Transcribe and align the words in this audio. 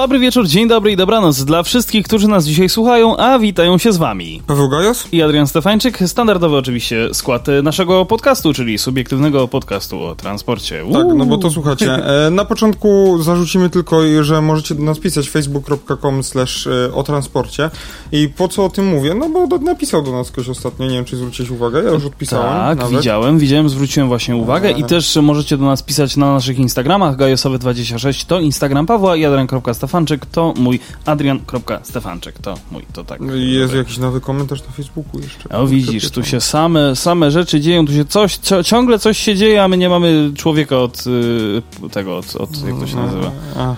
Dobry 0.00 0.18
wieczór, 0.18 0.46
dzień 0.46 0.68
dobry 0.68 0.92
i 0.92 0.96
dobranoc 0.96 1.44
dla 1.44 1.62
wszystkich, 1.62 2.06
którzy 2.06 2.28
nas 2.28 2.46
dzisiaj 2.46 2.68
słuchają, 2.68 3.16
a 3.16 3.38
witają 3.38 3.78
się 3.78 3.92
z 3.92 3.96
wami. 3.96 4.42
Paweł 4.46 4.68
Gajos? 4.68 5.08
I 5.12 5.22
Adrian 5.22 5.46
Stefańczyk, 5.46 5.98
standardowy 6.06 6.56
oczywiście 6.56 7.08
skład 7.14 7.48
e, 7.48 7.62
naszego 7.62 8.06
podcastu, 8.06 8.52
czyli 8.52 8.78
subiektywnego 8.78 9.48
podcastu 9.48 10.02
o 10.02 10.14
transporcie. 10.14 10.84
Uuu. 10.84 10.92
Tak, 10.94 11.06
no 11.16 11.26
bo 11.26 11.38
to 11.38 11.50
słuchacie. 11.50 11.94
E, 12.26 12.30
na 12.30 12.44
początku 12.44 13.18
zarzucimy 13.22 13.70
tylko, 13.70 14.00
że 14.20 14.42
możecie 14.42 14.74
do 14.74 14.82
nas 14.82 14.98
pisać 14.98 15.28
facebook.com 15.28 16.22
slash 16.22 16.66
e, 16.66 16.94
o 16.94 17.02
transporcie. 17.02 17.70
I 18.12 18.28
po 18.28 18.48
co 18.48 18.64
o 18.64 18.68
tym 18.68 18.86
mówię? 18.86 19.14
No 19.14 19.28
bo 19.28 19.58
napisał 19.58 20.02
do 20.02 20.12
nas 20.12 20.30
ktoś 20.30 20.48
ostatnio, 20.48 20.86
nie 20.86 20.94
wiem 20.94 21.04
czy 21.04 21.16
zwróciłeś 21.16 21.50
uwagę, 21.50 21.82
ja 21.82 21.90
już 21.90 22.04
odpisałem. 22.04 22.52
Tak, 22.52 22.78
nawet. 22.78 22.98
widziałem, 22.98 23.38
widziałem, 23.38 23.68
zwróciłem 23.68 24.08
właśnie 24.08 24.36
uwagę 24.36 24.70
i 24.70 24.84
też 24.84 25.16
możecie 25.16 25.56
do 25.56 25.64
nas 25.64 25.82
pisać 25.82 26.16
na 26.16 26.32
naszych 26.32 26.58
Instagramach, 26.58 27.16
gajosowy26 27.16 28.26
to 28.26 28.40
Instagram 28.40 28.86
Pawła 28.86 29.16
i 29.16 29.24
Adrian.stefanczyk 29.24 29.89
Stefanczyk 29.90 30.26
to 30.26 30.54
mój, 30.56 30.80
Adrian.stefanczyk 31.06 32.38
to 32.38 32.54
mój, 32.70 32.82
to 32.92 33.04
tak. 33.04 33.20
Jest 33.34 33.74
jakiś 33.74 33.98
nowy 33.98 34.20
komentarz 34.20 34.62
na 34.66 34.72
Facebooku 34.72 35.20
jeszcze. 35.20 35.48
O 35.48 35.66
widzisz, 35.66 36.10
tu 36.10 36.24
się 36.24 36.40
same, 36.40 36.96
same 36.96 37.30
rzeczy 37.30 37.60
dzieją, 37.60 37.86
tu 37.86 37.92
się 37.92 38.04
coś, 38.04 38.38
ciągle 38.64 38.98
coś 38.98 39.18
się 39.18 39.36
dzieje, 39.36 39.64
a 39.64 39.68
my 39.68 39.76
nie 39.76 39.88
mamy 39.88 40.30
człowieka 40.36 40.78
od 40.78 41.04
y, 41.06 41.90
tego, 41.90 42.16
od, 42.18 42.36
od, 42.36 42.66
jak 42.66 42.80
to 42.80 42.86
się 42.86 42.96
nazywa, 42.96 43.32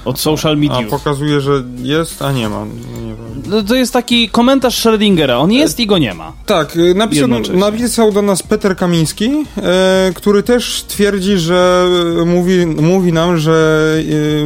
od 0.04 0.20
social 0.20 0.56
media. 0.56 0.78
A 0.78 0.82
pokazuje, 0.82 1.40
że 1.40 1.62
jest, 1.82 2.22
a 2.22 2.32
nie 2.32 2.48
ma. 2.48 2.64
Nie 2.64 3.14
no, 3.18 3.21
to 3.68 3.74
jest 3.74 3.92
taki 3.92 4.28
komentarz 4.28 4.84
Schrödingera, 4.84 5.38
on 5.38 5.52
jest 5.52 5.80
i 5.80 5.86
go 5.86 5.98
nie 5.98 6.14
ma. 6.14 6.32
Tak, 6.46 6.76
y, 6.76 6.94
napisał, 6.94 7.28
napisał 7.54 8.12
do 8.12 8.22
nas 8.22 8.42
Peter 8.42 8.76
Kamiński, 8.76 9.30
e, 9.56 10.10
który 10.14 10.42
też 10.42 10.84
twierdzi, 10.88 11.38
że 11.38 11.86
mówi, 12.26 12.66
mówi 12.66 13.12
nam, 13.12 13.38
że 13.38 13.96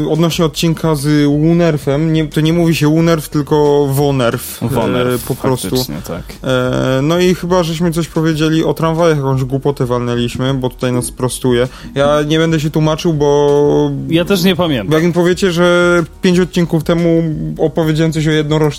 e, 0.04 0.08
odnośnie 0.08 0.44
odcinka 0.44 0.94
z 0.94 1.26
Wunerfem, 1.26 2.12
nie, 2.12 2.26
to 2.26 2.40
nie 2.40 2.52
mówi 2.52 2.74
się 2.74 2.88
Wunerf, 2.88 3.28
tylko 3.28 3.86
Wonerf. 3.90 4.58
Wonerf, 4.62 5.24
e, 5.24 5.26
po 5.28 5.34
prostu. 5.34 5.76
tak. 6.06 6.22
E, 6.44 7.00
no 7.02 7.18
i 7.18 7.34
chyba 7.34 7.62
żeśmy 7.62 7.92
coś 7.92 8.08
powiedzieli 8.08 8.64
o 8.64 8.74
tramwajach, 8.74 9.16
jakąś 9.16 9.44
głupotę 9.44 9.86
walnęliśmy, 9.86 10.54
bo 10.54 10.68
tutaj 10.68 10.92
nas 10.92 11.10
prostuje. 11.10 11.68
Ja 11.94 12.22
nie 12.22 12.38
będę 12.38 12.60
się 12.60 12.70
tłumaczył, 12.70 13.14
bo... 13.14 13.90
Ja 14.08 14.24
też 14.24 14.44
nie 14.44 14.56
pamiętam. 14.56 14.92
Jak 14.92 15.04
mi 15.04 15.12
powiecie, 15.12 15.52
że 15.52 16.02
pięć 16.22 16.40
odcinków 16.40 16.84
temu 16.84 17.22
opowiedziałem 17.58 18.12
coś 18.12 18.26
o 18.28 18.32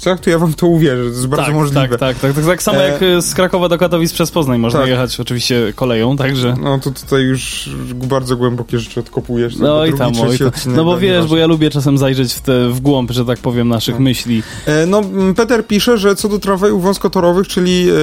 jednorożcach, 0.08 0.23
to 0.23 0.30
ja 0.30 0.39
wam 0.39 0.53
to 0.53 0.67
uwierzę, 0.67 1.02
to 1.02 1.09
jest 1.09 1.27
bardzo 1.27 1.45
tak, 1.45 1.55
możliwe. 1.55 1.88
Tak, 1.88 2.00
tak, 2.00 2.19
tak, 2.19 2.33
tak, 2.33 2.45
tak 2.45 2.63
samo 2.63 2.83
e... 2.83 2.88
jak 2.88 3.23
z 3.23 3.33
Krakowa 3.33 3.69
do 3.69 3.77
Katowic 3.77 4.14
przez 4.14 4.31
Poznań 4.31 4.59
można 4.59 4.80
tak. 4.80 4.89
jechać 4.89 5.19
oczywiście 5.19 5.73
koleją, 5.75 6.17
także... 6.17 6.55
No 6.61 6.80
to 6.80 6.91
tutaj 6.91 7.23
już 7.23 7.69
bardzo 7.94 8.38
głębokie 8.38 8.80
rzeczy 8.80 8.99
odkopujesz. 8.99 9.55
No 9.58 9.86
i 9.86 9.94
tam, 9.94 10.11
oj, 10.22 10.38
No 10.66 10.83
bo 10.83 10.97
wiesz, 10.97 11.27
bo 11.27 11.38
ja 11.38 11.47
lubię 11.47 11.69
czasem 11.69 11.97
zajrzeć 11.97 12.33
w 12.33 12.41
te 12.41 12.69
w 12.69 12.80
głąb, 12.80 13.11
że 13.11 13.25
tak 13.25 13.39
powiem, 13.39 13.67
naszych 13.67 13.95
no. 13.95 14.02
myśli. 14.02 14.44
E, 14.66 14.86
no, 14.86 15.02
Peter 15.36 15.67
pisze, 15.67 15.97
że 15.97 16.16
co 16.16 16.30
do 16.30 16.39
tramwajów 16.39 16.83
wąskotorowych, 16.83 17.47
czyli 17.47 17.89
e, 17.89 17.94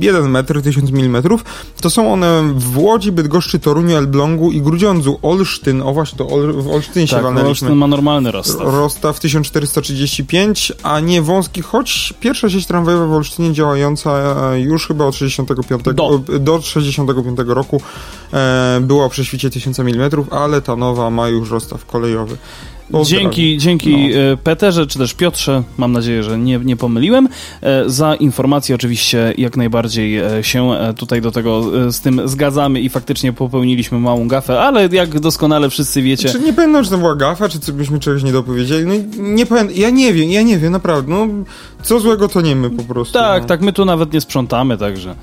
1 0.00 0.30
metr, 0.30 0.62
1000 0.62 0.90
mm, 0.90 1.22
to 1.80 1.90
są 1.90 2.12
one 2.12 2.54
w 2.56 2.78
Łodzi, 2.78 3.12
Bydgoszczy, 3.12 3.58
Toruniu, 3.58 3.96
Elblągu 3.96 4.52
i 4.52 4.60
Grudziądzu. 4.60 5.18
Olsztyn, 5.22 5.82
o 5.82 5.92
właśnie, 5.92 6.18
to 6.18 6.28
Ol, 6.28 6.52
w 6.52 6.68
Olsztynie 6.68 7.06
się 7.06 7.16
tak, 7.16 7.44
Olsztyn 7.44 7.74
ma 7.74 7.86
normalny 7.86 8.30
rozstaw. 8.30 8.60
Rozstaw 8.60 9.20
1435, 9.20 10.72
a 10.82 11.00
nie 11.00 11.22
wąski, 11.22 11.39
choć 11.62 12.14
pierwsza 12.20 12.50
sieć 12.50 12.66
tramwajowa 12.66 13.06
w 13.06 13.12
Olsztynie 13.12 13.52
działająca 13.52 14.10
e, 14.52 14.60
już 14.60 14.86
chyba 14.86 15.04
od 15.04 15.14
65, 15.14 15.82
do, 15.94 16.18
do 16.38 16.60
65 16.60 17.38
roku 17.46 17.80
e, 18.32 18.78
była 18.82 19.04
o 19.04 19.08
prześwicie 19.08 19.50
1000 19.50 19.78
mm, 19.78 20.10
ale 20.30 20.62
ta 20.62 20.76
nowa 20.76 21.10
ma 21.10 21.28
już 21.28 21.50
rozstaw 21.50 21.86
kolejowy. 21.86 22.36
Dzięki, 23.04 23.58
dzięki 23.58 23.96
no. 23.96 24.16
E, 24.32 24.36
Peterze, 24.36 24.86
czy 24.86 24.98
też 24.98 25.14
Piotrze, 25.14 25.62
mam 25.78 25.92
nadzieję, 25.92 26.22
że 26.22 26.38
nie, 26.38 26.58
nie 26.58 26.76
pomyliłem, 26.76 27.28
e, 27.62 27.90
za 27.90 28.14
informację 28.14 28.74
oczywiście 28.74 29.34
jak 29.38 29.56
najbardziej 29.56 30.18
e, 30.18 30.44
się 30.44 30.70
tutaj 30.96 31.20
do 31.20 31.30
tego 31.30 31.62
z 31.92 32.00
tym 32.00 32.28
zgadzamy 32.28 32.80
i 32.80 32.88
faktycznie 32.88 33.32
popełniliśmy 33.32 33.98
małą 33.98 34.28
gafę, 34.28 34.60
ale 34.60 34.88
jak 34.92 35.20
doskonale 35.20 35.70
wszyscy 35.70 36.02
wiecie... 36.02 36.28
Czy 36.28 36.40
nie 36.40 36.52
pamiętam, 36.52 36.84
czy 36.84 36.90
to 36.90 36.98
była 36.98 37.16
gafa, 37.16 37.48
czy 37.48 37.60
co 37.60 37.72
byśmy 37.72 38.00
czegoś 38.00 38.22
nie 38.22 38.32
dopowiedzieli? 38.32 38.86
No 38.86 38.94
nie 39.18 39.46
pamiętam, 39.46 39.76
ja 39.76 39.90
nie 39.90 40.12
wiem, 40.12 40.30
ja 40.30 40.42
nie 40.42 40.58
wiem, 40.58 40.72
naprawdę, 40.72 41.10
no 41.10 41.26
co 41.82 42.00
złego 42.00 42.28
to 42.28 42.40
nie 42.40 42.56
my 42.56 42.70
po 42.70 42.82
prostu. 42.82 43.14
Tak, 43.14 43.42
no. 43.42 43.48
tak, 43.48 43.60
my 43.60 43.72
tu 43.72 43.84
nawet 43.84 44.12
nie 44.12 44.20
sprzątamy, 44.20 44.78
także... 44.78 45.14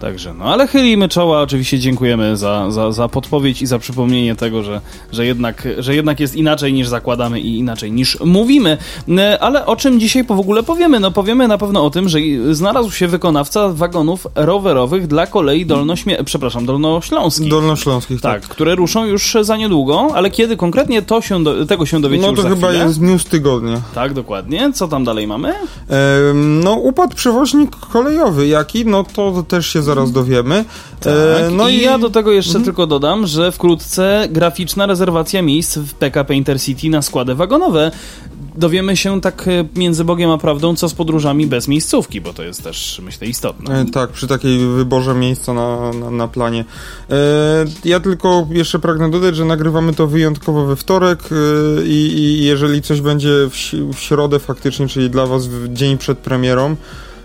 Także, 0.00 0.34
no 0.34 0.44
ale 0.44 0.66
chylimy 0.66 1.08
czoła, 1.08 1.40
oczywiście 1.40 1.78
dziękujemy 1.78 2.36
za, 2.36 2.70
za, 2.70 2.92
za 2.92 3.08
podpowiedź 3.08 3.62
i 3.62 3.66
za 3.66 3.78
przypomnienie 3.78 4.36
tego, 4.36 4.62
że, 4.62 4.80
że, 5.12 5.26
jednak, 5.26 5.68
że 5.78 5.94
jednak 5.94 6.20
jest 6.20 6.36
inaczej 6.36 6.72
niż 6.72 6.88
zakładamy 6.88 7.40
i 7.40 7.58
inaczej 7.58 7.92
niż 7.92 8.20
mówimy. 8.20 8.78
E, 9.18 9.38
ale 9.42 9.66
o 9.66 9.76
czym 9.76 10.00
dzisiaj 10.00 10.24
w 10.24 10.30
ogóle 10.30 10.62
powiemy? 10.62 11.00
No 11.00 11.10
powiemy 11.10 11.48
na 11.48 11.58
pewno 11.58 11.84
o 11.84 11.90
tym, 11.90 12.08
że 12.08 12.18
znalazł 12.50 12.90
się 12.90 13.08
wykonawca 13.08 13.68
wagonów 13.68 14.26
rowerowych 14.34 15.06
dla 15.06 15.26
kolei 15.26 15.66
dolnośmie... 15.66 16.24
przepraszam, 16.24 16.66
dolnośląskich. 16.66 17.50
Dolnośląskich, 17.50 18.20
tak. 18.20 18.40
tak. 18.40 18.50
Które 18.50 18.74
ruszą 18.74 19.04
już 19.04 19.36
za 19.40 19.56
niedługo, 19.56 20.08
ale 20.14 20.30
kiedy 20.30 20.56
konkretnie 20.56 21.02
to 21.02 21.20
się 21.20 21.44
do, 21.44 21.66
tego 21.66 21.86
się 21.86 22.00
dowiecie 22.00 22.26
No 22.26 22.32
to 22.32 22.42
chyba 22.42 22.68
chwilę. 22.68 22.84
jest 22.84 23.00
news 23.00 23.24
tygodnia. 23.24 23.80
Tak, 23.94 24.14
dokładnie. 24.14 24.72
Co 24.74 24.88
tam 24.88 25.04
dalej 25.04 25.26
mamy? 25.26 25.54
no 26.34 26.72
upadł 26.72 27.16
przewoźnik 27.16 27.70
kolejowy. 27.76 28.46
Jaki? 28.46 28.86
No 28.86 29.04
to 29.04 29.44
też 29.48 29.66
się 29.66 29.82
zaraz 29.94 30.12
dowiemy. 30.12 30.64
Tak. 31.00 31.12
E, 31.12 31.50
no 31.50 31.68
i, 31.68 31.74
i 31.74 31.82
ja 31.82 31.98
do 31.98 32.10
tego 32.10 32.32
jeszcze 32.32 32.50
mhm. 32.50 32.64
tylko 32.64 32.86
dodam, 32.86 33.26
że 33.26 33.52
wkrótce 33.52 34.28
graficzna 34.30 34.86
rezerwacja 34.86 35.42
miejsc 35.42 35.78
w 35.78 35.94
PKP 35.94 36.34
Intercity 36.34 36.88
na 36.88 37.02
składy 37.02 37.34
wagonowe 37.34 37.90
dowiemy 38.56 38.96
się 38.96 39.20
tak 39.20 39.48
e, 39.48 39.64
między 39.76 40.04
Bogiem 40.04 40.30
a 40.30 40.38
prawdą, 40.38 40.76
co 40.76 40.88
z 40.88 40.94
podróżami 40.94 41.46
bez 41.46 41.68
miejscówki, 41.68 42.20
bo 42.20 42.32
to 42.32 42.42
jest 42.42 42.64
też, 42.64 43.00
myślę, 43.04 43.26
istotne. 43.26 43.80
E, 43.80 43.84
tak, 43.84 44.10
przy 44.10 44.26
takiej 44.26 44.58
wyborze 44.58 45.14
miejsca 45.14 45.52
na, 45.52 45.92
na, 45.92 46.10
na 46.10 46.28
planie. 46.28 46.64
E, 47.10 47.14
ja 47.84 48.00
tylko 48.00 48.46
jeszcze 48.50 48.78
pragnę 48.78 49.10
dodać, 49.10 49.36
że 49.36 49.44
nagrywamy 49.44 49.94
to 49.94 50.06
wyjątkowo 50.06 50.66
we 50.66 50.76
wtorek 50.76 51.18
e, 51.32 51.86
i, 51.86 52.18
i 52.18 52.44
jeżeli 52.44 52.82
coś 52.82 53.00
będzie 53.00 53.28
w, 53.28 53.54
w 53.94 53.98
środę 53.98 54.38
faktycznie, 54.38 54.88
czyli 54.88 55.10
dla 55.10 55.26
was 55.26 55.46
w 55.46 55.72
dzień 55.72 55.98
przed 55.98 56.18
premierą, 56.18 56.76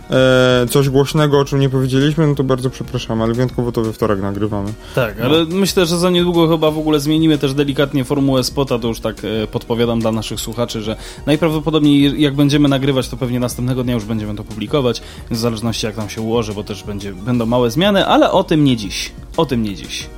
e, 0.10 0.66
coś 0.70 0.90
głośnego, 0.90 1.40
o 1.40 1.46
czym 1.46 1.60
nie 1.60 1.70
powiedzieliśmy, 1.70 2.28
no 2.28 2.36
to 2.36 2.44
bardzo 2.44 2.70
przepraszam, 2.70 3.22
ale 3.22 3.34
wyjątkowo 3.34 3.72
to 3.72 3.82
we 3.82 3.94
wtorek 3.94 4.22
nagrywamy. 4.22 4.74
Tak, 4.96 5.20
no. 5.20 5.26
ale 5.26 5.46
myślę, 5.46 5.86
że 5.86 5.98
za 5.98 6.10
niedługo 6.10 6.48
chyba 6.48 6.72
w 6.72 6.78
ogóle 6.78 7.00
zmienimy 7.00 7.38
też 7.38 7.54
delikatnie 7.54 8.04
formułę 8.04 8.44
spota, 8.44 8.80
to 8.80 8.88
już 8.88 9.00
tak 9.00 9.16
e, 9.24 9.48
podpowiadam 9.48 10.00
dla 10.00 10.12
naszych 10.12 10.40
słuchaczy, 10.40 10.82
że 10.82 10.96
najprawdopodobniej 11.26 12.22
jak 12.22 12.36
będziemy 12.36 12.70
nagrywać, 12.70 13.10
to 13.10 13.18
pewnie 13.18 13.40
następnego 13.40 13.84
dnia 13.84 13.94
już 13.94 14.06
będziemy 14.06 14.36
to 14.36 14.44
publikować, 14.44 15.02
w 15.32 15.38
zależności 15.38 15.86
jak 15.86 15.98
nam 15.98 16.10
się 16.10 16.22
ułoży, 16.22 16.54
bo 16.54 16.64
też 16.64 16.84
będzie, 16.84 17.14
będą 17.14 17.46
małe 17.46 17.72
zmiany, 17.72 18.06
ale 18.06 18.32
o 18.32 18.44
tym 18.44 18.64
nie 18.64 18.78
dziś. 18.78 19.12
O 19.38 19.46
tym 19.46 19.64
nie 19.64 19.76
dziś. 19.76 20.10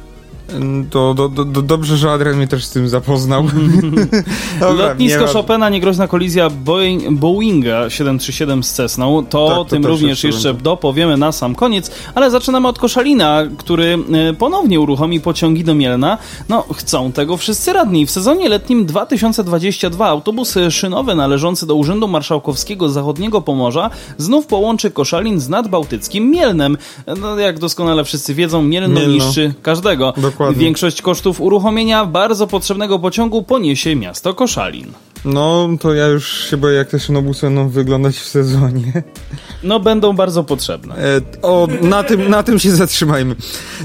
To 0.89 1.13
do, 1.13 1.29
do, 1.29 1.45
do, 1.45 1.61
dobrze, 1.61 1.97
że 1.97 2.11
Adrian 2.11 2.37
mnie 2.37 2.47
też 2.47 2.65
z 2.65 2.69
tym 2.69 2.89
zapoznał. 2.89 3.43
Dobra, 4.59 4.87
Lotnisko 4.87 5.21
nie 5.21 5.27
Chopina, 5.27 5.69
niegroźna 5.69 6.07
kolizja 6.07 6.49
Boeing, 6.49 7.19
Boeinga 7.19 7.89
737 7.89 8.63
z 8.63 8.73
Cessną. 8.73 9.25
To, 9.25 9.47
tak, 9.47 9.57
to 9.57 9.65
tym 9.65 9.85
również 9.85 10.23
jeszcze 10.23 10.53
dopowiemy 10.53 11.17
na 11.17 11.31
sam 11.31 11.55
koniec, 11.55 11.91
ale 12.15 12.31
zaczynamy 12.31 12.67
od 12.67 12.79
Koszalina, 12.79 13.43
który 13.57 13.97
e, 14.13 14.33
ponownie 14.33 14.79
uruchomi 14.79 15.19
pociągi 15.19 15.63
do 15.63 15.75
Mielna. 15.75 16.17
No, 16.49 16.65
chcą 16.75 17.11
tego 17.11 17.37
wszyscy 17.37 17.73
radni. 17.73 18.05
W 18.05 18.11
sezonie 18.11 18.49
letnim 18.49 18.85
2022 18.85 20.07
autobus 20.07 20.55
szynowy 20.69 21.15
należący 21.15 21.65
do 21.65 21.75
Urzędu 21.75 22.07
Marszałkowskiego 22.07 22.89
Zachodniego 22.89 23.41
Pomorza 23.41 23.89
znów 24.17 24.45
połączy 24.45 24.91
Koszalin 24.91 25.39
z 25.39 25.49
nadbałtyckim 25.49 26.29
Mielnem. 26.31 26.77
No, 27.21 27.39
jak 27.39 27.59
doskonale 27.59 28.03
wszyscy 28.03 28.33
wiedzą, 28.33 28.63
Mielno, 28.63 28.99
Mielno. 28.99 29.13
niszczy 29.13 29.53
każdego. 29.61 30.13
Dokładnie. 30.17 30.36
Większość 30.53 31.01
kosztów 31.01 31.41
uruchomienia 31.41 32.05
bardzo 32.05 32.47
potrzebnego 32.47 32.99
pociągu 32.99 33.43
poniesie 33.43 33.95
miasto 33.95 34.33
Koszalin. 34.33 34.93
No, 35.25 35.69
to 35.79 35.93
ja 35.93 36.07
już 36.07 36.49
się 36.49 36.57
boję, 36.57 36.77
jak 36.77 36.87
te 36.87 36.99
szynobusy 36.99 37.45
będą 37.45 37.69
wyglądać 37.69 38.15
w 38.15 38.27
sezonie. 38.27 39.03
No, 39.63 39.79
będą 39.79 40.13
bardzo 40.13 40.43
potrzebne. 40.43 40.95
E, 40.95 41.21
o, 41.41 41.67
na 41.81 42.03
tym, 42.03 42.29
na 42.29 42.43
tym 42.43 42.59
się 42.59 42.71
zatrzymajmy. 42.71 43.35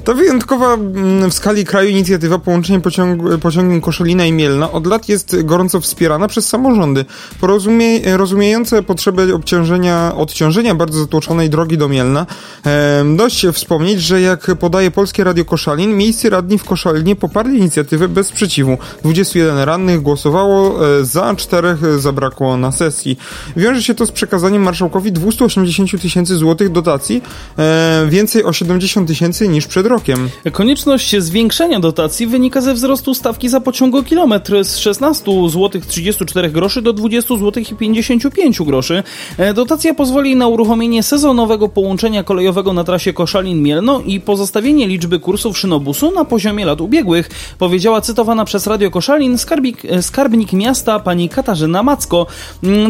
To 0.04 0.14
wyjątkowa 0.14 0.74
mm, 0.74 1.30
w 1.30 1.34
skali 1.34 1.64
kraju 1.64 1.88
inicjatywa 1.88 2.38
połączenia 2.38 2.80
pociąg, 2.80 3.38
pociągiem 3.40 3.80
Koszalina 3.80 4.26
i 4.26 4.32
Mielna 4.32 4.72
od 4.72 4.86
lat 4.86 5.08
jest 5.08 5.42
gorąco 5.44 5.80
wspierana 5.80 6.28
przez 6.28 6.48
samorządy. 6.48 7.04
Porozumie, 7.40 8.16
rozumiejące 8.16 8.82
potrzeby 8.82 9.34
obciążenia, 9.34 10.12
odciążenia 10.16 10.74
bardzo 10.74 11.00
zatłoczonej 11.00 11.50
drogi 11.50 11.78
do 11.78 11.88
Mielna. 11.88 12.26
E, 12.66 13.04
dość 13.16 13.46
wspomnieć, 13.52 14.00
że 14.00 14.20
jak 14.20 14.50
podaje 14.60 14.90
Polskie 14.90 15.24
Radio 15.24 15.44
Koszalin, 15.44 15.96
miejscy 15.96 16.30
radni 16.30 16.58
w 16.58 16.64
Koszalinie 16.64 17.16
poparli 17.16 17.58
inicjatywę 17.58 18.08
bez 18.08 18.26
sprzeciwu. 18.26 18.78
21 19.02 19.58
rannych 19.58 20.02
głosowało 20.02 20.86
e, 20.86 21.04
za, 21.04 21.21
czterech 21.36 22.00
zabrakło 22.00 22.56
na 22.56 22.72
sesji. 22.72 23.16
Wiąże 23.56 23.82
się 23.82 23.94
to 23.94 24.06
z 24.06 24.12
przekazaniem 24.12 24.62
marszałkowi 24.62 25.12
280 25.12 26.02
tysięcy 26.02 26.36
złotych 26.36 26.72
dotacji, 26.72 27.22
e, 27.58 28.06
więcej 28.08 28.44
o 28.44 28.52
70 28.52 29.08
tysięcy 29.08 29.48
niż 29.48 29.66
przed 29.66 29.86
rokiem. 29.86 30.28
Konieczność 30.52 31.16
zwiększenia 31.18 31.80
dotacji 31.80 32.26
wynika 32.26 32.60
ze 32.60 32.74
wzrostu 32.74 33.14
stawki 33.14 33.48
za 33.48 33.60
pociągokilometr 33.60 34.64
z 34.64 34.76
16 34.76 35.48
zł 35.48 35.80
34 35.88 36.50
groszy 36.50 36.82
do 36.82 36.92
20 36.92 37.36
zł 37.36 37.64
55 37.78 38.62
groszy. 38.62 39.02
E, 39.38 39.54
dotacja 39.54 39.94
pozwoli 39.94 40.36
na 40.36 40.46
uruchomienie 40.46 41.02
sezonowego 41.02 41.68
połączenia 41.68 42.22
kolejowego 42.22 42.72
na 42.72 42.84
trasie 42.84 43.12
Koszalin-Mielno 43.12 44.02
i 44.06 44.20
pozostawienie 44.20 44.86
liczby 44.86 45.18
kursów 45.18 45.58
szynobusu 45.58 46.10
na 46.10 46.24
poziomie 46.24 46.64
lat 46.64 46.80
ubiegłych, 46.80 47.30
powiedziała 47.58 48.00
cytowana 48.00 48.44
przez 48.44 48.66
Radio 48.66 48.90
Koszalin 48.90 49.38
skarbnik, 49.38 49.84
e, 49.84 50.02
skarbnik 50.02 50.52
miasta 50.52 50.98
pani 50.98 51.11
Katarzyna 51.28 51.82
Macko. 51.82 52.26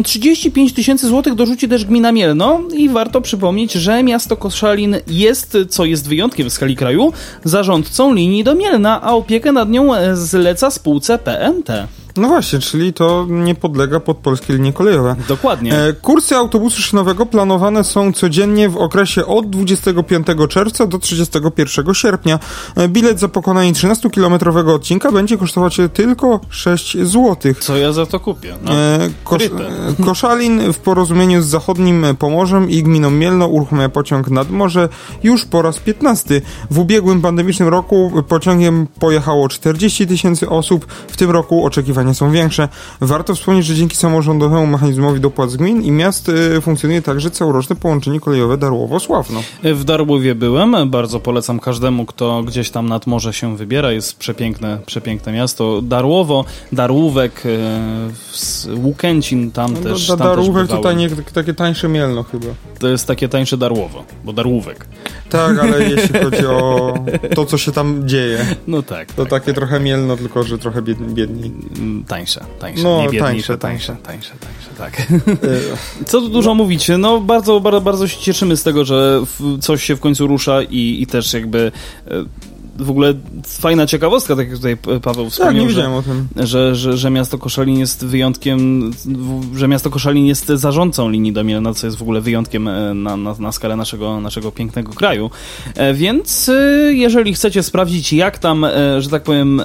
35 0.03 0.57
mm, 0.57 0.75
tysięcy 0.75 1.07
złotych 1.07 1.35
dorzuci 1.35 1.69
też 1.69 1.85
gmina 1.85 2.11
Mielno 2.11 2.61
i 2.73 2.89
warto 2.89 3.21
przypomnieć, 3.21 3.73
że 3.73 4.03
miasto 4.03 4.37
Koszalin 4.37 4.95
jest, 5.07 5.57
co 5.69 5.85
jest 5.85 6.09
wyjątkiem 6.09 6.49
w 6.49 6.53
skali 6.53 6.75
kraju, 6.75 7.13
zarządcą 7.43 8.13
linii 8.13 8.43
do 8.43 8.55
Mielna, 8.55 9.01
a 9.01 9.11
opiekę 9.11 9.51
nad 9.51 9.69
nią 9.69 9.95
e, 9.95 10.15
zleca 10.15 10.71
spółce 10.71 11.17
PMT. 11.17 11.87
No 12.17 12.27
właśnie, 12.27 12.59
czyli 12.59 12.93
to 12.93 13.25
nie 13.29 13.55
podlega 13.55 13.99
pod 13.99 14.17
polskie 14.17 14.53
linie 14.53 14.73
kolejowe. 14.73 15.15
Dokładnie. 15.27 15.75
E, 15.75 15.93
kursy 15.93 16.35
autobusu 16.35 16.81
szynowego 16.81 17.25
planowane 17.25 17.83
są 17.83 18.13
codziennie 18.13 18.69
w 18.69 18.77
okresie 18.77 19.25
od 19.25 19.49
25 19.49 20.27
czerwca 20.49 20.85
do 20.87 20.99
31 20.99 21.93
sierpnia. 21.93 22.39
E, 22.75 22.87
bilet 22.87 23.19
za 23.19 23.27
pokonanie 23.27 23.73
13-kilometrowego 23.73 24.75
odcinka 24.75 25.11
będzie 25.11 25.37
kosztować 25.37 25.77
tylko 25.93 26.39
6 26.49 26.97
zł. 26.97 27.53
Co 27.59 27.77
ja 27.77 27.91
za 27.91 28.05
to 28.05 28.19
kupię? 28.19 28.55
No, 28.63 28.73
e, 28.73 29.09
kosz, 29.23 29.43
e, 29.43 29.49
Koszalin 30.05 30.73
w 30.73 30.77
porozumieniu 30.77 31.41
z 31.41 31.45
zachodnim 31.45 32.05
Pomorzem 32.19 32.69
i 32.69 32.83
gminą 32.83 33.11
Mielno 33.11 33.47
uruchamia 33.47 33.89
pociąg 33.89 34.29
nad 34.29 34.51
morze 34.51 34.89
już 35.23 35.45
po 35.45 35.61
raz 35.61 35.79
15. 35.79 36.41
W 36.71 36.79
ubiegłym 36.79 37.21
pandemicznym 37.21 37.69
roku 37.69 38.11
pociągiem 38.27 38.87
pojechało 38.99 39.49
40 39.49 40.07
tysięcy 40.07 40.49
osób. 40.49 40.85
W 41.07 41.17
tym 41.17 41.31
roku 41.31 41.65
oczekiwanie 41.65 42.02
są 42.11 42.31
większe. 42.31 42.69
Warto 43.01 43.35
wspomnieć, 43.35 43.65
że 43.65 43.75
dzięki 43.75 43.97
samorządowemu 43.97 44.67
mechanizmowi 44.67 45.19
dopłat 45.19 45.51
z 45.51 45.57
gmin 45.57 45.81
i 45.81 45.91
miast 45.91 46.29
y, 46.29 46.61
funkcjonuje 46.61 47.01
także 47.01 47.31
całoroczne 47.31 47.75
połączenie 47.75 48.19
kolejowe 48.19 48.57
Darłowo-Sławno. 48.57 49.39
W 49.63 49.83
Darłowie 49.83 50.35
byłem, 50.35 50.89
bardzo 50.89 51.19
polecam 51.19 51.59
każdemu, 51.59 52.05
kto 52.05 52.43
gdzieś 52.43 52.69
tam 52.69 52.89
nad 52.89 53.07
morze 53.07 53.33
się 53.33 53.57
wybiera. 53.57 53.91
Jest 53.91 54.17
przepiękne, 54.17 54.79
przepiękne 54.85 55.31
miasto. 55.31 55.81
Darłowo, 55.81 56.45
Darłówek, 56.71 57.45
y, 57.45 58.75
Łukęcin 58.75 59.51
tam 59.51 59.73
no, 59.73 59.79
też. 59.79 60.07
Da, 60.07 60.15
Darłówek 60.15 60.67
to 60.67 60.93
nie, 60.93 61.09
takie 61.09 61.53
tańsze 61.53 61.89
Mielno 61.89 62.23
chyba. 62.23 62.47
To 62.79 62.87
jest 62.87 63.07
takie 63.07 63.29
tańsze 63.29 63.57
Darłowo, 63.57 64.03
bo 64.23 64.33
Darłówek. 64.33 64.87
Tak, 65.29 65.59
ale 65.59 65.83
jeśli 65.95 66.19
chodzi 66.19 66.45
o 66.45 66.93
to, 67.35 67.45
co 67.45 67.57
się 67.57 67.71
tam 67.71 68.07
dzieje. 68.07 68.45
No 68.67 68.81
tak. 68.81 69.13
To 69.13 69.23
tak, 69.23 69.29
takie 69.29 69.45
tak. 69.45 69.55
trochę 69.55 69.79
Mielno, 69.79 70.17
tylko 70.17 70.43
że 70.43 70.57
trochę 70.57 70.81
biedniej 70.81 71.51
tańsze, 72.07 72.45
tańsze, 72.59 72.83
no, 72.83 73.11
nie 73.11 73.19
tańsze, 73.19 73.57
tańsze, 73.57 73.95
tańsze, 74.03 74.33
tańsze, 74.39 74.69
tak. 74.77 75.07
Co 76.09 76.21
tu 76.21 76.29
dużo 76.29 76.49
no. 76.49 76.55
mówić, 76.55 76.91
no 76.97 77.21
bardzo, 77.21 77.59
bardzo, 77.59 77.81
bardzo 77.81 78.07
się 78.07 78.17
cieszymy 78.17 78.57
z 78.57 78.63
tego, 78.63 78.85
że 78.85 79.23
coś 79.61 79.83
się 79.83 79.95
w 79.95 79.99
końcu 79.99 80.27
rusza 80.27 80.61
i, 80.61 80.97
i 81.01 81.07
też 81.07 81.33
jakby 81.33 81.71
e, 82.07 82.11
w 82.79 82.89
ogóle 82.89 83.13
fajna 83.45 83.87
ciekawostka, 83.87 84.35
tak 84.35 84.47
jak 84.47 84.57
tutaj 84.57 84.77
Paweł 85.01 85.29
wspomniał, 85.29 85.53
tak, 85.53 85.61
nie 85.61 85.67
wiedziałem 85.67 85.91
że, 85.91 85.97
o 85.97 86.01
tym. 86.01 86.27
Że, 86.35 86.75
że, 86.75 86.97
że 86.97 87.09
miasto 87.09 87.37
Koszalin 87.37 87.79
jest 87.79 88.05
wyjątkiem, 88.05 88.91
że 89.55 89.67
miasto 89.67 89.89
Koszalin 89.89 90.25
jest 90.25 90.47
zarządcą 90.47 91.09
linii 91.09 91.33
do 91.33 91.43
Mielna, 91.43 91.73
co 91.73 91.87
jest 91.87 91.97
w 91.97 92.01
ogóle 92.01 92.21
wyjątkiem 92.21 92.67
e, 92.67 92.93
na, 92.93 93.17
na, 93.17 93.35
na 93.39 93.51
skalę 93.51 93.75
naszego, 93.75 94.19
naszego 94.19 94.51
pięknego 94.51 94.93
kraju. 94.93 95.29
E, 95.75 95.93
więc 95.93 96.49
e, 96.49 96.53
jeżeli 96.93 97.33
chcecie 97.33 97.63
sprawdzić, 97.63 98.13
jak 98.13 98.37
tam, 98.37 98.65
że 98.99 99.09
tak 99.09 99.23
powiem, 99.23 99.61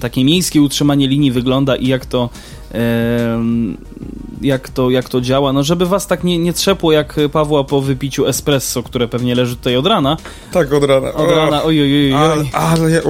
takie 0.00 0.24
miejskie 0.24 0.62
utrzymanie 0.62 1.08
linii 1.08 1.30
wygląda 1.32 1.76
i 1.76 1.86
jak 1.86 2.06
to 2.06 2.30
jak 4.40 4.68
to, 4.68 4.90
jak 4.90 5.08
to 5.08 5.20
działa, 5.20 5.52
no 5.52 5.62
żeby 5.62 5.86
was 5.86 6.06
tak 6.06 6.24
nie, 6.24 6.38
nie 6.38 6.52
trzepło 6.52 6.92
jak 6.92 7.16
Pawła 7.32 7.64
po 7.64 7.80
wypiciu 7.80 8.26
espresso, 8.26 8.82
które 8.82 9.08
pewnie 9.08 9.34
leży 9.34 9.56
tutaj 9.56 9.76
od 9.76 9.86
rana. 9.86 10.16
Tak, 10.52 10.72
od 10.72 10.84
rana. 10.84 11.12
Od 11.12 11.30
rana, 11.30 11.62
oj, 11.62 11.82
oj, 11.82 12.12
oj, 12.12 12.44
ale, 12.52 12.90
ja... 12.90 13.00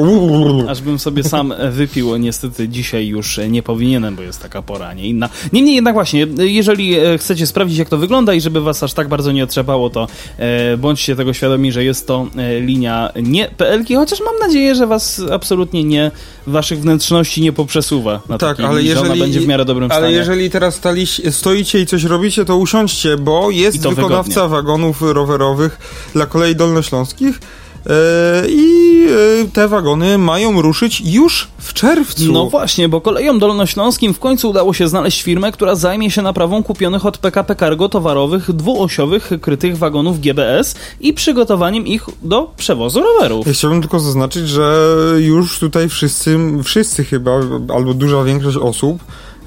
Aż 0.69 0.83
bym 0.83 0.99
sobie 0.99 1.25
sam 1.25 1.55
wypił, 1.71 2.17
niestety 2.17 2.69
dzisiaj 2.69 3.07
już 3.07 3.41
nie 3.49 3.63
powinienem, 3.63 4.17
bo 4.17 4.23
jest 4.23 4.43
taka 4.43 4.63
pora, 4.63 4.95
nie 4.95 5.09
inna. 5.09 5.29
Niemniej 5.53 5.75
jednak 5.75 5.95
właśnie, 5.95 6.27
jeżeli 6.39 6.95
e, 6.95 7.19
chcecie 7.19 7.47
sprawdzić 7.47 7.79
jak 7.79 7.89
to 7.89 7.99
wygląda 7.99 8.35
i 8.35 8.41
żeby 8.41 8.61
was 8.61 8.83
aż 8.83 8.93
tak 8.93 9.09
bardzo 9.09 9.33
nie 9.33 9.45
otrzepało, 9.45 9.91
to 9.91 10.09
e, 10.39 10.77
bądźcie 10.77 11.17
tego 11.17 11.33
świadomi, 11.33 11.73
że 11.73 11.85
jest 11.85 12.07
to 12.07 12.27
e, 12.37 12.61
linia 12.61 13.13
nie 13.23 13.49
PLK, 13.57 13.89
chociaż 13.97 14.21
mam 14.21 14.39
nadzieję, 14.39 14.75
że 14.75 14.87
was 14.87 15.23
absolutnie 15.33 15.85
nie, 15.85 16.11
waszych 16.47 16.81
wnętrzności 16.81 17.43
nie 17.43 17.53
poprzesuwa 17.53 18.21
na 18.29 18.39
tak, 18.39 18.61
ale 18.61 18.83
jeżeli, 18.83 19.21
będzie 19.21 19.41
w 19.41 19.47
miarę 19.47 19.65
dobrym 19.65 19.85
ale 19.85 20.01
stanie. 20.01 20.07
Ale 20.07 20.17
jeżeli 20.17 20.51
teraz 20.51 20.75
staliście 20.75 21.16
stoicie 21.31 21.81
i 21.81 21.87
coś 21.87 22.05
robicie, 22.05 22.45
to 22.45 22.57
usiądźcie, 22.57 23.17
bo 23.17 23.51
jest 23.51 23.89
wykonawca 23.89 24.29
wygodnie. 24.29 24.49
wagonów 24.49 25.03
rowerowych 25.03 25.79
dla 26.13 26.27
kolei 26.27 26.57
dolnośląskich 26.57 27.41
e, 27.87 28.49
i 28.49 29.07
e, 29.43 29.49
te 29.53 29.69
wagony 29.69 30.19
mają 30.19 30.63
ruszyć 30.63 31.01
już 31.01 31.49
w 31.59 31.73
czerwcu. 31.73 32.33
No 32.33 32.51
właśnie, 32.51 32.89
bo 32.89 33.01
kolejom 33.01 33.39
dolnośląskim 33.39 34.15
w 34.15 34.19
końcu 34.19 34.51
udało 34.51 34.75
się 34.75 34.89
znaleźć 34.89 35.23
firmę, 35.23 35.53
która 35.53 35.75
zajmie 35.75 36.11
się 36.11 36.23
naprawą 36.23 36.63
kupionych 36.63 37.07
od 37.07 37.19
PKP 37.19 37.57
Cargo 37.57 37.89
towarowych 37.89 38.53
dwuosiowych 38.53 39.31
krytych 39.41 39.79
wagonów 39.79 40.21
GBS 40.21 40.75
i 41.01 41.13
przygotowaniem 41.13 41.87
ich 41.87 42.07
do 42.23 42.51
przewozu 42.57 43.03
rowerów. 43.03 43.47
Ja 43.47 43.53
chciałbym 43.53 43.81
tylko 43.81 44.01
zaznaczyć, 44.01 44.49
że 44.49 44.89
już 45.19 45.59
tutaj 45.59 45.89
wszyscy, 45.89 46.39
wszyscy 46.65 47.05
chyba, 47.05 47.31
albo 47.75 47.95
duża 47.95 48.25
większość 48.25 48.57
osób 48.57 48.99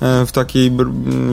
w 0.01 0.30
takiej, 0.31 0.72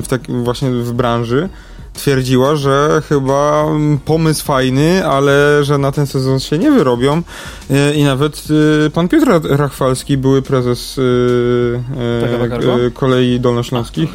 w 0.02 0.08
takiej 0.08 0.44
właśnie 0.44 0.70
w 0.70 0.92
branży 0.92 1.48
twierdziła, 1.96 2.56
że 2.56 3.02
chyba 3.08 3.66
pomysł 4.04 4.44
fajny, 4.44 5.06
ale 5.06 5.64
że 5.64 5.78
na 5.78 5.92
ten 5.92 6.06
sezon 6.06 6.40
się 6.40 6.58
nie 6.58 6.70
wyrobią. 6.70 7.22
E, 7.70 7.94
i 7.94 8.04
nawet 8.04 8.44
e, 8.86 8.90
pan 8.90 9.08
Piotr 9.08 9.40
Rachwalski, 9.44 10.16
były 10.16 10.42
prezes 10.42 11.00
kolei 12.94 13.40
dolnośląskich, 13.40 14.10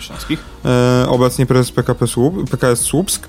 A, 0.63 1.07
obecnie 1.07 1.45
prezes 1.45 1.71
PKP 1.71 2.07
Słup, 2.07 2.49
PKS 2.49 2.79
Słupsk, 2.79 3.27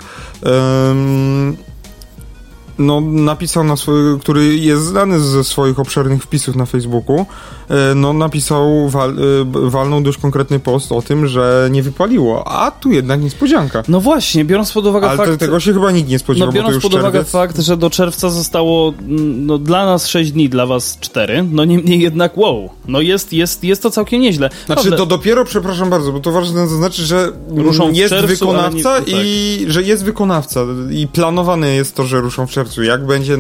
no, 2.79 3.01
napisał 3.01 3.65
na 3.65 3.77
swój, 3.77 4.21
który 4.21 4.57
jest 4.57 4.83
znany 4.83 5.21
ze 5.21 5.45
swoich 5.45 5.79
obszernych 5.79 6.23
wpisów 6.23 6.57
na 6.57 6.67
Facebooku, 6.67 7.27
e, 7.69 7.95
no 7.95 8.13
napisał, 8.13 8.89
wal, 8.89 9.11
e, 9.11 9.71
walnął 9.71 10.01
dość 10.01 10.19
konkretny 10.19 10.61
post 10.61 10.93
o 10.93 11.03
tym, 11.03 11.27
że 11.27 11.69
nie 11.73 11.83
wypaliło, 11.83 12.49
a 12.49 12.71
tu 12.71 12.91
jednak 12.91 13.23
niespodzianka. 13.23 13.83
No 13.89 14.01
właśnie, 14.01 14.45
biorąc 14.45 14.73
pod 14.73 14.87
uwagę 14.87 15.09
Ale 15.09 15.17
fakt... 15.17 15.41
tego 15.41 15.61
się 15.61 15.73
chyba 15.73 15.91
nikt 15.91 16.09
nie 16.09 16.19
spodziewał, 16.19 16.49
No 16.49 16.53
biorąc 16.53 16.83
pod 16.83 16.95
uwagę 16.95 17.19
czerwiec. 17.19 17.31
fakt, 17.31 17.59
że 17.61 17.77
do 17.77 17.91
czerwca 17.91 18.31
zostało 18.31 18.93
no, 19.09 19.59
dla 19.59 19.87
nas 19.87 20.07
6 20.07 20.33
dni, 20.33 20.49
dla 20.49 20.67
was 20.67 20.99
4, 21.01 21.45
no 21.51 21.65
niemniej 21.65 22.01
jednak 22.01 22.39
wow, 22.39 22.71
no 22.89 23.01
jest, 23.01 23.33
jest, 23.33 23.65
jest 23.65 23.83
to 23.83 23.91
całkiem 23.91 24.21
nieźle. 24.21 24.51
Znaczy 24.67 24.93
to 24.93 25.07
dopiero, 25.07 25.45
przepraszam 25.45 25.91
bardzo, 25.91 26.13
bo 26.13 26.21
to 26.21 26.33
ważne 26.33 26.69
to 26.69 26.77
znaczy, 26.77 27.07
że 27.07 27.33
ruszą 27.49 27.93
jest 27.93 28.15
czerwcu, 28.15 28.47
wykonawca 28.47 28.99
nie, 28.99 29.05
i 29.07 29.59
tak. 29.63 29.73
że 29.73 29.83
jest 29.83 30.05
wykonawca 30.05 30.61
i 30.91 31.07
planowane 31.07 31.75
jest 31.75 31.95
to, 31.95 32.05
że 32.05 32.21
ruszą 32.21 32.47
w 32.47 32.51
czerwcu. 32.51 32.72
Jak 32.81 33.07
będzie, 33.07 33.39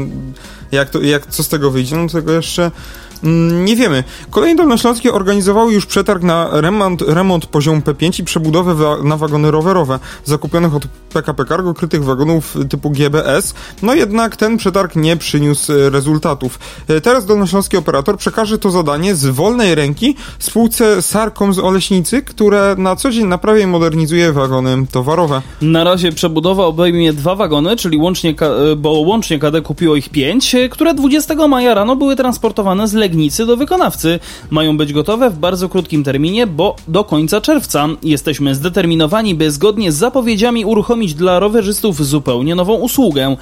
jak 0.72 0.90
to, 0.90 1.00
jak, 1.00 1.26
co 1.26 1.42
z 1.42 1.48
tego 1.48 1.70
wyjdzie, 1.70 1.96
no 1.96 2.08
tego 2.08 2.32
jeszcze 2.32 2.70
nie 3.64 3.76
wiemy. 3.76 4.04
Kolejne 4.30 4.56
dolnośląskie 4.56 5.12
organizowały 5.12 5.72
już 5.72 5.86
przetarg 5.86 6.22
na 6.22 6.60
remont, 6.60 7.02
remont 7.02 7.46
poziomu 7.46 7.80
P5 7.80 8.20
i 8.20 8.24
przebudowę 8.24 8.74
wa 8.74 8.96
na 9.02 9.16
wagony 9.16 9.50
rowerowe 9.50 9.98
zakupionych 10.24 10.74
od 10.74 10.86
PKP 11.12 11.44
Cargo 11.44 11.74
krytych 11.74 12.04
wagonów 12.04 12.56
typu 12.70 12.90
GBS. 12.90 13.54
No 13.82 13.94
jednak 13.94 14.36
ten 14.36 14.56
przetarg 14.56 14.96
nie 14.96 15.16
przyniósł 15.16 15.72
e, 15.72 15.90
rezultatów. 15.90 16.58
E, 16.88 17.00
teraz 17.00 17.26
dolnośląski 17.26 17.76
operator 17.76 18.16
przekaże 18.16 18.58
to 18.58 18.70
zadanie 18.70 19.14
z 19.14 19.26
wolnej 19.26 19.74
ręki 19.74 20.16
spółce 20.38 21.02
Sarkom 21.02 21.54
z 21.54 21.58
Oleśnicy, 21.58 22.22
które 22.22 22.74
na 22.78 22.96
co 22.96 23.10
dzień 23.10 23.26
naprawia 23.26 23.64
i 23.64 23.66
modernizuje 23.66 24.32
wagony 24.32 24.86
towarowe. 24.92 25.42
Na 25.62 25.84
razie 25.84 26.12
przebudowa 26.12 26.64
obejmie 26.64 27.12
dwa 27.12 27.34
wagony, 27.34 27.76
czyli 27.76 27.98
łącznie, 27.98 28.34
bo 28.76 28.90
łącznie 28.90 29.38
KD 29.38 29.60
kupiło 29.60 29.96
ich 29.96 30.08
pięć, 30.08 30.56
które 30.70 30.94
20 30.94 31.48
maja 31.48 31.74
rano 31.74 31.96
były 31.96 32.16
transportowane 32.16 32.88
z 32.88 32.92
Do 33.46 33.56
wykonawcy. 33.56 34.20
Mają 34.50 34.76
być 34.76 34.92
gotowe 34.92 35.30
w 35.30 35.38
bardzo 35.38 35.68
krótkim 35.68 36.04
terminie, 36.04 36.46
bo 36.46 36.76
do 36.88 37.04
końca 37.04 37.40
czerwca. 37.40 37.88
Jesteśmy 38.02 38.54
zdeterminowani, 38.54 39.34
by 39.34 39.50
zgodnie 39.50 39.92
z 39.92 39.96
zapowiedziami 39.96 40.64
uruchomić 40.64 41.14
dla 41.14 41.38
rowerzystów 41.38 42.06
zupełnie 42.06 42.54
nową 42.54 42.74
usługę. 42.74 43.36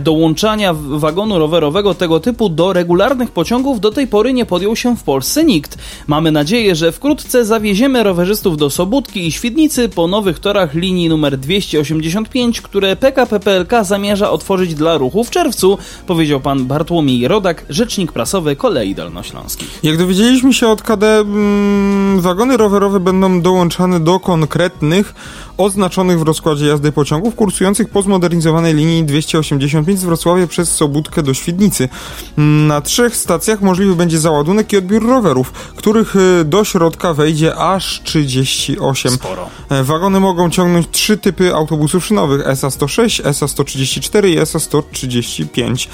Dołączania 0.00 0.74
wagonu 0.74 1.38
rowerowego 1.38 1.94
tego 1.94 2.20
typu 2.20 2.48
do 2.48 2.72
regularnych 2.72 3.30
pociągów 3.30 3.80
do 3.80 3.90
tej 3.90 4.06
pory 4.06 4.32
nie 4.32 4.46
podjął 4.46 4.76
się 4.76 4.96
w 4.96 5.02
Polsce 5.02 5.44
nikt. 5.44 5.78
Mamy 6.06 6.32
nadzieję, 6.32 6.74
że 6.74 6.92
wkrótce 6.92 7.44
zawieziemy 7.44 8.02
rowerzystów 8.02 8.56
do 8.56 8.70
Sobótki 8.70 9.26
i 9.26 9.32
Świdnicy 9.32 9.88
po 9.88 10.06
nowych 10.06 10.38
torach 10.38 10.74
linii 10.74 11.08
numer 11.08 11.38
285, 11.38 12.60
które 12.60 12.96
PKP 12.96 13.40
PLK 13.40 13.72
zamierza 13.84 14.30
otworzyć 14.30 14.74
dla 14.74 14.98
ruchu 14.98 15.24
w 15.24 15.30
czerwcu, 15.30 15.78
powiedział 16.06 16.40
pan 16.40 16.64
Bartłomiej 16.64 17.28
Rodak, 17.28 17.66
rzecznik 17.68 18.12
prasowy 18.12 18.56
Kolei 18.56 18.94
Dolnośląskich. 19.16 19.78
Jak 19.82 19.96
dowiedzieliśmy 19.96 20.54
się 20.54 20.68
od 20.68 20.82
KD, 20.82 21.18
mm, 21.18 22.20
wagony 22.20 22.56
rowerowe 22.56 23.00
będą 23.00 23.40
dołączane 23.40 24.00
do 24.00 24.20
konkretnych 24.20 25.14
oznaczonych 25.56 26.18
w 26.18 26.22
rozkładzie 26.22 26.66
jazdy 26.66 26.92
pociągów 26.92 27.34
kursujących 27.34 27.88
po 27.88 28.02
zmodernizowanej 28.02 28.74
linii 28.74 29.04
285 29.04 30.00
z 30.00 30.04
Wrocławia 30.04 30.46
przez 30.46 30.74
Sobótkę 30.74 31.22
do 31.22 31.34
Świdnicy. 31.34 31.88
Na 32.36 32.80
trzech 32.80 33.16
stacjach 33.16 33.62
możliwy 33.62 33.96
będzie 33.96 34.18
załadunek 34.18 34.72
i 34.72 34.76
odbiór 34.76 35.06
rowerów, 35.06 35.52
których 35.52 36.16
y, 36.16 36.44
do 36.44 36.64
środka 36.64 37.14
wejdzie 37.14 37.56
aż 37.56 38.02
38. 38.04 39.12
Sporo. 39.12 39.48
E, 39.70 39.84
wagony 39.84 40.20
mogą 40.20 40.50
ciągnąć 40.50 40.86
trzy 40.90 41.16
typy 41.18 41.54
autobusów 41.54 42.06
szynowych 42.06 42.46
SA-106, 42.46 43.22
SA-134 43.24 44.28
i 44.28 44.38
SA-135. 44.38 45.88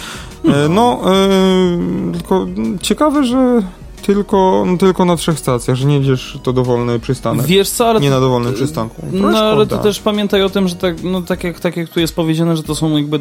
E, 0.45 0.69
no, 0.69 1.01
e, 1.07 2.13
tylko 2.13 2.47
ciekawe, 2.81 3.12
że 3.21 3.63
tylko, 4.03 4.65
no, 4.67 4.77
tylko 4.77 5.05
na 5.05 5.17
trzech 5.17 5.39
stacjach, 5.39 5.77
że 5.77 5.87
nie 5.87 5.95
jedziesz 5.95 6.39
to 6.43 6.53
dowolny 6.53 6.99
przystanek. 6.99 7.47
Wiesz 7.47 7.71
co, 7.71 7.89
ale... 7.89 8.01
Nie 8.01 8.11
na 8.11 8.21
dowolnym 8.21 8.55
przystanku. 8.55 9.07
no 9.13 9.39
ale 9.39 9.67
to 9.67 9.79
też 9.79 10.01
pamiętaj 10.01 10.43
o 10.43 10.51
tym, 10.51 10.69
że 10.69 10.75
tak, 10.75 11.03
no, 11.03 11.23
tak, 11.23 11.45
jak, 11.45 11.61
tak 11.61 11.77
jak 11.77 11.89
tu 11.89 12.01
jest 12.01 12.17
powiedziane, 12.17 12.57
że 12.57 12.63
to 12.63 12.75
są 12.75 12.97
jakby 12.97 13.21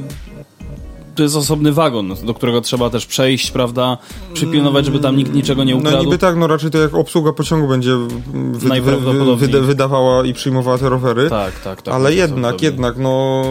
to 1.15 1.24
jest 1.24 1.36
osobny 1.36 1.72
wagon, 1.72 2.15
do 2.24 2.34
którego 2.34 2.62
trzeba 2.62 2.89
też 2.89 3.06
przejść, 3.06 3.51
prawda? 3.51 3.98
Przypilnować, 4.34 4.86
żeby 4.86 5.00
tam 5.00 5.18
nikt 5.18 5.34
niczego 5.34 5.63
nie 5.63 5.75
ukradł. 5.75 5.98
No 5.98 6.03
niby 6.03 6.18
tak, 6.18 6.38
no 6.38 6.48
raczej 6.48 6.72
to 6.72 6.77
jak 6.77 6.96
obsługa 6.96 7.34
pociągu 7.34 7.68
będzie 7.68 7.96
wy, 8.53 8.82
wy, 8.82 9.36
wy, 9.36 9.62
wydawała 9.62 10.25
i 10.25 10.34
przyjmowała 10.34 10.77
te 10.77 10.89
rowery. 10.89 11.30
Tak, 11.30 11.60
tak, 11.60 11.82
tak. 11.82 11.94
Ale 11.94 12.13
jednak, 12.13 12.62
jednak, 12.62 12.98
no... 12.98 13.44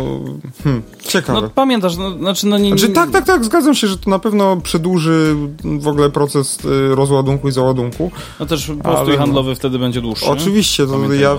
Hmm, 0.64 0.82
ciekawe. 1.02 1.40
No 1.40 1.50
pamiętasz, 1.50 1.96
no, 1.96 2.10
znaczy 2.10 2.46
no 2.46 2.58
nie... 2.58 2.68
Znaczy, 2.68 2.88
tak, 2.88 3.10
tak, 3.10 3.24
tak, 3.24 3.44
zgadzam 3.44 3.74
się, 3.74 3.86
że 3.86 3.98
to 3.98 4.10
na 4.10 4.18
pewno 4.18 4.56
przedłuży 4.56 5.36
w 5.80 5.88
ogóle 5.88 6.10
proces 6.10 6.58
y, 6.64 6.94
rozładunku 6.94 7.48
i 7.48 7.52
załadunku. 7.52 8.10
No 8.40 8.46
też 8.46 8.72
postój 8.82 9.16
handlowy 9.16 9.50
no, 9.50 9.56
wtedy 9.56 9.78
będzie 9.78 10.00
dłuższy. 10.00 10.26
Oczywiście, 10.26 10.86
to 10.86 11.12
ja 11.12 11.38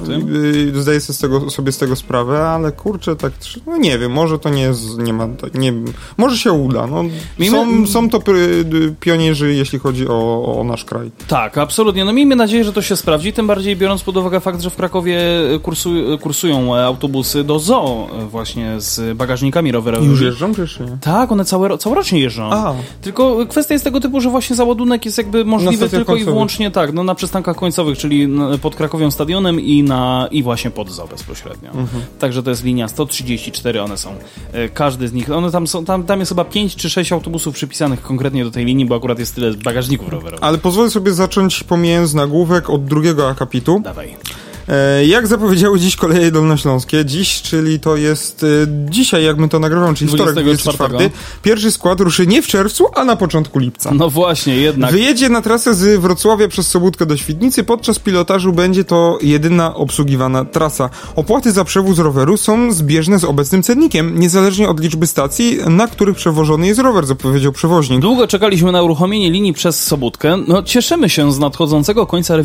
y, 0.74 0.82
zdaję 0.82 1.00
sobie 1.00 1.18
z, 1.18 1.20
tego, 1.20 1.50
sobie 1.50 1.72
z 1.72 1.78
tego 1.78 1.96
sprawę, 1.96 2.48
ale 2.48 2.72
kurczę, 2.72 3.16
tak, 3.16 3.34
no 3.68 3.78
nie 3.78 4.00
wiem, 4.00 4.12
może 4.12 4.40
to 4.40 4.50
nie 4.50 4.62
jest, 4.62 4.98
nie 4.98 5.14
ma, 5.14 5.28
nie, 5.54 5.74
może 6.18 6.38
się 6.38 6.52
uda. 6.52 6.88
No, 6.88 7.04
są, 7.52 7.88
są 7.88 8.10
to 8.10 8.20
pionierzy, 9.00 9.54
jeśli 9.54 9.80
chodzi 9.80 10.08
o, 10.08 10.56
o, 10.60 10.64
nasz 10.64 10.86
kraj. 10.86 11.12
Tak, 11.28 11.58
absolutnie. 11.58 12.06
No 12.06 12.14
miejmy 12.14 12.36
nadzieję, 12.36 12.64
że 12.64 12.74
to 12.74 12.82
się 12.82 12.96
sprawdzi, 12.96 13.34
tym 13.34 13.48
bardziej 13.48 13.76
biorąc 13.76 14.04
pod 14.04 14.18
uwagę 14.18 14.40
fakt, 14.40 14.62
że 14.62 14.70
w 14.70 14.76
Krakowie 14.76 15.20
kursu, 15.64 15.90
kursują 16.22 16.76
autobusy 16.76 17.44
do 17.44 17.60
zoo 17.60 18.08
właśnie 18.30 18.76
z 18.78 19.18
bagażnikami 19.18 19.72
rowerowymi. 19.72 20.12
Już 20.12 20.22
jeżdżą, 20.22 20.56
czy 20.56 20.84
nie? 20.84 20.98
Tak, 21.02 21.32
one 21.32 21.46
całe, 21.46 21.78
całorocznie 21.78 22.20
jeżdżą. 22.20 22.50
A. 22.52 22.74
Tylko 23.02 23.46
kwestia 23.46 23.74
jest 23.74 23.84
tego 23.84 24.00
typu, 24.00 24.22
że 24.22 24.30
właśnie 24.30 24.56
załadunek 24.56 25.06
jest 25.06 25.18
jakby 25.18 25.46
możliwy 25.46 25.90
tylko 25.90 26.06
końcowych. 26.06 26.22
i 26.22 26.26
wyłącznie 26.26 26.72
tak, 26.72 26.94
no 26.94 27.04
na 27.04 27.16
przystankach 27.16 27.56
końcowych, 27.56 27.98
czyli 27.98 28.30
pod 28.62 28.76
Krakowią 28.76 29.12
Stadionem 29.12 29.60
i, 29.60 29.84
na, 29.84 30.28
i 30.32 30.44
właśnie 30.44 30.72
pod 30.72 30.90
zoo 30.90 31.08
bezpośrednio. 31.08 31.70
Mhm. 31.70 32.04
Także 32.20 32.44
to 32.44 32.50
jest 32.50 32.64
linia 32.64 32.88
134, 32.88 33.82
one 33.82 33.98
są. 33.98 34.16
E, 34.54 34.70
każdy 34.70 35.08
z 35.08 35.14
nich, 35.14 35.32
one 35.32 35.52
tam 35.52 35.68
są, 35.68 35.86
tam, 35.86 36.01
tam 36.04 36.20
jest 36.20 36.30
chyba 36.30 36.46
5 36.46 36.76
czy 36.76 36.90
6 36.90 37.12
autobusów 37.12 37.56
przypisanych 37.56 38.02
konkretnie 38.02 38.44
do 38.44 38.52
tej 38.52 38.66
linii, 38.66 38.86
bo 38.86 38.96
akurat 38.96 39.20
jest 39.20 39.36
tyle 39.36 39.54
bagażników 39.54 40.10
rowerowych. 40.10 40.44
Ale 40.44 40.58
pozwolę 40.58 40.90
sobie 40.90 41.14
zacząć 41.14 41.64
pomijając 41.64 42.14
nagłówek 42.14 42.70
od 42.70 42.86
drugiego 42.86 43.30
akapitu. 43.30 43.80
Dawaj. 43.84 44.16
E, 44.72 45.06
jak 45.06 45.28
zapowiedziały 45.28 45.80
dziś 45.80 45.96
koleje 45.96 46.32
dolnośląskie, 46.32 47.06
dziś, 47.06 47.42
czyli 47.42 47.80
to 47.80 47.96
jest 47.98 48.44
e, 48.44 48.48
dzisiaj, 48.90 49.24
jak 49.24 49.38
my 49.38 49.50
to 49.50 49.60
nagrywamy, 49.60 49.96
czyli 49.96 50.12
wtorek 50.12 50.36
24, 50.36 51.10
pierwszy 51.44 51.72
skład 51.72 52.00
ruszy 52.00 52.28
nie 52.28 52.42
w 52.42 52.48
czerwcu, 52.48 52.86
a 52.96 53.06
na 53.06 53.16
początku 53.16 53.60
lipca. 53.60 53.92
No 53.94 54.10
właśnie, 54.10 54.56
jednak. 54.56 54.92
Wyjedzie 54.92 55.30
na 55.30 55.42
trasę 55.42 55.74
z 55.74 56.02
Wrocławia 56.02 56.48
przez 56.48 56.68
Sobótkę 56.68 57.06
do 57.06 57.18
Świdnicy. 57.18 57.64
Podczas 57.64 58.00
pilotażu 58.00 58.54
będzie 58.54 58.84
to 58.84 59.18
jedyna 59.22 59.76
obsługiwana 59.76 60.46
trasa. 60.46 60.90
Opłaty 61.16 61.52
za 61.52 61.64
przewóz 61.64 62.00
roweru 62.00 62.38
są 62.38 62.74
zbieżne 62.74 63.20
z 63.20 63.24
obecnym 63.24 63.64
cennikiem, 63.64 64.20
niezależnie 64.20 64.70
od 64.70 64.80
liczby 64.80 65.08
stacji, 65.08 65.58
na 65.70 65.88
których 65.88 66.16
przewożony 66.16 66.68
jest 66.68 66.80
rower, 66.80 67.06
zapowiedział 67.06 67.52
przewoźnik. 67.52 68.00
Długo 68.00 68.28
czekaliśmy 68.28 68.72
na 68.72 68.82
uruchomienie 68.84 69.32
linii 69.32 69.54
przez 69.54 69.84
Sobótkę. 69.84 70.38
No, 70.48 70.64
cieszymy 70.64 71.10
się 71.10 71.32
z 71.32 71.40
nadchodzącego 71.40 72.06
końca 72.06 72.36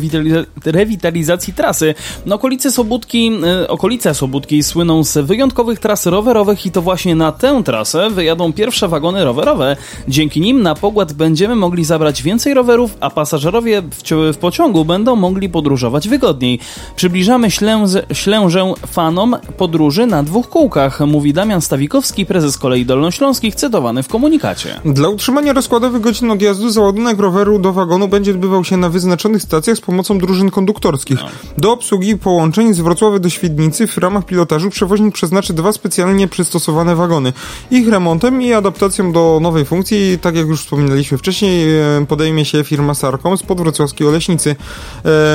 rewitalizacji 0.65 1.53
trasy. 1.53 1.95
No, 2.25 2.35
okolice 2.35 2.71
Sobótki, 2.71 3.31
y, 3.63 3.67
okolice 3.67 4.13
Sobótki 4.13 4.63
słyną 4.63 5.03
z 5.03 5.17
wyjątkowych 5.17 5.79
tras 5.79 6.05
rowerowych 6.05 6.65
i 6.65 6.71
to 6.71 6.81
właśnie 6.81 7.15
na 7.15 7.31
tę 7.31 7.61
trasę 7.65 8.09
wyjadą 8.09 8.53
pierwsze 8.53 8.87
wagony 8.87 9.25
rowerowe. 9.25 9.77
Dzięki 10.07 10.41
nim 10.41 10.61
na 10.61 10.75
pogład 10.75 11.13
będziemy 11.13 11.55
mogli 11.55 11.85
zabrać 11.85 12.23
więcej 12.23 12.53
rowerów, 12.53 12.97
a 12.99 13.09
pasażerowie 13.09 13.81
w, 13.81 14.33
w 14.33 14.37
pociągu 14.37 14.85
będą 14.85 15.15
mogli 15.15 15.49
podróżować 15.49 16.09
wygodniej. 16.09 16.59
Przybliżamy 16.95 17.51
ślęzę, 17.51 18.03
ślężę 18.13 18.73
fanom 18.87 19.35
podróży 19.57 20.05
na 20.05 20.23
dwóch 20.23 20.49
kółkach, 20.49 20.99
mówi 20.99 21.33
Damian 21.33 21.61
Stawikowski, 21.61 22.25
prezes 22.25 22.57
Kolei 22.57 22.85
Dolnośląskich, 22.85 23.55
cytowany 23.55 24.03
w 24.03 24.07
komunikacie. 24.07 24.81
Dla 24.85 25.09
utrzymania 25.09 25.53
rozkładowych 25.53 26.01
godzin 26.01 26.31
odjazdu 26.31 26.69
załadunek 26.69 27.19
roweru 27.19 27.59
do 27.59 27.73
wagonu 27.73 28.07
będzie 28.07 28.31
odbywał 28.31 28.63
się 28.63 28.77
na 28.77 28.89
wyznaczonych 28.89 29.41
stacjach 29.41 29.77
z 29.77 29.81
pomocą 29.81 30.17
drużyn 30.17 30.51
konduktorskich. 30.51 31.19
No. 31.21 31.27
Do 31.57 31.71
obsługi 31.71 31.96
połączenia 31.97 32.37
połączeń 32.37 32.73
z 32.73 32.79
Wrocławia 32.79 33.19
do 33.19 33.29
Świdnicy 33.29 33.87
w 33.87 33.97
ramach 33.97 34.25
pilotażu 34.25 34.69
przewoźnik 34.69 35.13
przeznaczy 35.13 35.53
dwa 35.53 35.71
specjalnie 35.71 36.27
przystosowane 36.27 36.95
wagony. 36.95 37.33
Ich 37.71 37.89
remontem 37.89 38.41
i 38.41 38.53
adaptacją 38.53 39.11
do 39.11 39.39
nowej 39.41 39.65
funkcji, 39.65 40.19
tak 40.21 40.35
jak 40.35 40.47
już 40.47 40.61
wspominaliśmy 40.61 41.17
wcześniej, 41.17 41.67
podejmie 42.07 42.45
się 42.45 42.63
firma 42.63 42.93
Sarkom 42.93 43.37
z 43.37 43.43
podwrocławskiej 43.43 44.07
Oleśnicy. 44.07 44.55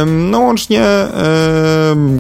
No 0.07 0.39
łącznie 0.39 0.85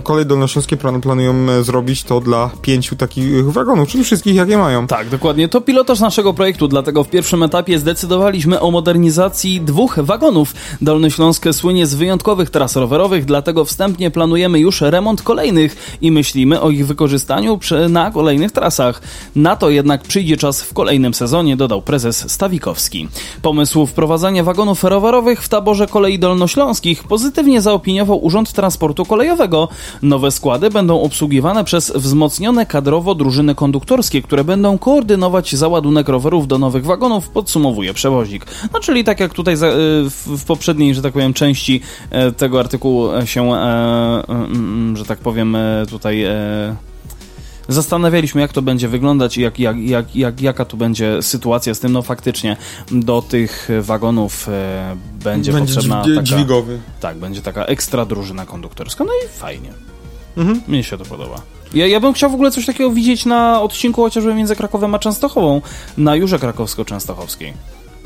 kolej 0.02 0.26
dolnośląskie 0.26 0.76
planują 0.76 1.34
e, 1.50 1.64
zrobić 1.64 2.02
to 2.02 2.20
dla 2.20 2.50
pięciu 2.62 2.96
takich 2.96 3.52
wagonów, 3.52 3.88
czyli 3.88 4.04
wszystkich 4.04 4.34
jakie 4.34 4.58
mają. 4.58 4.86
Tak, 4.86 5.08
dokładnie. 5.08 5.48
To 5.48 5.60
pilotaż 5.60 6.00
naszego 6.00 6.34
projektu, 6.34 6.68
dlatego 6.68 7.04
w 7.04 7.08
pierwszym 7.08 7.42
etapie 7.42 7.78
zdecydowaliśmy 7.78 8.60
o 8.60 8.70
modernizacji 8.70 9.60
dwóch 9.60 9.98
wagonów. 9.98 10.54
Dolnośląskie 10.80 11.52
słynie 11.52 11.86
z 11.86 11.94
wyjątkowych 11.94 12.50
tras 12.50 12.76
rowerowych, 12.76 13.24
dlatego 13.24 13.64
wstępnie 13.64 14.10
planujemy 14.10 14.31
już 14.38 14.80
remont 14.80 15.22
kolejnych 15.22 15.98
i 16.00 16.12
myślimy 16.12 16.60
o 16.60 16.70
ich 16.70 16.86
wykorzystaniu 16.86 17.58
na 17.88 18.10
kolejnych 18.10 18.52
trasach. 18.52 19.02
Na 19.36 19.56
to 19.56 19.70
jednak 19.70 20.02
przyjdzie 20.02 20.36
czas 20.36 20.62
w 20.62 20.74
kolejnym 20.74 21.14
sezonie, 21.14 21.56
dodał 21.56 21.82
prezes 21.82 22.32
Stawikowski. 22.32 23.08
Pomysł 23.42 23.86
wprowadzania 23.86 24.44
wagonów 24.44 24.84
rowerowych 24.84 25.42
w 25.42 25.48
taborze 25.48 25.86
kolei 25.86 26.18
dolnośląskich 26.18 27.04
pozytywnie 27.04 27.60
zaopiniował 27.60 28.24
Urząd 28.24 28.52
Transportu 28.52 29.04
Kolejowego. 29.04 29.68
Nowe 30.02 30.30
składy 30.30 30.70
będą 30.70 31.00
obsługiwane 31.00 31.64
przez 31.64 31.90
wzmocnione 31.90 32.66
kadrowo 32.66 33.14
drużyny 33.14 33.54
konduktorskie, 33.54 34.22
które 34.22 34.44
będą 34.44 34.78
koordynować 34.78 35.54
załadunek 35.54 36.08
rowerów 36.08 36.48
do 36.48 36.58
nowych 36.58 36.84
wagonów, 36.84 37.28
podsumowuje 37.28 37.94
przewoźnik. 37.94 38.46
No 38.72 38.80
czyli 38.80 39.04
tak 39.04 39.20
jak 39.20 39.34
tutaj 39.34 39.56
w 40.36 40.44
poprzedniej, 40.46 40.94
że 40.94 41.02
tak 41.02 41.12
powiem, 41.12 41.34
części 41.34 41.80
e, 42.10 42.32
tego 42.32 42.60
artykułu 42.60 43.08
się 43.24 43.52
e, 43.54 44.21
że 44.94 45.04
tak 45.04 45.18
powiem, 45.18 45.56
e, 45.56 45.86
tutaj 45.90 46.22
e, 46.22 46.76
zastanawialiśmy, 47.68 48.40
jak 48.40 48.52
to 48.52 48.62
będzie 48.62 48.88
wyglądać 48.88 49.38
i 49.38 49.40
jak, 49.40 49.58
jak, 49.58 49.78
jak, 49.78 50.16
jak, 50.16 50.40
jaka 50.40 50.64
tu 50.64 50.76
będzie 50.76 51.22
sytuacja 51.22 51.74
z 51.74 51.80
tym. 51.80 51.92
No 51.92 52.02
faktycznie 52.02 52.56
do 52.90 53.22
tych 53.22 53.68
wagonów 53.80 54.48
e, 54.48 54.96
będzie, 55.24 55.52
będzie 55.52 55.74
potrzebna 55.74 56.02
taka, 56.02 56.22
dźwigowy. 56.22 56.78
Tak, 57.00 57.16
będzie 57.16 57.42
taka 57.42 57.64
ekstra 57.64 58.04
drużyna 58.04 58.46
konduktorska. 58.46 59.04
No 59.04 59.12
i 59.24 59.38
fajnie. 59.38 59.72
Mhm. 60.36 60.62
Mnie 60.68 60.84
się 60.84 60.98
to 60.98 61.04
podoba. 61.04 61.42
Ja, 61.74 61.86
ja 61.86 62.00
bym 62.00 62.12
chciał 62.12 62.30
w 62.30 62.34
ogóle 62.34 62.50
coś 62.50 62.66
takiego 62.66 62.90
widzieć 62.90 63.26
na 63.26 63.62
odcinku 63.62 64.02
chociażby 64.02 64.34
między 64.34 64.56
Krakowem 64.56 64.94
a 64.94 64.98
Częstochową, 64.98 65.62
na 65.96 66.16
Jurze 66.16 66.38
Krakowsko-Częstochowskiej. 66.38 67.52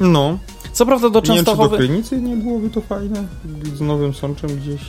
No. 0.01 0.39
Co 0.73 0.87
prawda 0.87 1.11
do 1.11 1.23
Częstochowy... 1.23 1.89
Nie 1.89 1.95
wiem, 1.95 2.05
czy 2.05 2.17
do 2.17 2.29
nie 2.29 2.37
byłoby 2.37 2.71
to 2.71 2.81
fajne? 2.81 3.25
Z 3.75 3.81
Nowym 3.81 4.15
Sączem 4.15 4.57
gdzieś... 4.57 4.81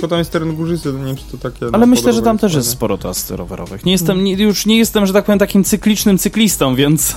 Bo 0.00 0.08
tam 0.08 0.18
jest 0.18 0.32
teren 0.32 0.56
górzysty, 0.56 0.92
to 0.92 0.98
nie 0.98 1.04
wiem, 1.04 1.16
czy 1.16 1.24
to 1.24 1.50
takie... 1.50 1.66
Ale 1.72 1.86
myślę, 1.86 2.12
że 2.12 2.22
tam 2.22 2.38
też 2.38 2.54
jest 2.54 2.70
sporo 2.70 2.98
tras 2.98 3.30
rowerowych. 3.30 3.84
Nie 3.84 3.92
jestem, 3.92 4.24
nie, 4.24 4.32
już 4.32 4.66
nie 4.66 4.78
jestem, 4.78 5.06
że 5.06 5.12
tak 5.12 5.24
powiem, 5.24 5.38
takim 5.38 5.64
cyklicznym 5.64 6.18
cyklistą, 6.18 6.74
więc 6.74 7.16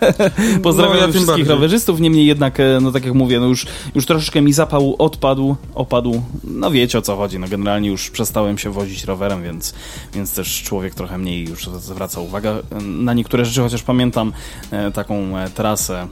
pozdrawiam 0.62 0.96
no, 0.96 1.06
ja 1.06 1.12
wszystkich 1.12 1.48
rowerzystów. 1.48 2.00
Niemniej 2.00 2.26
jednak, 2.26 2.60
e, 2.60 2.78
no 2.82 2.92
tak 2.92 3.04
jak 3.04 3.14
mówię, 3.14 3.40
no 3.40 3.46
już, 3.46 3.66
już 3.94 4.06
troszeczkę 4.06 4.42
mi 4.42 4.52
zapał 4.52 4.96
odpadł, 4.98 5.56
opadł. 5.74 6.22
No 6.44 6.70
wiecie 6.70 6.98
o 6.98 7.02
co 7.02 7.16
chodzi. 7.16 7.38
No 7.38 7.48
generalnie 7.48 7.88
już 7.88 8.10
przestałem 8.10 8.58
się 8.58 8.70
wozić 8.70 9.04
rowerem, 9.04 9.42
więc, 9.42 9.74
więc 10.14 10.34
też 10.34 10.62
człowiek 10.62 10.94
trochę 10.94 11.18
mniej 11.18 11.48
już 11.48 11.68
zwraca 11.68 12.20
uwagę 12.20 12.56
na 12.80 13.14
niektóre 13.14 13.44
rzeczy, 13.44 13.60
chociaż 13.60 13.82
pamiętam 13.82 14.32
e, 14.70 14.90
taką 14.90 15.38
e, 15.38 15.50
trasę 15.50 16.08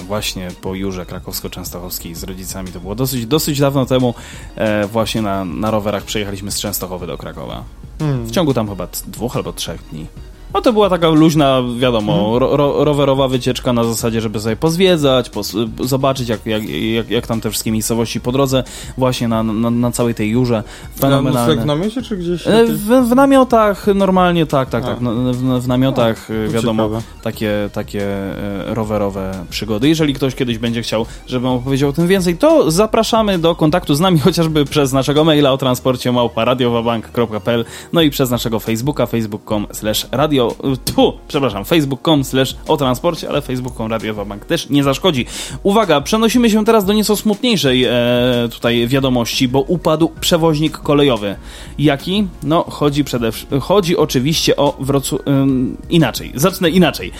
właśnie 0.00 0.50
po 0.60 0.74
Jurze 0.74 1.04
Krakowsko-Częstochowskiej 1.04 2.14
z 2.14 2.24
rodzicami. 2.24 2.72
To 2.72 2.80
było 2.80 2.94
dosyć, 2.94 3.26
dosyć 3.26 3.60
dawno 3.60 3.86
temu 3.86 4.14
właśnie 4.92 5.22
na, 5.22 5.44
na 5.44 5.70
rowerach 5.70 6.04
przejechaliśmy 6.04 6.50
z 6.50 6.60
Częstochowy 6.60 7.06
do 7.06 7.18
Krakowa. 7.18 7.64
Hmm. 7.98 8.26
W 8.26 8.30
ciągu 8.30 8.54
tam 8.54 8.68
chyba 8.68 8.88
dwóch 9.06 9.36
albo 9.36 9.52
trzech 9.52 9.82
dni. 9.90 10.06
No 10.54 10.60
to 10.60 10.72
była 10.72 10.90
taka 10.90 11.08
luźna, 11.08 11.62
wiadomo, 11.78 12.12
mhm. 12.12 12.36
ro, 12.36 12.56
ro, 12.56 12.84
rowerowa 12.84 13.28
wycieczka 13.28 13.72
na 13.72 13.84
zasadzie, 13.84 14.20
żeby 14.20 14.40
sobie 14.40 14.56
pozwiedzać, 14.56 15.30
pos, 15.30 15.56
zobaczyć 15.80 16.28
jak, 16.28 16.46
jak, 16.46 16.68
jak, 16.68 17.10
jak 17.10 17.26
tam 17.26 17.40
te 17.40 17.50
wszystkie 17.50 17.72
miejscowości 17.72 18.20
po 18.20 18.32
drodze, 18.32 18.64
właśnie 18.98 19.28
na, 19.28 19.42
na, 19.42 19.70
na 19.70 19.90
całej 19.90 20.14
tej 20.14 20.30
jurze. 20.30 20.62
Fenomenalne. 21.00 21.62
w 21.62 21.66
namiocie 21.66 22.02
czy 22.02 22.16
gdzieś? 22.16 22.46
E, 22.46 22.66
w, 22.66 23.08
w, 23.08 23.14
namiotach 23.14 23.86
normalnie, 23.94 24.46
tak, 24.46 24.70
tak, 24.70 24.84
tak. 24.84 24.98
W, 24.98 25.60
w 25.62 25.68
namiotach, 25.68 26.28
A, 26.48 26.52
wiadomo, 26.52 26.90
takie, 27.22 27.70
takie 27.72 28.06
e, 28.06 28.74
rowerowe 28.74 29.32
przygody. 29.50 29.88
Jeżeli 29.88 30.14
ktoś 30.14 30.34
kiedyś 30.34 30.58
będzie 30.58 30.82
chciał, 30.82 31.06
żebym 31.26 31.50
opowiedział 31.50 31.90
o 31.90 31.92
tym 31.92 32.08
więcej, 32.08 32.36
to 32.36 32.70
zapraszamy 32.70 33.38
do 33.38 33.54
kontaktu 33.54 33.94
z 33.94 34.00
nami 34.00 34.18
chociażby 34.28 34.64
przez 34.64 34.92
naszego 34.92 35.24
maila 35.24 35.52
o 35.52 35.58
transporcie 35.58 36.12
małpa 36.12 36.44
radiowabank.pl 36.44 37.64
no 37.92 38.00
i 38.02 38.10
przez 38.10 38.30
naszego 38.30 38.60
Facebooka, 38.60 39.06
facebook.com 39.06 39.66
slash 39.72 40.06
radio 40.12 40.43
radio, 40.48 40.76
tu, 40.94 41.12
przepraszam, 41.28 41.64
facebook.com 41.64 42.24
slash 42.24 42.56
o 42.68 42.76
transporcie, 42.76 43.28
ale 43.28 43.42
facebook.com 43.42 43.90
radiowa 43.90 44.24
bank 44.24 44.44
też 44.44 44.70
nie 44.70 44.84
zaszkodzi. 44.84 45.26
Uwaga, 45.62 46.00
przenosimy 46.00 46.50
się 46.50 46.64
teraz 46.64 46.84
do 46.84 46.92
nieco 46.92 47.16
smutniejszej 47.16 47.84
e, 47.84 47.92
tutaj 48.50 48.88
wiadomości, 48.88 49.48
bo 49.48 49.60
upadł 49.60 50.10
przewoźnik 50.20 50.78
kolejowy. 50.78 51.36
Jaki? 51.78 52.26
No, 52.42 52.64
chodzi 52.68 53.04
przede 53.04 53.30
chodzi 53.60 53.96
oczywiście 53.96 54.56
o 54.56 54.76
Wrocław... 54.80 55.20
inaczej, 55.90 56.32
zacznę 56.34 56.70
inaczej. 56.70 57.12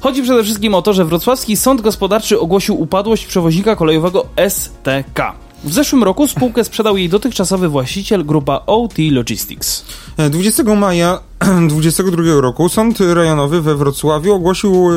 Chodzi 0.00 0.22
przede 0.22 0.44
wszystkim 0.44 0.74
o 0.74 0.82
to, 0.82 0.92
że 0.92 1.04
wrocławski 1.04 1.56
sąd 1.56 1.80
gospodarczy 1.80 2.40
ogłosił 2.40 2.80
upadłość 2.80 3.26
przewoźnika 3.26 3.76
kolejowego 3.76 4.26
STK. 4.48 5.34
W 5.64 5.72
zeszłym 5.72 6.04
roku 6.04 6.28
spółkę 6.28 6.64
sprzedał 6.64 6.96
jej 6.96 7.08
dotychczasowy 7.08 7.68
właściciel 7.68 8.24
grupa 8.24 8.62
OT 8.66 8.94
Logistics. 9.10 9.84
20 10.18 10.62
e, 10.62 10.76
maja 10.76 11.20
2022 11.68 12.40
roku 12.40 12.68
Sąd 12.68 13.00
Rejonowy 13.00 13.62
we 13.62 13.74
Wrocławiu 13.74 14.34
ogłosił 14.34 14.90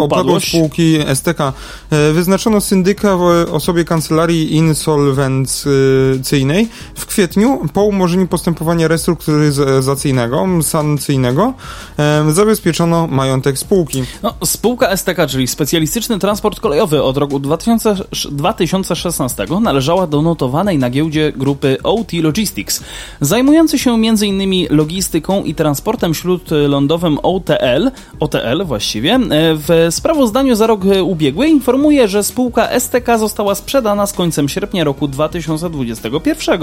upadłość 0.00 0.48
spółki 0.48 0.98
STK. 1.14 1.52
E, 1.90 2.12
wyznaczono 2.12 2.60
syndyka 2.60 3.16
w 3.16 3.22
osobie 3.52 3.84
kancelarii 3.84 4.54
insolwencyjnej 4.54 6.68
w 6.94 7.06
kwietniu 7.06 7.60
po 7.72 7.82
umorzeniu 7.82 8.26
postępowania 8.26 8.88
restrukturyzacyjnego, 8.88 10.46
sankcyjnego 10.62 11.54
e, 11.98 12.32
zabezpieczono 12.32 13.06
majątek 13.06 13.58
spółki. 13.58 14.04
No, 14.22 14.34
spółka 14.44 14.96
STK, 14.96 15.26
czyli 15.28 15.46
Specjalistyczny 15.46 16.18
Transport 16.18 16.60
Kolejowy 16.60 17.02
od 17.02 17.16
roku 17.16 17.38
2000, 17.38 17.96
2016 18.30 19.46
należała 19.60 20.06
do 20.06 20.22
notowanej 20.22 20.78
na 20.78 20.90
giełdzie 20.90 21.32
grupy 21.36 21.76
OT 21.82 22.12
Logistics, 22.12 22.82
zajmującej 23.20 23.78
się 23.78 23.97
m.in. 24.04 24.66
logistyką 24.70 25.44
i 25.44 25.54
transportem 25.54 26.14
śródlądowym 26.14 27.18
OTL, 27.22 27.90
OTL 28.20 28.64
właściwie, 28.64 29.14
e, 29.14 29.20
w 29.54 29.86
sprawozdaniu 29.90 30.54
za 30.54 30.66
rok 30.66 30.80
ubiegły 31.02 31.48
informuje, 31.48 32.08
że 32.08 32.22
spółka 32.22 32.68
STK 32.80 33.18
została 33.18 33.54
sprzedana 33.54 34.06
z 34.06 34.12
końcem 34.12 34.48
sierpnia 34.48 34.84
roku 34.84 35.08
2021. 35.08 36.60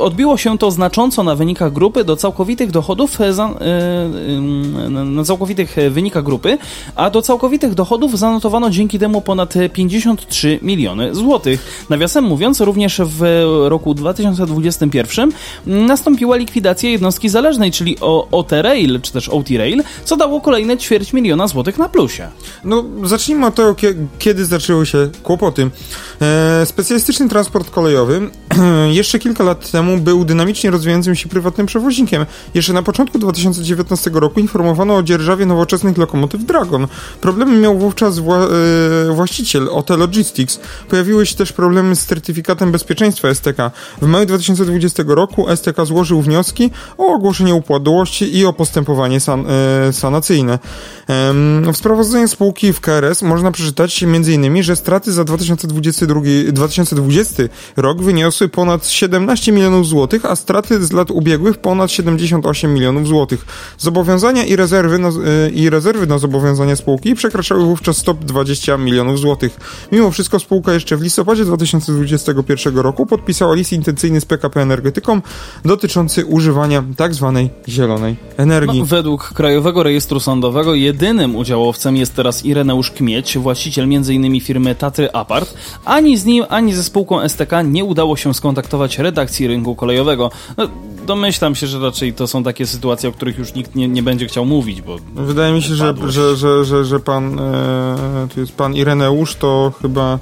Odbiło 0.00 0.36
się 0.36 0.58
to 0.58 0.70
znacząco 0.70 1.22
na 1.22 1.34
wynikach 1.34 1.72
grupy 1.72 2.04
do 2.04 2.16
całkowitych 2.16 2.70
dochodów 2.70 3.20
e, 3.20 3.26
e, 3.26 4.90
na 4.90 5.24
całkowitych 5.24 5.76
wynikach 5.90 6.24
grupy, 6.24 6.58
a 6.94 7.10
do 7.10 7.22
całkowitych 7.22 7.74
dochodów 7.74 8.18
zanotowano 8.18 8.70
dzięki 8.70 8.98
temu 8.98 9.20
ponad 9.20 9.54
53 9.72 10.58
miliony 10.62 11.14
złotych. 11.14 11.86
Nawiasem 11.90 12.24
mówiąc, 12.24 12.60
również 12.60 13.00
w 13.04 13.44
roku 13.68 13.94
2021 13.94 15.32
nastąpiła 15.66 16.36
likwidacja 16.38 16.90
jednostki 16.90 17.28
zależnej 17.28 17.72
czyli 17.72 17.96
o 18.00 18.28
OT-Rail, 18.30 19.00
czy 19.00 19.12
też 19.12 19.28
OT-Rail, 19.28 19.82
co 20.04 20.16
dało 20.16 20.40
kolejne 20.40 20.76
ćwierć 20.76 21.12
miliona 21.12 21.48
złotych 21.48 21.78
na 21.78 21.88
plusie. 21.88 22.28
No, 22.64 22.84
zacznijmy 23.04 23.46
od 23.46 23.54
tego, 23.54 23.74
kiedy 24.18 24.44
zaczęły 24.44 24.86
się 24.86 25.10
kłopoty. 25.22 25.70
E, 26.22 26.66
specjalistyczny 26.66 27.28
transport 27.28 27.70
kolejowy 27.70 28.30
jeszcze 28.90 29.18
kilka 29.18 29.44
lat 29.44 29.70
temu 29.70 29.98
był 29.98 30.24
dynamicznie 30.24 30.70
rozwijającym 30.70 31.14
się 31.14 31.28
prywatnym 31.28 31.66
przewoźnikiem. 31.66 32.26
Jeszcze 32.54 32.72
na 32.72 32.82
początku 32.82 33.18
2019 33.18 34.10
roku 34.14 34.40
informowano 34.40 34.96
o 34.96 35.02
dzierżawie 35.02 35.46
nowoczesnych 35.46 35.98
lokomotyw 35.98 36.44
Dragon. 36.44 36.86
Problemy 37.20 37.56
miał 37.56 37.78
wówczas 37.78 38.18
wła 38.18 38.38
e, 38.38 38.48
właściciel 39.12 39.68
OT 39.72 39.90
Logistics. 39.90 40.60
Pojawiły 40.88 41.26
się 41.26 41.36
też 41.36 41.52
problemy 41.52 41.96
z 41.96 42.06
certyfikatem 42.06 42.72
bezpieczeństwa 42.72 43.34
STK. 43.34 43.70
W 44.02 44.06
maju 44.06 44.26
2020 44.26 45.02
roku 45.06 45.46
STK 45.56 45.84
złożył 45.84 46.17
wnioski 46.22 46.70
o 46.98 47.14
ogłoszenie 47.14 47.52
nieupadłości 47.52 48.38
i 48.38 48.46
o 48.46 48.52
postępowanie 48.52 49.20
san, 49.20 49.44
e, 49.48 49.92
sanacyjne. 49.92 50.58
W 51.72 51.76
sprawozdaniu 51.76 52.28
spółki 52.28 52.72
w 52.72 52.80
KRS 52.80 53.22
można 53.22 53.52
przeczytać 53.52 54.02
m.in., 54.02 54.62
że 54.62 54.76
straty 54.76 55.12
za 55.12 55.24
2022, 55.24 56.20
2020 56.52 57.42
rok 57.76 58.02
wyniosły 58.02 58.48
ponad 58.48 58.86
17 58.86 59.52
milionów 59.52 59.86
złotych, 59.86 60.24
a 60.24 60.36
straty 60.36 60.84
z 60.84 60.92
lat 60.92 61.10
ubiegłych 61.10 61.58
ponad 61.58 61.90
78 61.90 62.74
milionów 62.74 63.06
złotych. 63.06 63.46
Zobowiązania 63.78 64.44
i 64.44 64.56
rezerwy, 64.56 64.98
na, 64.98 65.08
e, 65.08 65.50
i 65.50 65.70
rezerwy 65.70 66.06
na 66.06 66.18
zobowiązania 66.18 66.76
spółki 66.76 67.14
przekraczały 67.14 67.64
wówczas 67.64 67.96
stop 67.96 68.24
20 68.24 68.76
milionów 68.76 69.18
złotych. 69.18 69.56
Mimo 69.92 70.10
wszystko 70.10 70.38
spółka 70.38 70.72
jeszcze 70.72 70.96
w 70.96 71.02
listopadzie 71.02 71.44
2021 71.44 72.78
roku 72.78 73.06
podpisała 73.06 73.54
list 73.54 73.72
intencyjny 73.72 74.20
z 74.20 74.24
PKP 74.24 74.62
Energetyką 74.62 75.20
dotyczący 75.64 76.07
używania 76.26 76.84
tzw. 76.98 77.32
Tak 77.36 77.68
zielonej 77.68 78.16
energii. 78.36 78.78
No, 78.78 78.86
według 78.86 79.32
Krajowego 79.32 79.82
Rejestru 79.82 80.20
Sądowego 80.20 80.74
jedynym 80.74 81.36
udziałowcem 81.36 81.96
jest 81.96 82.14
teraz 82.16 82.44
Ireneusz 82.44 82.90
Kmieć, 82.90 83.38
właściciel 83.38 83.84
m.in. 83.84 84.40
firmy 84.40 84.74
Tatry 84.74 85.12
Apart. 85.12 85.54
Ani 85.84 86.16
z 86.16 86.24
nim, 86.24 86.44
ani 86.48 86.74
ze 86.74 86.84
spółką 86.84 87.28
STK 87.28 87.62
nie 87.62 87.84
udało 87.84 88.16
się 88.16 88.34
skontaktować 88.34 88.98
redakcji 88.98 89.46
rynku 89.46 89.74
kolejowego. 89.74 90.30
No, 90.56 90.68
domyślam 91.06 91.54
się, 91.54 91.66
że 91.66 91.78
raczej 91.78 92.12
to 92.12 92.26
są 92.26 92.42
takie 92.42 92.66
sytuacje, 92.66 93.08
o 93.08 93.12
których 93.12 93.38
już 93.38 93.54
nikt 93.54 93.74
nie, 93.74 93.88
nie 93.88 94.02
będzie 94.02 94.26
chciał 94.26 94.44
mówić, 94.44 94.82
bo... 94.82 94.96
Wydaje 95.14 95.54
mi 95.54 95.62
się, 95.62 95.74
że, 95.74 95.94
że, 96.06 96.36
że, 96.36 96.64
że, 96.64 96.84
że 96.84 97.00
pan, 97.00 97.38
e, 97.38 98.28
tu 98.34 98.40
jest 98.40 98.52
pan 98.52 98.74
Ireneusz, 98.74 99.34
to 99.34 99.72
chyba 99.82 100.18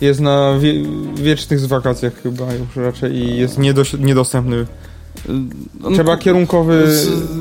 jest 0.00 0.20
na 0.20 0.58
wie, 0.58 0.72
wiecznych 1.14 1.66
wakacjach 1.66 2.22
chyba 2.22 2.44
już 2.54 2.76
raczej 2.76 3.14
i 3.14 3.36
jest 3.36 3.58
niedos, 3.58 3.92
niedostępny 3.98 4.66
no, 5.80 5.90
Trzeba 5.90 6.16
kierunkowy 6.16 6.84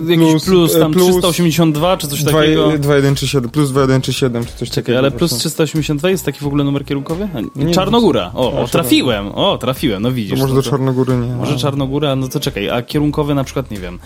plus, 0.08 0.46
plus, 0.46 0.80
tam 0.80 0.92
plus 0.94 1.10
382 1.10 1.98
czy 1.98 2.08
coś 2.08 2.24
2, 2.24 2.32
takiego. 2.32 2.70
2.1 2.70 3.50
plus 3.50 3.70
2.1 3.70 4.12
7 4.12 4.46
czy 4.46 4.52
coś 4.52 4.70
Czekaj, 4.70 4.84
takiego. 4.84 5.00
ale 5.00 5.12
plus 5.12 5.38
382 5.38 6.10
jest 6.10 6.26
taki 6.26 6.40
w 6.40 6.48
ogóle 6.48 6.64
numer 6.64 6.86
kierunkowy? 6.86 7.30
Nie, 7.56 7.74
Czarnogóra. 7.74 8.32
O, 8.34 8.62
o, 8.62 8.68
trafiłem. 8.68 9.28
O, 9.28 9.58
trafiłem, 9.58 10.04
no 10.04 10.12
widzisz. 10.12 10.34
To 10.34 10.40
może 10.40 10.54
no 10.54 10.62
do 10.62 10.70
Czarnogóry 10.70 11.18
nie. 11.18 11.36
Może 11.36 11.58
Czarnogóra, 11.58 12.16
no 12.16 12.28
to 12.28 12.40
czekaj, 12.40 12.70
a 12.70 12.82
kierunkowy 12.82 13.36
na 13.36 13.44
przykład, 13.44 13.72
nie 13.72 13.80
wiem. 13.80 14.00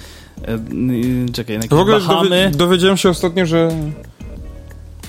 E, 0.47 0.59
czekaj, 1.33 1.59
na 1.59 1.67
W 1.67 1.79
ogóle 1.79 1.99
Bahamy... 1.99 2.51
dowiedziałem 2.55 2.97
się 2.97 3.09
ostatnio, 3.09 3.45
że 3.45 3.69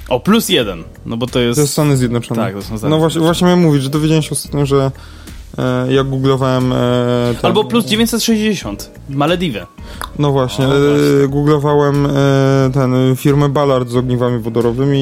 o, 0.09 0.21
plus 0.21 0.49
jeden, 0.49 0.85
no 1.07 1.17
bo 1.17 1.27
to 1.27 1.41
jest... 1.41 1.57
To 1.57 1.61
jest 1.61 1.73
Stany 1.73 1.97
Zjednoczone. 1.97 2.43
Tak, 2.43 2.55
to 2.55 2.63
są 2.63 2.79
Stany 2.79 2.91
No 2.91 2.99
właśnie, 2.99 3.21
właśnie 3.21 3.45
miałem 3.45 3.61
mówić, 3.61 3.83
że 3.83 3.91
dowiedziałem 3.91 4.23
się 4.23 4.31
ostatnio, 4.31 4.67
że 4.67 4.91
jak 5.89 6.09
googlowałem... 6.09 6.73
E, 6.73 7.35
ten, 7.41 7.47
Albo 7.49 7.65
plus 7.65 7.85
960, 7.85 8.91
Malediwy. 9.11 9.67
No 10.19 10.33
właśnie, 10.33 10.65
o, 10.65 10.69
właśnie. 10.69 11.29
googlowałem 11.29 12.09
ten, 12.75 13.17
firmę 13.17 13.49
Ballard 13.49 13.89
z 13.89 13.97
ogniwami 13.97 14.39
wodorowymi 14.39 14.99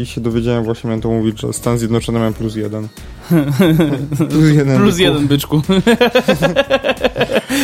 i 0.00 0.06
się 0.06 0.20
dowiedziałem 0.20 0.64
właśnie, 0.64 0.88
miałem 0.88 1.00
to 1.00 1.08
mówić, 1.08 1.40
że 1.40 1.52
Stan 1.52 1.78
Zjednoczony 1.78 2.20
miał 2.20 2.32
plus 2.32 2.56
jeden. 2.56 2.88
plus 4.30 4.54
jeden, 4.54 4.78
plus 4.78 4.98
jeden 4.98 5.26
byczku. 5.26 5.62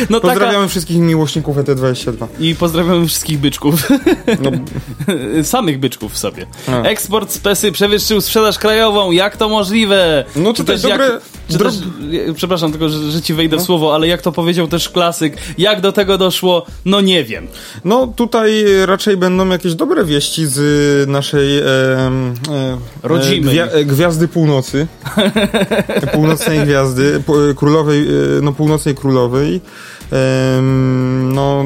no 0.09 0.19
Pozdrawiamy 0.19 0.53
taka... 0.53 0.67
wszystkich 0.67 0.97
miłośników 0.97 1.57
ET22. 1.57 2.27
I 2.39 2.55
pozdrawiamy 2.55 3.07
wszystkich 3.07 3.39
byczków. 3.39 3.89
No. 4.41 4.51
Samych 5.43 5.79
byczków 5.79 6.17
sobie. 6.17 6.45
A. 6.67 6.81
Eksport 6.81 7.31
z 7.31 7.37
PESY 7.37 7.71
przewyższył 7.71 8.21
sprzedaż 8.21 8.59
krajową. 8.59 9.11
Jak 9.11 9.37
to 9.37 9.49
możliwe? 9.49 10.25
No 10.35 10.53
to 10.53 10.63
też 10.63 10.81
dobre... 10.81 11.05
Jak, 11.05 11.21
czy 11.49 11.57
też, 11.57 11.73
przepraszam 12.35 12.71
tylko, 12.71 12.89
że, 12.89 13.11
że 13.11 13.21
ci 13.21 13.33
wejdę 13.33 13.55
no. 13.55 13.61
w 13.61 13.65
słowo, 13.65 13.95
ale 13.95 14.07
jak 14.07 14.21
to 14.21 14.31
powiedział 14.31 14.67
też 14.67 14.89
klasyk, 14.89 15.37
jak 15.57 15.81
do 15.81 15.91
tego 15.91 16.17
doszło, 16.17 16.65
no 16.85 17.01
nie 17.01 17.23
wiem. 17.23 17.47
No 17.85 18.07
tutaj 18.07 18.65
raczej 18.85 19.17
będą 19.17 19.49
jakieś 19.49 19.75
dobre 19.75 20.05
wieści 20.05 20.45
z 20.45 21.09
naszej 21.09 21.57
e, 21.57 21.63
e, 21.63 22.77
Rodzimy. 23.03 23.51
Gwia 23.51 23.67
Gwiazdy 23.85 24.27
Północy. 24.27 24.87
Północnej 26.13 26.59
Gwiazdy, 26.59 27.23
królowej, 27.55 28.07
e, 28.07 28.41
no 28.41 28.53
północnej 28.53 28.95
królowej. 28.95 29.61
No, 31.33 31.65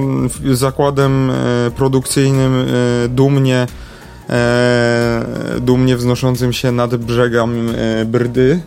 zakładem 0.52 1.32
e, 1.32 1.72
produkcyjnym 1.72 2.66
e, 4.30 5.26
dumnie 5.62 5.98
wznoszącym 5.98 6.54
się 6.54 6.72
nad 6.72 6.96
brzegami 6.96 7.74
Brdy. 8.06 8.60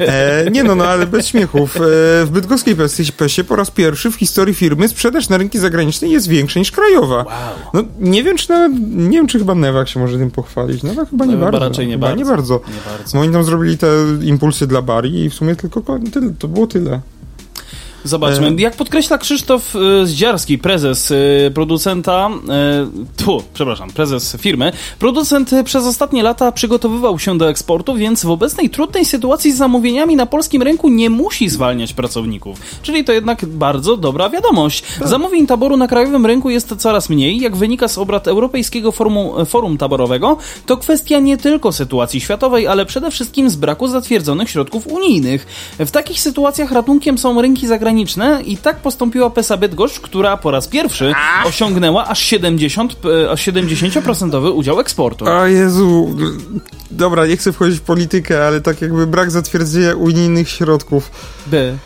E, 0.00 0.50
nie 0.50 0.64
no, 0.64 0.74
no 0.74 0.84
ale 0.84 1.06
bez 1.06 1.26
śmiechów. 1.26 1.76
E, 1.76 1.80
w 2.24 2.28
bydgoskiej 2.30 2.76
PESie 3.16 3.44
po 3.44 3.56
raz 3.56 3.70
pierwszy 3.70 4.10
w 4.10 4.14
historii 4.14 4.54
firmy 4.54 4.88
sprzedaż 4.88 5.28
na 5.28 5.36
rynki 5.36 5.58
zagraniczne 5.58 6.08
jest 6.08 6.28
większa 6.28 6.58
niż 6.58 6.72
krajowa. 6.72 7.16
Wow. 7.16 7.26
No 7.74 7.82
nie 8.00 8.22
wiem, 8.22 8.36
czy 8.36 8.50
nawet, 8.50 8.72
nie 8.90 9.16
wiem, 9.16 9.26
czy 9.26 9.38
chyba 9.38 9.54
Newak 9.54 9.88
się 9.88 10.00
może 10.00 10.18
tym 10.18 10.30
pochwalić. 10.30 10.82
Newak 10.82 11.10
chyba 11.10 11.24
nie 11.24 11.36
no, 11.36 11.40
bardzo. 11.40 11.58
Raczej 11.58 11.86
nie 11.86 11.92
chyba 11.92 12.06
bardzo. 12.06 12.18
Nie 12.18 12.30
bardzo. 12.30 12.54
Nie 12.54 12.98
bardzo. 12.98 13.18
Oni 13.18 13.32
tam 13.32 13.44
zrobili 13.44 13.78
te 13.78 13.86
impulsy 14.22 14.66
dla 14.66 14.82
Bari 14.82 15.24
i 15.24 15.30
w 15.30 15.34
sumie 15.34 15.56
tylko 15.56 15.82
to 16.38 16.48
było 16.48 16.66
tyle. 16.66 17.00
Zobaczmy. 18.04 18.48
E... 18.48 18.54
Jak 18.58 18.76
podkreśla 18.76 19.18
Krzysztof 19.18 19.76
e, 19.76 20.06
Zdziarski, 20.06 20.58
prezes 20.58 21.12
e, 21.12 21.14
producenta, 21.50 22.30
tu, 23.16 23.42
przepraszam, 23.54 23.90
prezes 23.90 24.36
firmy, 24.40 24.72
producent 24.98 25.50
przez 25.64 25.84
ostatnie 25.84 26.22
lata 26.22 26.52
przygotowywał 26.52 27.18
się 27.18 27.38
do 27.38 27.48
eksportu, 27.48 27.94
więc 27.94 28.24
w 28.24 28.30
obecnej 28.30 28.70
trudnej 28.70 29.04
sytuacji 29.04 29.52
z 29.52 29.56
zamówieniami 29.56 30.16
na 30.16 30.26
polskim 30.26 30.62
rynku 30.62 30.88
nie 30.88 31.10
musi 31.10 31.48
zwalniać 31.48 31.92
pracowników. 31.92 32.58
Czyli 32.82 33.04
to 33.04 33.12
jednak 33.12 33.44
bardzo 33.44 33.96
dobra 33.96 34.30
wiadomość. 34.30 34.84
Tak. 34.98 35.08
Zamówień 35.08 35.46
taboru 35.46 35.76
na 35.76 35.88
krajowym 35.88 36.26
rynku 36.26 36.50
jest 36.50 36.76
coraz 36.76 37.10
mniej. 37.10 37.40
Jak 37.40 37.56
wynika 37.56 37.88
z 37.88 37.98
obrad 37.98 38.28
Europejskiego 38.28 38.92
Forum, 38.92 39.46
Forum 39.46 39.78
Taborowego, 39.78 40.36
to 40.66 40.76
kwestia 40.76 41.18
nie 41.18 41.36
tylko 41.36 41.72
sytuacji 41.72 42.20
światowej, 42.20 42.66
ale 42.66 42.86
przede 42.86 43.10
wszystkim 43.10 43.50
z 43.50 43.56
braku 43.56 43.88
zatwierdzonych 43.88 44.50
środków 44.50 44.86
unijnych. 44.86 45.46
W 45.78 45.90
takich 45.90 46.20
sytuacjach 46.20 46.72
ratunkiem 46.72 47.18
są 47.18 47.42
rynki 47.42 47.66
zagraniczne 47.66 47.89
zagraniczne 47.90 48.42
i 48.42 48.56
tak 48.56 48.76
postąpiła 48.76 49.30
PESA 49.30 49.56
Bydgoszcz, 49.56 50.00
która 50.00 50.36
po 50.36 50.50
raz 50.50 50.68
pierwszy 50.68 51.12
osiągnęła 51.44 52.06
aż 52.06 52.18
70, 52.18 52.96
e, 53.04 53.30
aż 53.30 53.40
70% 53.40 54.52
udział 54.52 54.80
eksportu. 54.80 55.24
O 55.24 55.46
Jezu, 55.46 56.16
dobra, 56.90 57.26
nie 57.26 57.36
chcę 57.36 57.52
wchodzić 57.52 57.78
w 57.78 57.82
politykę, 57.82 58.46
ale 58.46 58.60
tak 58.60 58.80
jakby 58.80 59.06
brak 59.06 59.30
zatwierdzenia 59.30 59.94
unijnych 59.94 60.48
środków. 60.48 61.10
By. 61.46 61.78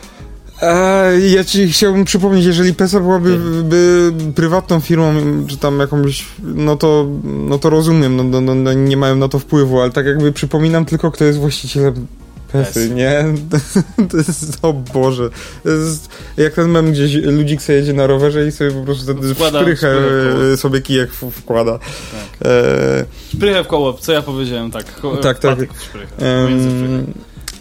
ja 1.34 1.44
ci 1.44 1.72
chciałbym 1.72 2.04
przypomnieć, 2.04 2.44
jeżeli 2.44 2.74
PESA 2.74 3.00
byłaby 3.00 3.38
by 3.62 4.12
prywatną 4.34 4.80
firmą, 4.80 5.14
czy 5.46 5.56
tam 5.56 5.80
jakąś, 5.80 6.26
no 6.42 6.76
to, 6.76 7.06
no 7.24 7.58
to 7.58 7.70
rozumiem, 7.70 8.16
no, 8.16 8.40
no, 8.40 8.54
no, 8.54 8.72
nie 8.72 8.96
mają 8.96 9.16
na 9.16 9.28
to 9.28 9.38
wpływu, 9.38 9.80
ale 9.80 9.90
tak 9.90 10.06
jakby 10.06 10.32
przypominam 10.32 10.84
tylko, 10.84 11.10
kto 11.10 11.24
jest 11.24 11.38
właścicielem 11.38 12.06
Nie? 12.94 13.24
To 14.10 14.16
jest, 14.16 14.58
o 14.62 14.72
Boże. 14.72 15.30
Jest, 15.64 16.08
jak 16.36 16.54
ten 16.54 16.68
mem 16.68 16.92
gdzieś 16.92 17.14
ludzik 17.14 17.62
sobie 17.62 17.78
jedzie 17.78 17.92
na 17.92 18.06
rowerze 18.06 18.46
i 18.46 18.52
sobie 18.52 18.70
po 18.70 18.82
prostu 18.84 19.14
ten 19.14 19.34
szprychę 19.34 19.96
sobie 20.56 20.80
kijek 20.80 21.10
wkłada. 21.12 21.78
Tak. 21.78 22.50
E... 22.50 23.04
Szprychę 23.34 23.64
w 23.64 23.66
koło, 23.66 23.92
co 23.92 24.12
ja 24.12 24.22
powiedziałem, 24.22 24.70
tak. 24.70 25.00
Tak, 25.22 25.38
tak. 25.38 25.58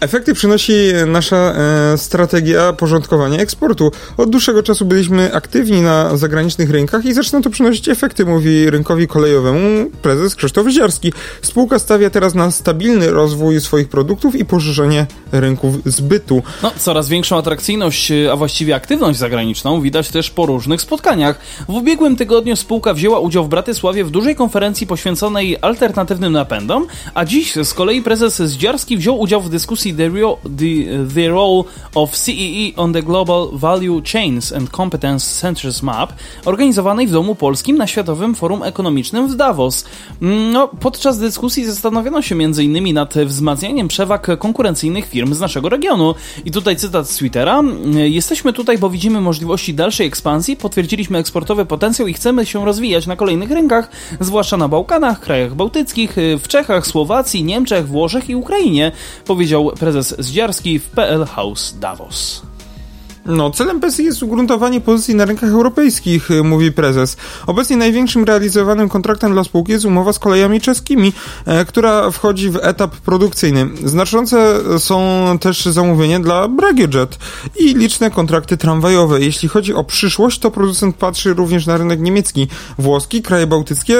Efekty 0.00 0.34
przynosi 0.34 0.72
nasza 1.06 1.36
e, 1.36 1.98
strategia 1.98 2.72
porządkowania 2.72 3.38
eksportu. 3.38 3.92
Od 4.16 4.30
dłuższego 4.30 4.62
czasu 4.62 4.84
byliśmy 4.84 5.34
aktywni 5.34 5.82
na 5.82 6.16
zagranicznych 6.16 6.70
rynkach 6.70 7.04
i 7.04 7.12
zaczyna 7.12 7.40
to 7.40 7.50
przynosić 7.50 7.88
efekty, 7.88 8.26
mówi 8.26 8.70
rynkowi 8.70 9.06
kolejowemu 9.06 9.90
prezes 10.02 10.34
Krzysztof 10.34 10.68
Ziarski. 10.68 11.12
Spółka 11.42 11.78
stawia 11.78 12.10
teraz 12.10 12.34
na 12.34 12.50
stabilny 12.50 13.10
rozwój 13.10 13.60
swoich 13.60 13.88
produktów 13.88 14.34
i 14.34 14.44
poszerzenie 14.44 15.06
rynków 15.32 15.74
zbytu. 15.86 16.42
No, 16.62 16.72
coraz 16.78 17.08
większą 17.08 17.38
atrakcyjność, 17.38 18.12
a 18.32 18.36
właściwie 18.36 18.74
aktywność 18.74 19.18
zagraniczną 19.18 19.80
widać 19.80 20.08
też 20.08 20.30
po 20.30 20.46
różnych 20.46 20.80
spotkaniach. 20.80 21.38
W 21.68 21.74
ubiegłym 21.74 22.16
tygodniu 22.16 22.56
spółka 22.56 22.94
wzięła 22.94 23.20
udział 23.20 23.44
w 23.44 23.48
Bratysławie 23.48 24.04
w 24.04 24.10
dużej 24.10 24.36
konferencji 24.36 24.86
poświęconej 24.86 25.56
alternatywnym 25.60 26.32
napędom, 26.32 26.86
a 27.14 27.24
dziś 27.24 27.54
z 27.54 27.74
kolei 27.74 28.02
prezes 28.02 28.42
Zdziarski 28.42 28.96
wziął 28.96 29.20
udział 29.20 29.40
w 29.40 29.50
dyskusji 29.50 29.83
the, 29.92 30.10
real, 30.10 30.36
the, 30.44 31.06
the 31.14 31.28
role 31.28 31.64
of 31.94 32.16
CEE 32.16 32.74
on 32.76 32.92
the 32.92 33.02
Global 33.02 33.58
Value 33.58 34.02
Chains 34.02 34.52
and 34.52 34.70
Competence 34.70 35.40
Centers 35.40 35.82
Map, 35.82 36.12
organizowanej 36.44 37.06
w 37.06 37.10
Domu 37.10 37.34
Polskim 37.34 37.76
na 37.76 37.86
Światowym 37.86 38.34
Forum 38.34 38.62
Ekonomicznym 38.62 39.28
w 39.28 39.36
Davos. 39.36 39.84
Mm, 40.22 40.52
no, 40.52 40.68
podczas 40.80 41.18
dyskusji 41.18 41.66
zastanowiono 41.66 42.22
się 42.22 42.34
m.in. 42.34 42.94
nad 42.94 43.14
wzmacnianiem 43.14 43.88
przewag 43.88 44.38
konkurencyjnych 44.38 45.08
firm 45.08 45.34
z 45.34 45.40
naszego 45.40 45.68
regionu. 45.68 46.14
I 46.44 46.50
tutaj 46.50 46.76
cytat 46.76 47.10
z 47.10 47.16
Twittera. 47.16 47.62
Jesteśmy 47.94 48.52
tutaj, 48.52 48.78
bo 48.78 48.90
widzimy 48.90 49.20
możliwości 49.20 49.74
dalszej 49.74 50.06
ekspansji, 50.06 50.56
potwierdziliśmy 50.56 51.18
eksportowy 51.18 51.66
potencjał 51.66 52.08
i 52.08 52.12
chcemy 52.12 52.46
się 52.46 52.64
rozwijać 52.64 53.06
na 53.06 53.16
kolejnych 53.16 53.50
rynkach, 53.50 53.90
zwłaszcza 54.20 54.56
na 54.56 54.68
Bałkanach, 54.68 55.20
krajach 55.20 55.54
bałtyckich, 55.54 56.16
w 56.38 56.48
Czechach, 56.48 56.86
Słowacji, 56.86 57.44
Niemczech, 57.44 57.88
Włoszech 57.88 58.28
i 58.28 58.36
Ukrainie, 58.36 58.92
powiedział 59.24 59.70
prezes 59.74 60.14
Zdziarski 60.18 60.78
w 60.78 60.90
PL 60.90 61.24
House 61.24 61.78
Davos. 61.78 62.42
No, 63.26 63.50
celem 63.50 63.80
PESY 63.80 64.02
jest 64.02 64.22
ugruntowanie 64.22 64.80
pozycji 64.80 65.14
na 65.14 65.24
rynkach 65.24 65.50
europejskich, 65.50 66.30
y, 66.30 66.42
mówi 66.42 66.72
prezes. 66.72 67.16
Obecnie 67.46 67.76
największym 67.76 68.24
realizowanym 68.24 68.88
kontraktem 68.88 69.32
dla 69.32 69.44
spółki 69.44 69.72
jest 69.72 69.84
umowa 69.84 70.12
z 70.12 70.18
kolejami 70.18 70.60
czeskimi, 70.60 71.12
e, 71.46 71.64
która 71.64 72.10
wchodzi 72.10 72.50
w 72.50 72.56
etap 72.56 72.96
produkcyjny. 72.96 73.68
Znaczące 73.84 74.60
są 74.78 75.26
też 75.40 75.64
zamówienia 75.64 76.20
dla 76.20 76.48
Bragiojet 76.48 77.18
i 77.58 77.74
liczne 77.74 78.10
kontrakty 78.10 78.56
tramwajowe. 78.56 79.20
Jeśli 79.20 79.48
chodzi 79.48 79.74
o 79.74 79.84
przyszłość, 79.84 80.38
to 80.38 80.50
producent 80.50 80.96
patrzy 80.96 81.34
również 81.34 81.66
na 81.66 81.76
rynek 81.76 82.00
niemiecki, 82.00 82.48
włoski, 82.78 83.22
kraje 83.22 83.46
bałtyckie, 83.46 83.96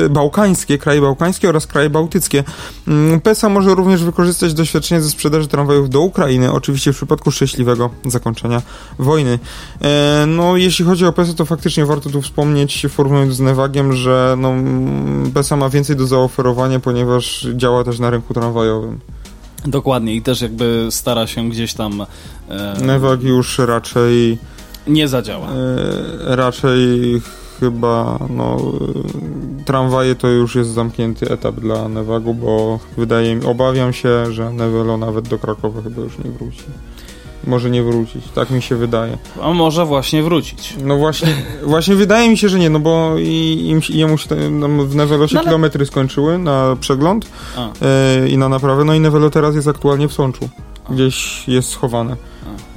yy, 0.00 0.10
bałkańskie, 0.10 0.78
kraje 0.78 1.00
bałkańskie 1.00 1.48
oraz 1.48 1.66
kraje 1.66 1.90
bałtyckie. 1.90 2.44
Yy, 2.86 3.20
PESA 3.20 3.48
może 3.48 3.74
również 3.74 4.04
wykorzystać 4.04 4.54
doświadczenie 4.54 5.00
ze 5.00 5.10
sprzedaży 5.10 5.48
tramwajów 5.48 5.90
do 5.90 6.00
Ukrainy, 6.00 6.52
oczywiście 6.52 6.92
w 6.92 6.96
przypadku 6.96 7.30
szczęśliwego 7.30 7.90
zakończenia 8.04 8.45
zakończenia 8.46 8.62
wojny. 8.98 9.38
E, 9.82 10.24
no, 10.26 10.56
jeśli 10.56 10.84
chodzi 10.84 11.06
o 11.06 11.12
PESA, 11.12 11.34
to 11.34 11.44
faktycznie 11.44 11.86
warto 11.86 12.10
tu 12.10 12.22
wspomnieć, 12.22 12.86
formując 12.88 13.34
z 13.34 13.40
Nevagiem, 13.40 13.92
że 13.92 14.36
no, 14.38 14.54
PESA 15.34 15.56
ma 15.56 15.68
więcej 15.68 15.96
do 15.96 16.06
zaoferowania, 16.06 16.80
ponieważ 16.80 17.46
działa 17.54 17.84
też 17.84 17.98
na 17.98 18.10
rynku 18.10 18.34
tramwajowym. 18.34 19.00
Dokładnie 19.64 20.14
i 20.14 20.22
też 20.22 20.40
jakby 20.40 20.86
stara 20.90 21.26
się 21.26 21.48
gdzieś 21.48 21.74
tam... 21.74 22.06
E... 22.48 22.80
Nevag 22.82 23.22
już 23.22 23.58
raczej... 23.58 24.38
Nie 24.86 25.08
zadziała. 25.08 25.48
E, 25.48 26.36
raczej 26.36 27.20
chyba 27.60 28.18
no, 28.30 28.56
tramwaje 29.64 30.14
to 30.14 30.28
już 30.28 30.54
jest 30.54 30.70
zamknięty 30.70 31.30
etap 31.30 31.54
dla 31.54 31.88
Nevagu, 31.88 32.34
bo 32.34 32.78
wydaje 32.96 33.36
mi, 33.36 33.46
obawiam 33.46 33.92
się, 33.92 34.32
że 34.32 34.52
Nevelo 34.52 34.96
nawet 34.96 35.28
do 35.28 35.38
Krakowa 35.38 35.82
chyba 35.82 36.02
już 36.02 36.18
nie 36.18 36.30
wróci 36.30 36.64
może 37.46 37.70
nie 37.70 37.82
wrócić. 37.82 38.24
Tak 38.34 38.50
mi 38.50 38.62
się 38.62 38.76
wydaje. 38.76 39.18
A 39.42 39.52
może 39.52 39.84
właśnie 39.84 40.22
wrócić. 40.22 40.74
No 40.84 40.96
właśnie, 40.96 41.28
właśnie 41.62 41.94
wydaje 41.94 42.30
mi 42.30 42.38
się, 42.38 42.48
że 42.48 42.58
nie, 42.58 42.70
no 42.70 42.80
bo 42.80 43.18
i, 43.18 43.66
im, 43.66 43.80
jemu 43.88 44.18
się 44.18 44.50
no, 44.50 44.68
w 44.68 44.94
Nevelosie 44.94 45.34
no, 45.34 45.40
ale... 45.40 45.48
kilometry 45.48 45.86
skończyły 45.86 46.38
na 46.38 46.76
przegląd 46.80 47.26
e, 47.82 48.28
i 48.28 48.38
na 48.38 48.48
naprawę, 48.48 48.84
no 48.84 48.94
i 48.94 49.00
Nevelo 49.00 49.30
teraz 49.30 49.54
jest 49.54 49.68
aktualnie 49.68 50.08
w 50.08 50.12
Sączu. 50.12 50.48
A. 50.84 50.92
Gdzieś 50.92 51.48
jest 51.48 51.68
schowane. 51.68 52.16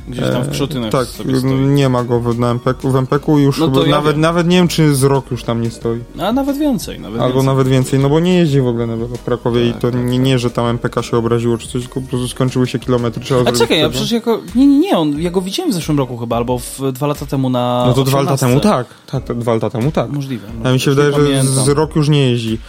Gdzieś 0.09 0.23
tam 0.23 0.43
w 0.43 0.47
e, 0.47 0.51
Krzutynach 0.51 0.91
Tak, 0.91 1.07
nie 1.51 1.89
ma 1.89 2.03
go 2.03 2.19
w, 2.19 2.39
na 2.39 2.51
MPK, 2.51 2.91
w 2.91 2.95
MPK 2.95 3.31
już 3.37 3.59
no 3.59 3.83
ja 3.83 3.91
nawet, 3.91 4.17
nawet 4.17 4.47
nie 4.47 4.57
wiem, 4.57 4.67
czy 4.67 4.95
z 4.95 5.03
rok 5.03 5.31
już 5.31 5.43
tam 5.43 5.61
nie 5.61 5.71
stoi. 5.71 5.99
A 6.19 6.31
nawet 6.31 6.57
więcej. 6.57 6.99
Nawet 6.99 7.21
Albo 7.21 7.33
więcej. 7.33 7.47
nawet 7.47 7.67
więcej, 7.67 7.99
no 7.99 8.09
bo 8.09 8.19
nie 8.19 8.37
jeździ 8.37 8.61
w 8.61 8.67
ogóle 8.67 8.87
w 8.87 9.23
Krakowie 9.23 9.67
tak, 9.67 9.77
i 9.77 9.81
to 9.81 9.91
tak, 9.91 10.05
nie, 10.05 10.17
tak. 10.17 10.25
nie, 10.25 10.39
że 10.39 10.49
tam 10.49 10.65
MPK 10.65 11.01
się 11.01 11.17
obraziło 11.17 11.57
czy 11.57 11.67
coś, 11.67 11.83
tylko 11.83 12.01
po 12.01 12.07
prostu 12.07 12.27
skończyły 12.27 12.67
się 12.67 12.79
kilometry. 12.79 13.23
Trzeba 13.23 13.41
A 13.45 13.51
czekaj, 13.51 13.79
ja 13.79 13.89
przecież 13.89 14.11
jako... 14.11 14.41
Nie, 14.55 14.67
nie, 14.67 14.79
nie, 14.79 14.97
on, 14.97 15.21
ja 15.21 15.31
go 15.31 15.41
widziałem 15.41 15.71
w 15.71 15.75
zeszłym 15.75 15.97
roku 15.97 16.17
chyba, 16.17 16.37
albo 16.37 16.59
w, 16.59 16.81
dwa 16.93 17.07
lata 17.07 17.25
temu 17.25 17.49
na 17.49 17.83
No 17.87 17.93
to 17.93 18.01
18. 18.01 18.11
dwa 18.11 18.21
lata 18.21 18.37
temu 18.45 18.59
tak, 18.59 18.87
tak, 19.11 19.23
to 19.23 19.35
dwa 19.35 19.53
lata 19.53 19.69
temu 19.69 19.91
tak. 19.91 20.11
Możliwe. 20.11 20.47
No, 20.63 20.69
A 20.69 20.73
mi 20.73 20.79
się 20.79 20.91
wydaje, 20.91 21.11
że 21.11 21.17
pamiętam. 21.17 21.65
z 21.65 21.67
rok 21.67 21.95
już 21.95 22.09
nie 22.09 22.29
jeździ 22.29 22.59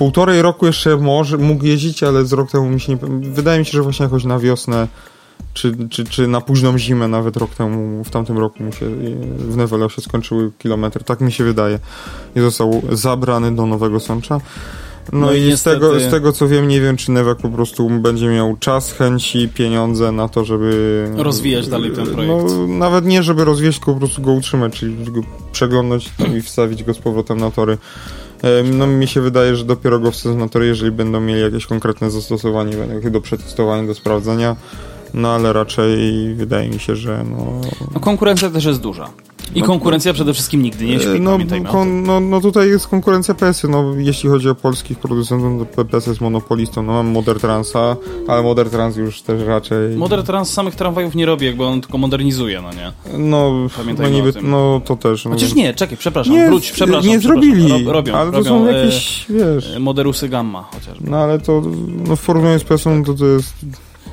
półtorej 0.00 0.42
roku 0.42 0.66
jeszcze 0.66 0.96
może, 0.96 1.38
mógł 1.38 1.64
jeździć, 1.64 2.02
ale 2.02 2.24
z 2.24 2.32
rok 2.32 2.50
temu 2.50 2.70
mi 2.70 2.80
się 2.80 2.92
nie... 2.92 2.98
Wydaje 3.20 3.58
mi 3.58 3.64
się, 3.64 3.72
że 3.72 3.82
właśnie 3.82 4.04
jakoś 4.04 4.24
na 4.24 4.38
wiosnę 4.38 4.88
czy, 5.60 5.88
czy, 5.90 6.04
czy 6.04 6.26
na 6.26 6.40
późną 6.40 6.78
zimę 6.78 7.08
nawet 7.08 7.36
rok 7.36 7.54
temu, 7.54 8.04
w 8.04 8.10
tamtym 8.10 8.38
roku 8.38 8.62
mu 8.62 8.72
się 8.72 8.86
w 9.36 9.56
Newelo 9.56 9.88
się 9.88 10.02
skończyły 10.02 10.50
kilometry, 10.58 11.04
tak 11.04 11.20
mi 11.20 11.32
się 11.32 11.44
wydaje. 11.44 11.78
I 12.36 12.40
został 12.40 12.82
zabrany 12.92 13.54
do 13.54 13.66
Nowego 13.66 14.00
Sącza. 14.00 14.40
No, 15.12 15.20
no 15.20 15.32
i, 15.32 15.42
i 15.42 15.56
z, 15.56 15.62
tego, 15.62 16.00
z 16.00 16.10
tego 16.10 16.32
co 16.32 16.48
wiem, 16.48 16.68
nie 16.68 16.80
wiem, 16.80 16.96
czy 16.96 17.12
Newek 17.12 17.38
po 17.38 17.48
prostu 17.48 17.90
będzie 17.90 18.28
miał 18.28 18.56
czas, 18.56 18.92
chęci, 18.92 19.48
pieniądze 19.48 20.12
na 20.12 20.28
to, 20.28 20.44
żeby... 20.44 21.08
Rozwijać 21.16 21.68
dalej 21.68 21.90
ten 21.90 22.06
projekt. 22.06 22.52
No, 22.58 22.66
nawet 22.66 23.04
nie, 23.04 23.22
żeby 23.22 23.44
rozwijać, 23.44 23.76
tylko 23.76 23.92
po 23.92 23.98
prostu 23.98 24.22
go 24.22 24.32
utrzymać, 24.32 24.72
czyli 24.72 25.12
go 25.12 25.20
przeglądać 25.52 26.10
i 26.36 26.42
wstawić 26.42 26.84
go 26.84 26.94
z 26.94 26.98
powrotem 26.98 27.38
na 27.38 27.50
tory. 27.50 27.78
No 28.72 28.86
mi 28.86 29.08
się 29.08 29.20
wydaje, 29.20 29.56
że 29.56 29.64
dopiero 29.64 29.98
go 29.98 30.10
wsadzą 30.10 30.38
na 30.38 30.48
tory, 30.48 30.66
jeżeli 30.66 30.90
będą 30.90 31.20
mieli 31.20 31.40
jakieś 31.40 31.66
konkretne 31.66 32.10
zastosowanie 32.10 32.72
do 33.10 33.20
przetestowania, 33.20 33.86
do 33.86 33.94
sprawdzenia. 33.94 34.56
No 35.14 35.28
ale 35.28 35.52
raczej 35.52 35.94
wydaje 36.34 36.68
mi 36.68 36.78
się, 36.78 36.96
że 36.96 37.24
no... 37.30 37.60
no 37.94 38.00
konkurencja 38.00 38.50
też 38.50 38.64
jest 38.64 38.80
duża. 38.80 39.10
I 39.54 39.60
no, 39.60 39.66
konkurencja 39.66 40.12
przede 40.12 40.34
wszystkim 40.34 40.62
nigdy 40.62 40.84
nie 40.84 41.00
śpi, 41.00 41.20
no, 41.20 41.38
kon, 41.72 42.02
no, 42.02 42.20
no 42.20 42.40
tutaj 42.40 42.68
jest 42.68 42.88
konkurencja 42.88 43.34
PS-y, 43.34 43.68
no 43.68 43.94
jeśli 43.96 44.28
chodzi 44.28 44.48
o 44.48 44.54
polskich 44.54 44.98
producentów, 44.98 45.76
to 45.76 45.84
PS 45.84 46.06
jest 46.06 46.20
monopolistą, 46.20 46.82
no 46.82 46.92
mam 46.92 47.06
Modern 47.06 47.38
Transa, 47.38 47.96
ale 48.28 48.42
Modern 48.42 48.70
Trans 48.70 48.96
już 48.96 49.22
też 49.22 49.42
raczej... 49.42 49.96
Modern 49.96 50.22
Trans 50.22 50.52
samych 50.52 50.74
tramwajów 50.74 51.14
nie 51.14 51.26
robi, 51.26 51.46
jakby 51.46 51.64
on 51.64 51.80
tylko 51.80 51.98
modernizuje, 51.98 52.62
no 52.62 52.70
nie? 52.72 52.92
No, 53.18 53.68
no, 53.98 54.08
niby, 54.08 54.32
no 54.42 54.80
to 54.84 54.96
też. 54.96 55.24
No. 55.24 55.30
Chociaż 55.30 55.54
nie, 55.54 55.74
czekaj, 55.74 55.96
przepraszam, 55.96 56.34
nie, 56.34 56.46
wróć, 56.46 56.70
przepraszam. 56.70 57.10
Nie 57.10 57.20
zrobili, 57.20 57.68
Rob, 57.68 57.94
robią, 57.94 58.14
ale 58.14 58.30
robią, 58.30 58.42
to 58.42 58.48
są 58.48 58.66
jakieś, 58.66 59.30
e, 59.30 59.34
wiesz... 59.34 59.78
Moderusy 59.78 60.28
Gamma 60.28 60.62
chociażby. 60.62 61.10
No 61.10 61.16
ale 61.16 61.38
to, 61.38 61.62
no 62.08 62.16
w 62.16 62.26
porównaniu 62.26 62.58
z 62.58 62.64
PS-ą 62.64 63.04
to 63.04 63.14
to 63.14 63.26
jest 63.26 63.54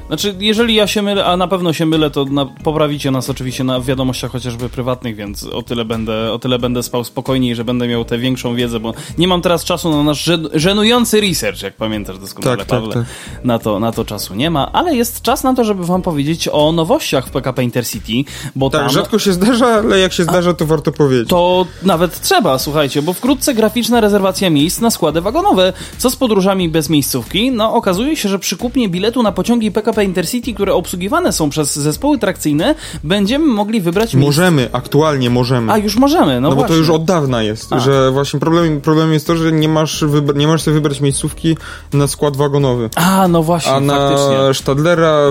znaczy, 0.07 0.35
jeżeli 0.39 0.75
ja 0.75 0.87
się 0.87 1.01
mylę, 1.01 1.25
a 1.25 1.37
na 1.37 1.47
pewno 1.47 1.73
się 1.73 1.85
mylę, 1.85 2.09
to 2.09 2.25
na, 2.25 2.45
poprawicie 2.45 3.11
nas 3.11 3.29
oczywiście 3.29 3.63
na 3.63 3.81
wiadomościach 3.81 4.31
chociażby 4.31 4.69
prywatnych, 4.69 5.15
więc 5.15 5.43
o 5.43 5.61
tyle 5.61 5.85
będę, 5.85 6.33
o 6.33 6.39
tyle 6.39 6.59
będę 6.59 6.83
spał 6.83 7.03
spokojniej, 7.03 7.55
że 7.55 7.63
będę 7.63 7.87
miał 7.87 8.05
tę 8.05 8.17
większą 8.17 8.55
wiedzę, 8.55 8.79
bo 8.79 8.93
nie 9.17 9.27
mam 9.27 9.41
teraz 9.41 9.63
czasu 9.63 9.89
na 9.89 10.03
nasz 10.03 10.31
żenujący 10.53 11.21
research, 11.21 11.61
jak 11.61 11.75
pamiętasz 11.75 12.19
doskonale, 12.19 12.57
tak, 12.57 12.67
tak 12.67 12.79
Pawle. 12.79 12.93
Tak, 12.93 13.03
tak. 13.03 13.45
Na, 13.45 13.59
to, 13.59 13.79
na 13.79 13.91
to 13.91 14.05
czasu 14.05 14.35
nie 14.35 14.49
ma, 14.49 14.71
ale 14.71 14.95
jest 14.95 15.21
czas 15.21 15.43
na 15.43 15.53
to, 15.53 15.63
żeby 15.63 15.85
wam 15.85 16.01
powiedzieć 16.01 16.49
o 16.51 16.71
nowościach 16.71 17.27
w 17.27 17.31
PKP 17.31 17.63
Intercity, 17.63 18.31
bo 18.55 18.69
tak, 18.69 18.81
tam... 18.81 18.89
rzadko 18.89 19.19
się 19.19 19.33
zdarza, 19.33 19.67
ale 19.67 19.99
jak 19.99 20.13
się 20.13 20.23
zdarza, 20.23 20.53
to 20.53 20.65
warto 20.65 20.91
powiedzieć. 20.91 21.29
To 21.29 21.65
nawet 21.83 22.21
trzeba, 22.21 22.59
słuchajcie, 22.59 23.01
bo 23.01 23.13
wkrótce 23.13 23.53
graficzna 23.53 24.01
rezerwacja 24.01 24.49
miejsc 24.49 24.81
na 24.81 24.91
składy 24.91 25.21
wagonowe. 25.21 25.73
Co 25.97 26.09
z 26.09 26.15
podróżami 26.15 26.69
bez 26.69 26.89
miejscówki? 26.89 27.51
No, 27.51 27.73
okazuje 27.73 28.15
się, 28.15 28.29
że 28.29 28.39
przy 28.39 28.57
kupnie 28.57 28.89
biletu 28.89 29.23
na 29.23 29.31
pociągi 29.31 29.71
PKP 29.71 29.96
Intercity, 30.03 30.53
które 30.53 30.73
obsługiwane 30.73 31.33
są 31.33 31.49
przez 31.49 31.75
zespoły 31.75 32.17
trakcyjne, 32.17 32.75
będziemy 33.03 33.45
mogli 33.45 33.81
wybrać 33.81 34.13
miejsce. 34.13 34.41
Możemy, 34.41 34.69
aktualnie 34.71 35.29
możemy. 35.29 35.71
A, 35.71 35.77
już 35.77 35.95
możemy, 35.95 36.41
no, 36.41 36.49
no 36.49 36.55
bo 36.55 36.63
to 36.63 36.73
już 36.73 36.89
od 36.89 37.05
dawna 37.05 37.43
jest, 37.43 37.73
A. 37.73 37.79
że 37.79 38.11
właśnie 38.11 38.39
problem, 38.39 38.81
problem 38.81 39.13
jest 39.13 39.27
to, 39.27 39.35
że 39.35 39.51
nie 39.51 39.69
masz, 39.69 40.05
nie 40.35 40.47
możesz 40.47 40.61
sobie 40.61 40.73
wybrać 40.73 41.01
miejscówki 41.01 41.57
na 41.93 42.07
skład 42.07 42.37
wagonowy. 42.37 42.89
A, 42.95 43.27
no 43.27 43.43
właśnie, 43.43 43.71
A 43.71 43.79
na 43.79 43.97
faktycznie. 43.97 44.53
Stadlera 44.53 45.21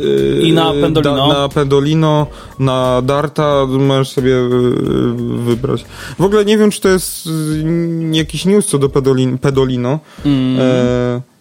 yy, 0.00 0.40
i 0.42 0.52
na 0.52 0.72
Pendolino. 0.72 1.28
Da, 1.28 1.40
na 1.40 1.48
Pendolino, 1.48 2.26
na 2.58 3.02
Darta 3.02 3.66
możesz 3.66 4.10
sobie 4.10 4.30
yy, 4.30 5.12
wybrać. 5.38 5.84
W 6.18 6.24
ogóle 6.24 6.44
nie 6.44 6.58
wiem, 6.58 6.70
czy 6.70 6.80
to 6.80 6.88
jest 6.88 7.26
yy, 7.26 8.16
jakiś 8.16 8.44
news 8.44 8.66
co 8.66 8.78
do 8.78 8.88
Pedolin, 8.88 9.38
Pedolino. 9.38 9.98
Mm. 10.24 10.60
E, 10.60 11.31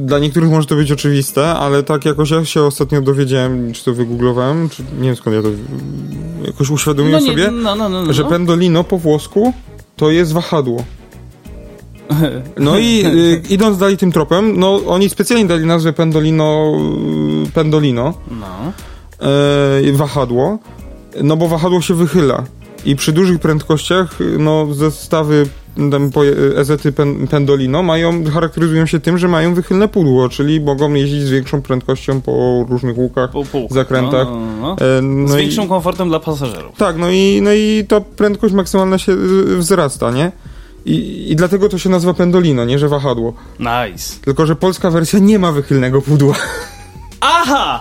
dla 0.00 0.18
niektórych 0.18 0.50
może 0.50 0.66
to 0.66 0.76
być 0.76 0.92
oczywiste, 0.92 1.54
ale 1.54 1.82
tak 1.82 2.04
jakoś 2.04 2.30
ja 2.30 2.44
się 2.44 2.62
ostatnio 2.62 3.00
dowiedziałem, 3.00 3.72
czy 3.72 3.84
to 3.84 3.94
wygooglowałem, 3.94 4.68
czy 4.68 4.82
nie 4.82 5.06
wiem 5.06 5.16
skąd 5.16 5.36
ja 5.36 5.42
to 5.42 5.48
jakoś 6.46 6.70
uświadomiłem 6.70 7.20
no 7.20 7.30
sobie, 7.30 7.50
no, 7.50 7.76
no, 7.76 7.88
no, 7.88 8.12
że 8.12 8.22
no. 8.22 8.28
pendolino 8.28 8.84
po 8.84 8.98
włosku 8.98 9.52
to 9.96 10.10
jest 10.10 10.32
wahadło. 10.32 10.84
No 12.58 12.78
i 12.78 13.06
y, 13.06 13.42
idąc 13.50 13.78
dalej 13.78 13.96
tym 13.96 14.12
tropem, 14.12 14.58
no 14.58 14.80
oni 14.86 15.08
specjalnie 15.08 15.46
dali 15.46 15.66
nazwę 15.66 15.92
pendolino 15.92 16.72
pendolino 17.54 18.14
no. 18.30 18.72
y, 19.88 19.92
wahadło, 19.92 20.58
no 21.22 21.36
bo 21.36 21.48
wahadło 21.48 21.80
się 21.80 21.94
wychyla 21.94 22.44
i 22.86 22.96
przy 22.96 23.12
dużych 23.12 23.38
prędkościach 23.38 24.18
no 24.38 24.74
zestawy 24.74 25.46
EZ-y 26.56 26.92
Pendolino 27.30 27.82
mają, 27.82 28.24
charakteryzują 28.30 28.86
się 28.86 29.00
tym, 29.00 29.18
że 29.18 29.28
mają 29.28 29.54
wychylne 29.54 29.88
pudło, 29.88 30.28
czyli 30.28 30.60
mogą 30.60 30.94
jeździć 30.94 31.22
z 31.22 31.30
większą 31.30 31.62
prędkością 31.62 32.20
po 32.20 32.66
różnych 32.68 32.98
łukach, 32.98 33.30
po, 33.30 33.44
po 33.44 33.74
zakrętach. 33.74 34.28
No, 34.30 34.40
no, 34.60 34.76
no. 34.80 34.86
E, 34.98 35.02
no. 35.02 35.28
z 35.28 35.34
większym 35.34 35.64
i, 35.64 35.68
komfortem 35.68 36.08
dla 36.08 36.20
pasażerów. 36.20 36.76
Tak, 36.76 36.96
no 36.96 37.10
i, 37.10 37.40
no 37.42 37.52
i 37.52 37.84
ta 37.88 38.00
prędkość 38.00 38.54
maksymalna 38.54 38.98
się 38.98 39.12
y, 39.12 39.56
wzrasta, 39.56 40.10
nie? 40.10 40.32
I, 40.84 41.26
I 41.32 41.36
dlatego 41.36 41.68
to 41.68 41.78
się 41.78 41.90
nazywa 41.90 42.14
pendolino, 42.14 42.64
nie 42.64 42.78
że 42.78 42.88
wahadło. 42.88 43.34
Nice. 43.58 44.14
Tylko, 44.24 44.46
że 44.46 44.56
polska 44.56 44.90
wersja 44.90 45.18
nie 45.18 45.38
ma 45.38 45.52
wychylnego 45.52 46.02
pudła. 46.02 46.34
Aha! 47.20 47.80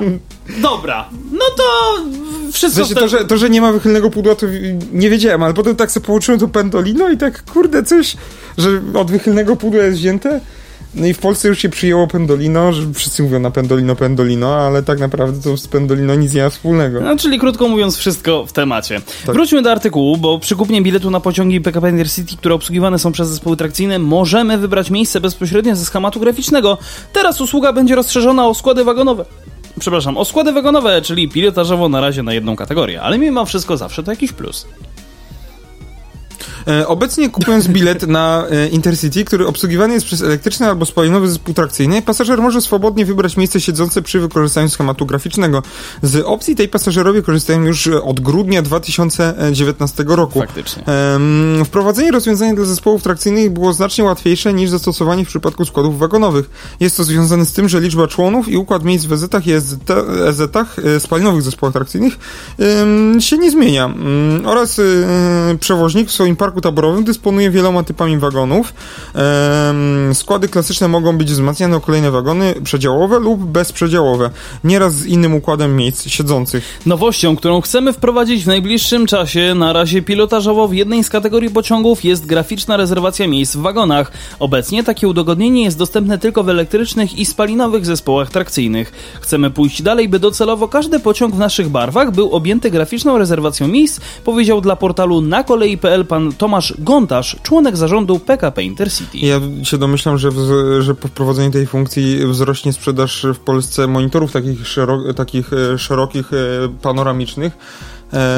Dobra. 0.62 1.10
No 1.32 1.46
to 1.58 1.64
wszystko... 2.52 2.86
Znaczy, 2.86 3.02
to, 3.02 3.08
że, 3.08 3.26
to, 3.26 3.38
że 3.38 3.50
nie 3.50 3.62
ma 3.62 3.72
wychylnego 3.72 4.10
pudła, 4.10 4.36
to 4.36 4.46
nie 4.94 5.10
wiedziałem, 5.10 5.44
ale 5.44 5.54
potem 5.54 5.76
tak 5.76 5.92
sobie 5.92 6.06
połączyłem 6.06 6.40
to 6.40 6.48
pendolino 6.48 7.10
i 7.10 7.18
tak, 7.18 7.44
kurde, 7.46 7.84
coś, 7.84 8.18
że 8.58 8.82
od 8.94 9.12
wychylnego 9.12 9.56
pudła 9.56 9.84
jest 9.84 9.98
wzięte. 9.98 10.42
No 10.96 11.08
i 11.08 11.14
w 11.14 11.20
Polsce 11.20 11.48
już 11.48 11.60
się 11.60 11.70
przyjęło 11.70 12.08
pendolino, 12.08 12.74
że 12.74 12.94
wszyscy 12.94 13.24
mówią 13.24 13.40
na 13.40 13.52
pendolino, 13.52 13.96
pendolino, 13.96 14.56
ale 14.56 14.84
tak 14.84 15.00
naprawdę 15.00 15.42
to 15.42 15.58
z 15.58 15.68
pendolino 15.68 16.16
nic 16.16 16.34
nie 16.34 16.44
ma 16.44 16.50
wspólnego. 16.50 17.02
No, 17.02 17.18
czyli 17.18 17.40
krótko 17.40 17.68
mówiąc, 17.68 17.98
wszystko 17.98 18.46
w 18.46 18.54
temacie. 18.54 19.02
Tak. 19.26 19.36
Wróćmy 19.36 19.62
do 19.62 19.72
artykułu, 19.72 20.18
bo 20.18 20.40
przy 20.40 20.56
kupnie 20.56 20.82
biletu 20.82 21.12
na 21.12 21.20
pociągi 21.20 21.62
PKP 21.62 21.90
Intercity, 21.90 22.38
które 22.38 22.56
obsługiwane 22.56 23.00
są 23.00 23.12
przez 23.12 23.30
zespoły 23.30 23.58
trakcyjne, 23.58 24.00
możemy 24.00 24.58
wybrać 24.58 24.90
miejsce 24.90 25.22
bezpośrednio 25.22 25.76
ze 25.76 25.86
schematu 25.86 26.20
graficznego. 26.20 26.78
Teraz 27.14 27.42
usługa 27.42 27.74
będzie 27.74 27.96
rozszerzona 27.96 28.48
o 28.48 28.54
składy 28.54 28.84
wagonowe 28.84 29.26
przepraszam, 29.80 30.18
o 30.18 30.26
składy 30.26 30.52
wagonowe, 30.52 31.02
czyli 31.02 31.30
pilotażowo 31.30 31.90
na 31.90 32.02
razie 32.02 32.24
na 32.24 32.34
jedną 32.34 32.56
kategorię, 32.56 33.02
ale 33.02 33.18
mimo 33.18 33.46
wszystko 33.46 33.78
zawsze 33.78 34.04
to 34.04 34.12
jakiś 34.12 34.32
plus. 34.32 34.68
E, 36.68 36.88
obecnie 36.88 37.30
kupując 37.30 37.68
bilet 37.68 38.08
na 38.08 38.46
e, 38.50 38.68
Intercity, 38.68 39.26
który 39.26 39.48
obsługiwany 39.48 39.94
jest 39.94 40.06
przez 40.06 40.22
elektryczny 40.22 40.68
albo 40.68 40.86
spalinowy 40.86 41.28
zespół 41.28 41.54
trakcyjny, 41.54 42.02
pasażer 42.02 42.42
może 42.42 42.62
swobodnie 42.62 43.06
wybrać 43.06 43.38
miejsce 43.38 43.62
siedzące 43.62 44.02
przy 44.02 44.20
wykorzystaniu 44.20 44.70
schematu 44.70 45.06
graficznego. 45.06 45.64
Z 46.02 46.26
opcji 46.26 46.56
tej 46.56 46.68
pasażerowie 46.68 47.22
korzystają 47.22 47.62
już 47.62 47.88
od 47.88 48.20
grudnia 48.20 48.62
2019 48.62 50.04
roku. 50.08 50.40
Faktycznie. 50.40 50.84
Wprowadzenie 51.66 52.12
rozwiązania 52.12 52.54
dla 52.54 52.66
zespołów 52.66 53.04
trakcyjnych 53.04 53.52
było 53.52 53.74
znacznie 53.74 54.04
łatwiejsze 54.04 54.54
niż 54.54 54.70
zastosowanie 54.70 55.26
w 55.26 55.28
przypadku 55.28 55.66
składów 55.66 56.00
wagonowych. 56.00 56.50
Jest 56.80 56.98
to 56.98 57.04
związane 57.04 57.46
z 57.46 57.54
tym, 57.54 57.70
że 57.70 57.82
liczba 57.82 58.08
członów 58.08 58.48
i 58.48 58.58
układ 58.58 58.84
miejsc 58.84 59.06
w 59.06 59.14
EZ-ach 59.14 59.48
i 59.48 59.54
EZ-ach, 59.54 60.80
e, 60.80 61.00
spalinowych 61.00 61.42
zespołach 61.42 61.74
trakcyjnych 61.74 62.14
się 63.20 63.38
nie 63.38 63.52
zmienia. 63.52 63.86
Mm, 63.86 64.48
oraz 64.48 64.82
przewoźnik 65.60 66.10
w 66.10 66.12
swoim 66.12 66.36
parku 66.36 66.55
taborowym 66.62 67.04
dysponuje 67.04 67.52
wieloma 67.52 67.84
typami 67.84 68.18
wagonów. 68.18 68.74
składy 70.14 70.48
klasyczne 70.48 70.88
mogą 70.88 71.18
być 71.18 71.32
wzmacniane 71.32 71.76
o 71.76 71.82
kolejne 71.82 72.12
wagony 72.12 72.54
przedziałowe 72.64 73.20
lub 73.20 73.44
bezprzedziałowe, 73.46 74.30
nieraz 74.64 74.96
z 74.96 75.06
innym 75.06 75.36
układem 75.36 75.76
miejsc 75.76 76.08
siedzących. 76.08 76.80
Nowością, 76.86 77.36
którą 77.36 77.62
chcemy 77.62 77.94
wprowadzić 77.94 78.44
w 78.44 78.48
najbliższym 78.48 79.06
czasie, 79.06 79.56
na 79.56 79.74
razie 79.74 80.02
pilotażowo 80.02 80.68
w 80.68 80.74
jednej 80.74 81.04
z 81.04 81.10
kategorii 81.10 81.50
pociągów 81.50 82.04
jest 82.04 82.26
graficzna 82.26 82.78
rezerwacja 82.78 83.28
miejsc 83.28 83.56
w 83.56 83.62
wagonach. 83.62 84.12
Obecnie 84.40 84.84
takie 84.84 85.08
udogodnienie 85.08 85.64
jest 85.64 85.78
dostępne 85.78 86.18
tylko 86.18 86.44
w 86.44 86.50
elektrycznych 86.50 87.20
i 87.20 87.26
spalinowych 87.26 87.86
zespołach 87.86 88.30
trakcyjnych. 88.30 88.92
Chcemy 89.22 89.52
pójść 89.52 89.82
dalej, 89.82 90.10
by 90.10 90.20
docelowo 90.20 90.68
każdy 90.68 91.00
pociąg 91.00 91.36
w 91.36 91.40
naszych 91.40 91.70
barwach 91.70 92.12
był 92.12 92.32
objęty 92.32 92.72
graficzną 92.72 93.18
rezerwacją 93.18 93.68
miejsc, 93.68 94.00
powiedział 94.24 94.62
dla 94.62 94.76
portalu 94.76 95.22
na 95.22 95.44
kolei.pl 95.44 96.06
pan 96.06 96.32
Tomasz 96.34 96.45
Gontarz, 96.80 97.38
członek 97.44 97.78
zarządu 97.78 98.20
PKP 98.20 98.64
Intercity. 98.64 99.18
Ja 99.18 99.40
się 99.64 99.78
domyślam, 99.78 100.18
że, 100.18 100.32
w, 100.32 100.38
że 100.80 100.96
po 100.96 101.08
wprowadzeniu 101.08 101.52
tej 101.52 101.68
funkcji 101.68 102.28
wzrośnie 102.28 102.74
sprzedaż 102.74 103.26
w 103.34 103.40
Polsce 103.40 103.88
monitorów 103.88 104.32
takich, 104.32 104.60
takich 105.16 105.54
e, 105.54 105.78
szerokich, 105.78 106.34
e, 106.34 106.38
panoramicznych 106.82 107.58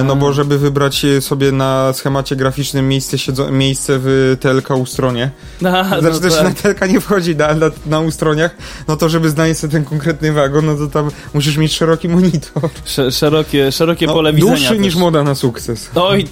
no 0.04 0.16
bo 0.16 0.34
żeby 0.34 0.58
wybrać 0.58 1.06
sobie 1.20 1.52
na 1.52 1.94
schemacie 1.94 2.36
graficznym 2.36 2.88
miejsce, 2.88 3.18
miejsce 3.52 3.94
w 4.02 4.38
TLK 4.40 4.70
ustronie. 4.70 5.32
No, 5.62 5.84
znaczy 5.84 6.10
no 6.12 6.20
też 6.20 6.34
tak. 6.36 6.44
na 6.44 6.52
TLK 6.52 6.90
nie 6.90 7.02
wchodzi 7.02 7.36
na, 7.36 7.54
na, 7.54 7.72
na 7.86 8.00
ustroniach, 8.00 8.56
no 8.88 8.98
to 8.98 9.10
żeby 9.10 9.30
znaleźć 9.30 9.60
sobie 9.60 9.72
ten 9.72 9.86
konkretny 9.86 10.34
wagon, 10.34 10.66
no 10.66 10.76
to 10.76 10.88
tam 10.88 11.12
musisz 11.34 11.58
mieć 11.58 11.74
szeroki 11.74 12.10
monitor. 12.10 12.70
Sz 12.86 13.16
szerokie 13.16 13.72
szerokie 13.72 14.08
no, 14.08 14.14
pole 14.14 14.34
widzenia. 14.34 14.52
Dłuższy 14.52 14.70
też. 14.70 14.80
niż 14.80 14.96
moda 14.96 15.24
na 15.24 15.36
sukces. 15.36 15.90
Oj, 15.96 16.28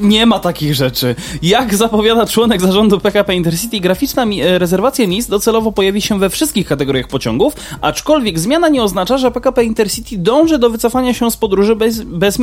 nie 0.00 0.26
ma 0.26 0.38
takich 0.38 0.74
rzeczy. 0.74 1.14
Jak 1.42 1.74
zapowiada 1.74 2.26
członek 2.26 2.60
zarządu 2.60 3.00
PKP 3.00 3.34
Intercity, 3.34 3.80
graficzna 3.80 4.24
mi 4.24 4.40
e, 4.40 4.58
rezerwacja 4.58 5.06
miejsc 5.06 5.28
docelowo 5.28 5.72
pojawi 5.72 6.02
się 6.02 6.18
we 6.18 6.30
wszystkich 6.30 6.66
kategoriach 6.66 7.08
pociągów, 7.08 7.54
aczkolwiek 7.80 8.38
zmiana 8.38 8.68
nie 8.68 8.82
oznacza, 8.82 9.18
że 9.18 9.30
PKP 9.30 9.64
Intercity 9.64 10.18
dąży 10.18 10.58
do 10.58 10.70
wycofania 10.70 11.14
się 11.14 11.30
z 11.30 11.36
podróży 11.36 11.76
bez, 11.76 12.00
bez 12.02 12.38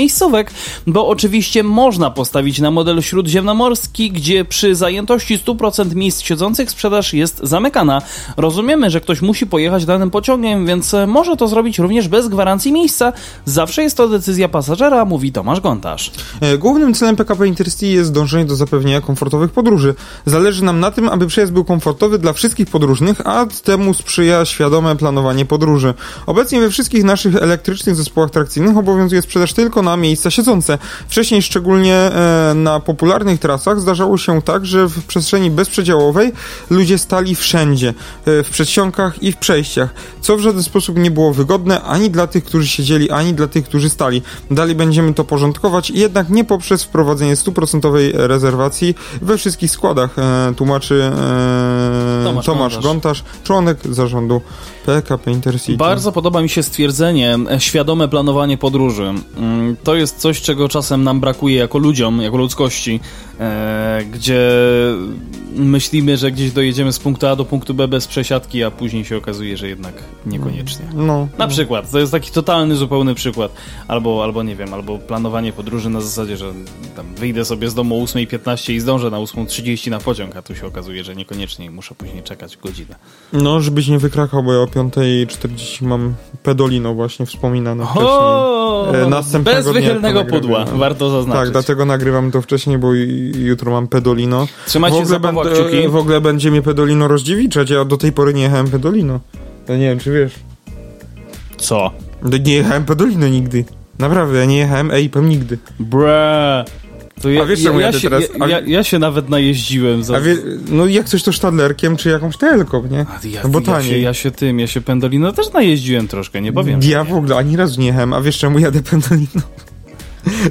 bo 0.88 1.08
oczywiście 1.08 1.64
można 1.64 2.12
postawić 2.12 2.60
na 2.60 2.72
model 2.72 3.02
śródziemnomorski, 3.02 4.12
gdzie 4.12 4.46
przy 4.46 4.76
zajętości 4.76 5.40
100% 5.40 5.96
miejsc 5.96 6.22
siedzących 6.22 6.72
sprzedaż 6.72 7.14
jest 7.14 7.40
zamykana. 7.44 8.02
Rozumiemy, 8.38 8.90
że 8.90 9.02
ktoś 9.02 9.22
musi 9.22 9.48
pojechać 9.48 9.86
danym 9.86 10.12
pociągiem, 10.12 10.66
więc 10.66 10.96
może 11.08 11.38
to 11.38 11.48
zrobić 11.48 11.80
również 11.80 12.08
bez 12.08 12.28
gwarancji 12.28 12.72
miejsca. 12.72 13.14
Zawsze 13.46 13.84
jest 13.84 13.98
to 13.98 14.08
decyzja 14.08 14.50
pasażera, 14.50 15.06
mówi 15.06 15.32
Tomasz 15.32 15.60
Gontarz. 15.60 16.12
E, 16.42 16.58
głównym 16.58 16.94
celem 16.94 17.16
PKP 17.16 17.48
Intercity 17.48 17.86
jest 17.86 18.14
dążenie 18.14 18.46
do 18.46 18.56
zapewnienia 18.56 19.02
komfortowych 19.02 19.52
podróży. 19.52 19.96
Zależy 20.26 20.64
nam 20.64 20.80
na 20.80 20.92
tym, 20.92 21.10
aby 21.10 21.28
przejazd 21.28 21.54
był 21.54 21.66
komfortowy 21.66 22.20
dla 22.20 22.34
wszystkich 22.34 22.68
podróżnych, 22.70 23.28
a 23.28 23.46
temu 23.64 23.94
sprzyja 23.94 24.46
świadome 24.46 24.96
planowanie 24.96 25.46
podróży. 25.46 25.94
Obecnie 26.26 26.60
we 26.60 26.70
wszystkich 26.70 27.04
naszych 27.04 27.36
elektrycznych 27.36 27.96
zespołach 27.96 28.32
trakcyjnych 28.32 28.78
obowiązuje 28.78 29.22
sprzedaż 29.22 29.54
tylko 29.54 29.82
na 29.82 29.98
miejsca 30.22 30.32
siedzące. 30.32 30.78
Wcześniej, 31.08 31.42
szczególnie 31.42 31.96
e, 31.96 32.54
na 32.56 32.80
popularnych 32.80 33.40
trasach, 33.40 33.82
zdarzało 33.82 34.18
się 34.18 34.42
tak, 34.42 34.66
że 34.66 34.88
w 34.88 35.06
przestrzeni 35.06 35.52
bezprzedziałowej 35.52 36.32
ludzie 36.70 36.98
stali 36.98 37.36
wszędzie, 37.36 37.90
e, 38.26 38.44
w 38.44 38.50
przedsionkach 38.50 39.24
i 39.24 39.32
w 39.32 39.38
przejściach, 39.38 39.94
co 40.22 40.38
w 40.38 40.42
żaden 40.42 40.64
sposób 40.64 40.98
nie 40.98 41.12
było 41.12 41.34
wygodne 41.34 41.82
ani 41.82 42.10
dla 42.10 42.28
tych, 42.28 42.44
którzy 42.44 42.68
siedzieli, 42.68 43.12
ani 43.12 43.34
dla 43.34 43.48
tych, 43.48 43.66
którzy 43.66 43.90
stali. 43.90 44.22
Dalej 44.52 44.76
będziemy 44.76 45.14
to 45.14 45.24
porządkować, 45.24 45.90
jednak 45.90 46.30
nie 46.30 46.44
poprzez 46.44 46.84
wprowadzenie 46.84 47.36
stuprocentowej 47.36 48.12
rezerwacji 48.14 48.96
we 49.22 49.38
wszystkich 49.38 49.72
składach, 49.72 50.20
e, 50.20 50.54
tłumaczy 50.56 51.12
Tomasz, 52.24 52.46
Tomasz 52.46 52.80
Gontarz, 52.80 53.24
członek 53.44 53.78
zarządu 53.90 54.42
PKP 54.86 55.32
Intercity. 55.32 55.78
Bardzo 55.78 56.12
podoba 56.12 56.42
mi 56.42 56.50
się 56.50 56.64
stwierdzenie 56.64 57.38
świadome 57.58 58.08
planowanie 58.08 58.58
podróży. 58.58 59.14
Mm, 59.38 59.78
to 59.84 59.96
jest 59.96 60.18
coś, 60.18 60.42
czego 60.42 60.70
czasem 60.70 61.04
nam 61.04 61.20
brakuje 61.20 61.56
jako 61.56 61.78
ludziom, 61.78 62.22
jako 62.22 62.38
ludzkości, 62.38 63.00
e, 63.42 64.02
gdzie 64.12 64.42
myślimy, 65.56 66.18
że 66.18 66.32
gdzieś 66.32 66.52
dojedziemy 66.52 66.94
z 66.94 67.00
punktu 67.00 67.28
A 67.28 67.36
do 67.36 67.46
punktu 67.46 67.74
B 67.74 67.88
bez 67.88 68.08
przesiadki, 68.08 68.64
a 68.64 68.72
później 68.72 69.06
się 69.06 69.18
okazuje, 69.18 69.58
że 69.58 69.68
jednak 69.68 69.94
niekoniecznie. 70.26 70.86
No, 70.94 71.28
na 71.38 71.48
przykład, 71.48 71.92
to 71.92 72.00
jest 72.00 72.12
taki 72.12 72.32
totalny, 72.32 72.76
zupełny 72.76 73.16
przykład. 73.16 73.52
Albo, 73.88 74.24
albo 74.24 74.44
nie 74.44 74.56
wiem, 74.56 74.74
albo 74.74 74.98
planowanie 75.00 75.54
podróży 75.54 75.90
na 75.90 76.02
zasadzie, 76.02 76.38
że 76.38 76.54
tam 76.96 77.16
wyjdę 77.16 77.46
sobie 77.46 77.70
z 77.70 77.74
domu 77.74 78.02
o 78.02 78.06
8.15 78.06 78.74
i 78.74 78.80
zdążę 78.80 79.10
na 79.10 79.18
8.30 79.18 79.90
na 79.90 80.00
pociąg, 80.00 80.36
a 80.36 80.42
tu 80.42 80.56
się 80.56 80.68
okazuje, 80.68 81.04
że 81.04 81.16
niekoniecznie 81.16 81.72
muszę 81.72 81.96
później 81.96 82.24
czekać 82.24 82.58
godzinę. 82.58 82.96
No, 83.34 83.62
żebyś 83.62 83.88
nie 83.88 84.00
wykrakał, 84.00 84.44
bo 84.44 84.54
ja 84.54 84.60
o 84.60 84.66
5.40 84.66 85.86
mam 85.86 86.14
pedolino 86.44 86.94
właśnie 86.94 87.26
wspominane 87.26 87.86
wcześniej. 87.86 88.08
O, 88.08 88.92
e, 88.94 89.10
następnego 89.10 89.58
bez 89.58 89.74
wychylnego 89.74 90.26
pudła, 90.26 90.66
warto 90.66 91.10
zaznaczyć. 91.10 91.44
Tak, 91.44 91.52
dlatego 91.52 91.86
nagrywam 91.86 92.32
to 92.32 92.42
wcześniej, 92.42 92.78
bo 92.78 92.94
jutro 93.36 93.72
mam 93.72 93.88
pedolino. 93.88 94.48
Trzymajcie 94.68 95.00
się 95.00 95.06
za 95.06 95.20
kciuki. 95.20 95.88
W 95.88 95.96
ogóle 95.96 96.22
będzie 96.22 96.52
mnie 96.52 96.62
pedolino 96.62 97.08
rozdziewiczać, 97.08 97.70
ja 97.70 97.86
do 97.86 97.98
tej 97.98 98.12
pory 98.12 98.34
nie 98.34 98.42
jechałem 98.42 98.68
pedolino. 98.68 99.20
Ja 99.68 99.78
nie 99.78 99.90
wiem, 99.90 100.00
czy 100.00 100.12
wiesz. 100.12 100.34
Co? 101.58 101.92
Nie 102.46 102.54
jechałem 102.54 102.86
pedolino 102.86 103.28
nigdy. 103.28 103.66
Naprawdę, 104.00 104.38
ja 104.38 104.46
nie 104.46 104.58
jechałem 104.58 104.92
EIP-em 104.92 105.30
nigdy. 105.30 105.58
Bre. 105.80 106.66
To 107.22 107.30
ja, 107.30 107.42
A 107.42 107.46
wiesz, 107.46 107.64
czemu 107.64 107.80
ja, 107.80 107.86
ja, 107.86 107.94
się, 107.94 108.10
teraz? 108.10 108.24
Ja, 108.40 108.48
ja, 108.48 108.60
ja, 108.60 108.84
się 108.84 109.00
nawet 109.00 109.30
najeździłem. 109.30 110.04
Za... 110.04 110.18
A 110.18 110.22
wie, 110.22 110.36
no 110.70 110.86
jak 110.86 111.10
coś 111.10 111.24
to 111.24 111.34
Stadlerkiem, 111.34 111.98
czy 111.98 112.10
jakąś 112.10 112.38
telką, 112.38 112.88
nie? 112.88 113.06
Ja, 113.24 113.42
no 113.44 113.50
bo 113.50 113.62
taniej. 113.62 113.90
Ja 113.90 113.98
się, 113.98 114.00
ja 114.00 114.14
się 114.14 114.32
tym, 114.32 114.60
ja 114.60 114.68
się 114.68 114.82
Pendolino 114.82 115.32
też 115.32 115.54
najeździłem 115.54 116.08
troszkę, 116.08 116.42
nie 116.42 116.54
powiem. 116.54 116.80
Ja 116.84 117.04
w 117.04 117.14
ogóle 117.14 117.36
ani 117.36 117.56
razu 117.56 117.82
nie 117.82 117.88
jechałem. 117.88 118.14
A 118.14 118.22
wiesz 118.22 118.38
czemu 118.38 118.60
jadę 118.60 118.84
Pendolino? 118.84 119.42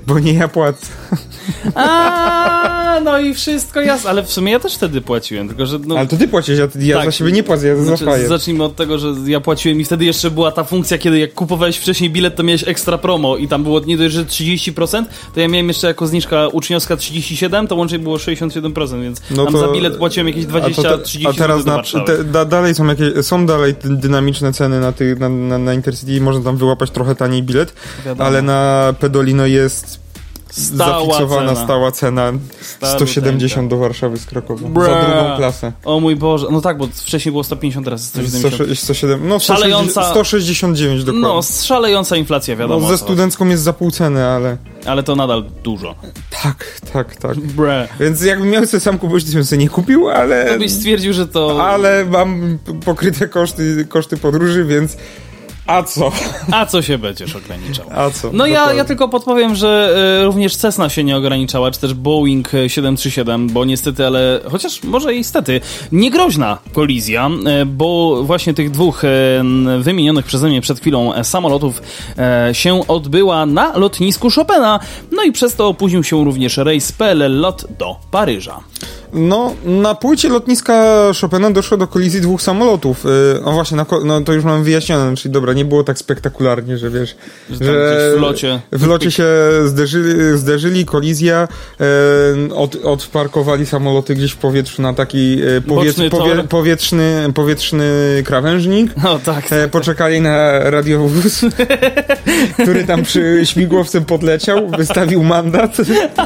Bo 0.07 0.19
nie 0.19 0.35
ja. 0.35 0.77
A, 2.91 3.01
no 3.01 3.19
i 3.19 3.35
wszystko 3.35 3.81
jasne, 3.81 4.11
ale 4.11 4.23
w 4.23 4.33
sumie 4.33 4.53
ja 4.53 4.61
też 4.61 4.75
wtedy 4.75 5.01
płaciłem, 5.01 5.49
tylko 5.49 5.67
że... 5.67 5.79
No, 5.79 5.99
ale 5.99 6.07
to 6.07 6.17
ty 6.17 6.29
płacisz, 6.29 6.59
ja, 6.59 6.69
ja 6.81 6.97
tak, 6.97 7.05
za 7.05 7.13
siebie 7.13 7.33
nie 7.33 7.43
płacę, 7.43 7.67
ja 7.67 7.77
za 7.77 7.97
znaczy, 7.97 8.29
Zacznijmy 8.29 8.65
od 8.65 8.77
tego, 8.77 8.99
że 8.99 9.15
ja 9.27 9.41
płaciłem 9.41 9.81
i 9.81 9.85
wtedy 9.85 10.05
jeszcze 10.05 10.31
była 10.31 10.53
ta 10.53 10.65
funkcja, 10.65 10.99
kiedy 10.99 11.19
jak 11.19 11.35
kupowałeś 11.35 11.77
wcześniej 11.77 12.11
bilet, 12.11 12.37
to 12.37 12.43
miałeś 12.43 12.69
ekstra 12.69 12.99
promo 12.99 13.37
i 13.37 13.49
tam 13.49 13.63
było 13.63 13.81
nie 13.81 13.97
dość, 13.97 14.15
że 14.15 14.25
30%, 14.25 15.05
to 15.35 15.41
ja 15.41 15.49
miałem 15.49 15.69
jeszcze 15.69 15.87
jako 15.87 16.07
zniżka 16.07 16.49
uczniowska 16.49 16.97
37, 16.97 17.67
to 17.67 17.77
łącznie 17.77 17.99
było 17.99 18.17
67%, 18.17 19.03
więc 19.03 19.23
no 19.31 19.45
tam 19.45 19.53
to, 19.53 19.61
za 19.61 19.69
bilet 19.69 19.97
płaciłem 19.97 20.29
jakieś 20.29 20.45
20-30 20.45 21.29
A 21.29 21.33
teraz 21.33 21.65
na, 21.65 21.83
te, 22.07 22.25
da, 22.25 22.45
dalej 22.45 22.75
są 22.75 22.87
jakieś, 22.87 23.27
są 23.27 23.47
dalej 23.47 23.75
dynamiczne 23.85 24.53
ceny 24.53 24.81
na, 24.81 24.93
na, 25.19 25.29
na, 25.29 25.59
na 25.59 25.75
Intercity 25.75 26.13
i 26.13 26.21
można 26.21 26.45
tam 26.45 26.57
wyłapać 26.57 26.91
trochę 26.91 27.15
taniej 27.15 27.43
bilet, 27.43 27.75
Wiadomo. 28.07 28.25
ale 28.25 28.43
na 28.43 28.95
Pedolino 29.01 29.47
jest 29.47 30.10
Stała 30.51 31.05
zafiksowana 31.05 31.55
cena. 31.55 31.65
stała 31.65 31.93
cena 31.93 32.33
170 32.83 33.71
do 33.71 33.77
Warszawy 33.77 34.19
z 34.19 34.27
Krakowa. 34.27 34.69
Bra. 34.69 34.85
Za 34.85 35.01
drugą 35.01 35.37
klasę. 35.37 35.73
O 35.85 36.01
mój 36.01 36.17
Boże. 36.17 36.47
No 36.51 36.61
tak, 36.61 36.79
bo 36.79 36.87
wcześniej 36.87 37.33
było 37.33 37.45
150, 37.45 37.85
teraz 37.85 38.05
170. 38.05 38.79
107, 38.79 39.29
no 39.29 39.39
szalejąca, 39.39 40.11
169 40.11 41.05
dokładnie. 41.05 41.29
No, 41.29 41.43
szalejąca 41.43 42.17
inflacja, 42.17 42.57
wiadomo. 42.57 42.81
No, 42.81 42.89
ze 42.89 42.99
studencką 42.99 43.47
jest 43.47 43.63
za 43.63 43.73
pół 43.73 43.91
ceny, 43.91 44.25
ale... 44.25 44.57
Ale 44.87 45.03
to 45.03 45.17
nadal 45.17 45.45
dużo. 45.63 45.95
Tak, 46.43 46.81
tak, 46.93 47.17
tak. 47.17 47.39
Bra. 47.39 47.89
Więc 48.01 48.23
jakbym 48.23 48.51
miał 48.51 48.67
sobie 48.67 48.81
sam 48.81 48.99
kupić, 48.99 49.25
to 49.25 49.33
bym 49.33 49.45
sobie 49.45 49.63
nie 49.63 49.69
kupił, 49.69 50.09
ale... 50.09 50.53
To 50.53 50.59
byś 50.59 50.73
stwierdził, 50.73 51.13
że 51.13 51.27
to... 51.27 51.67
Ale 51.67 52.05
mam 52.05 52.59
pokryte 52.85 53.29
koszty, 53.29 53.87
koszty 53.89 54.17
podróży, 54.17 54.65
więc 54.65 54.97
a 55.71 55.83
co? 55.83 56.13
A 56.53 56.67
co 56.67 56.83
się 56.83 56.99
będziesz 56.99 57.37
ograniczał? 57.37 57.87
A 57.95 58.11
co? 58.11 58.31
No 58.33 58.47
ja, 58.47 58.73
ja 58.73 58.85
tylko 58.85 59.09
podpowiem, 59.09 59.55
że 59.55 59.97
y, 60.21 60.25
również 60.25 60.57
Cessna 60.57 60.89
się 60.89 61.05
nie 61.05 61.17
ograniczała, 61.17 61.71
czy 61.71 61.81
też 61.81 61.95
Boeing 61.95 62.49
737, 62.49 63.49
bo 63.49 63.65
niestety, 63.65 64.07
ale 64.07 64.41
chociaż 64.51 64.83
może 64.83 65.15
i 65.15 65.25
stety, 65.25 65.61
niegroźna 65.93 66.59
kolizja, 66.73 67.31
y, 67.63 67.67
bo 67.67 68.23
właśnie 68.23 68.55
tych 68.55 68.71
dwóch 68.71 69.05
y, 69.05 69.09
wymienionych 69.79 70.27
przeze 70.27 70.49
mnie 70.49 70.61
przed 70.61 70.81
chwilą 70.81 71.25
samolotów 71.25 71.83
się 72.53 72.87
odbyła 72.89 73.47
na 73.47 73.79
lotnisku 73.79 74.31
Chopina, 74.31 74.81
no 75.13 75.23
i 75.23 75.33
przez 75.33 75.55
to 75.57 75.69
opóźnił 75.69 76.05
się 76.05 76.25
również 76.25 76.57
rejs 76.57 76.93
PLL 76.93 77.41
LOT 77.41 77.67
do 77.79 77.97
Paryża. 78.11 78.61
No, 79.13 79.55
na 79.65 79.95
płycie 79.95 80.29
lotniska 80.29 80.85
Chopina 81.21 81.51
doszło 81.51 81.77
do 81.77 81.87
kolizji 81.87 82.21
dwóch 82.21 82.43
samolotów. 82.43 83.05
Yy, 83.05 83.45
o 83.45 83.53
właśnie, 83.53 83.77
na, 83.77 83.87
no 84.05 84.21
to 84.21 84.33
już 84.33 84.45
mam 84.45 84.65
wyjaśnione, 84.65 85.17
czyli 85.17 85.33
dobra, 85.33 85.53
nie 85.53 85.65
było 85.65 85.85
tak 85.85 85.99
spektakularnie, 85.99 86.79
że 86.79 86.91
wiesz, 86.91 87.17
że, 87.51 87.57
że 87.65 88.15
w 88.17 88.21
locie. 88.21 88.61
W 88.73 88.87
locie 88.87 89.11
się 89.11 89.27
zderzyli, 89.65 90.39
zderzyli 90.39 90.85
kolizja, 90.85 91.49
yy, 91.81 92.55
od, 92.55 92.77
odparkowali 92.85 93.67
samoloty 93.67 94.15
gdzieś 94.15 94.33
w 94.33 94.37
powietrzu 94.37 94.83
na 94.83 94.95
taki 94.95 95.37
yy, 95.37 95.61
powiet, 95.61 95.97
powie, 96.11 96.45
powietrzny, 96.45 97.33
powietrzny 97.35 97.87
krawężnik. 98.25 98.91
No 99.11 99.19
tak. 99.19 99.35
tak, 99.35 99.49
tak. 99.49 99.71
Poczekali 99.71 100.21
na 100.21 100.71
radiowóz, 100.71 101.41
który 102.63 102.85
tam 102.85 103.03
przy 103.03 103.41
śmigłowcem 103.45 104.05
podleciał, 104.05 104.69
wystawił 104.69 105.23
mandat 105.23 105.77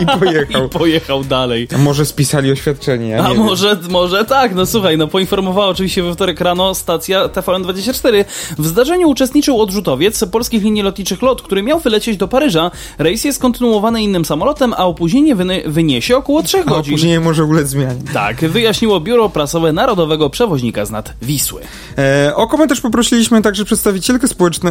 i 0.02 0.18
pojechał. 0.18 0.66
I 0.66 0.68
pojechał 0.68 1.24
dalej. 1.24 1.68
A 1.74 1.78
może 1.78 2.06
spisali 2.06 2.43
oświadczenie 2.52 2.74
doświadczenie. 2.74 3.22
A 3.22 3.34
może, 3.34 3.76
może 3.90 4.24
tak, 4.24 4.54
no 4.54 4.66
słuchaj, 4.66 4.98
no 4.98 5.08
poinformowała 5.08 5.66
oczywiście 5.66 6.02
we 6.02 6.14
wtorek 6.14 6.40
rano 6.40 6.74
stacja 6.74 7.26
TVN24. 7.26 8.24
W 8.58 8.66
zdarzeniu 8.66 9.08
uczestniczył 9.08 9.60
odrzutowiec 9.60 10.24
polskich 10.24 10.62
linii 10.62 10.82
lotniczych 10.82 11.22
LOT, 11.22 11.42
który 11.42 11.62
miał 11.62 11.80
wylecieć 11.80 12.16
do 12.16 12.28
Paryża. 12.28 12.70
Rejs 12.98 13.24
jest 13.24 13.40
kontynuowany 13.40 14.02
innym 14.02 14.24
samolotem, 14.24 14.74
a 14.76 14.86
opóźnienie 14.86 15.36
wyniesie 15.66 16.16
około 16.16 16.42
3 16.42 16.58
godzin. 16.58 16.74
A 16.74 16.78
opóźnienie 16.78 17.20
może 17.20 17.44
ulec 17.44 17.68
zmianie. 17.68 18.00
Tak, 18.12 18.36
wyjaśniło 18.36 19.00
biuro 19.00 19.28
prasowe 19.28 19.72
Narodowego 19.72 20.30
Przewoźnika 20.30 20.84
z 20.84 20.90
nad 20.90 21.14
Wisły. 21.22 21.60
E, 21.98 22.32
o 22.36 22.46
komentarz 22.46 22.80
poprosiliśmy 22.80 23.42
także 23.42 23.64
przedstawicielkę 23.64 24.26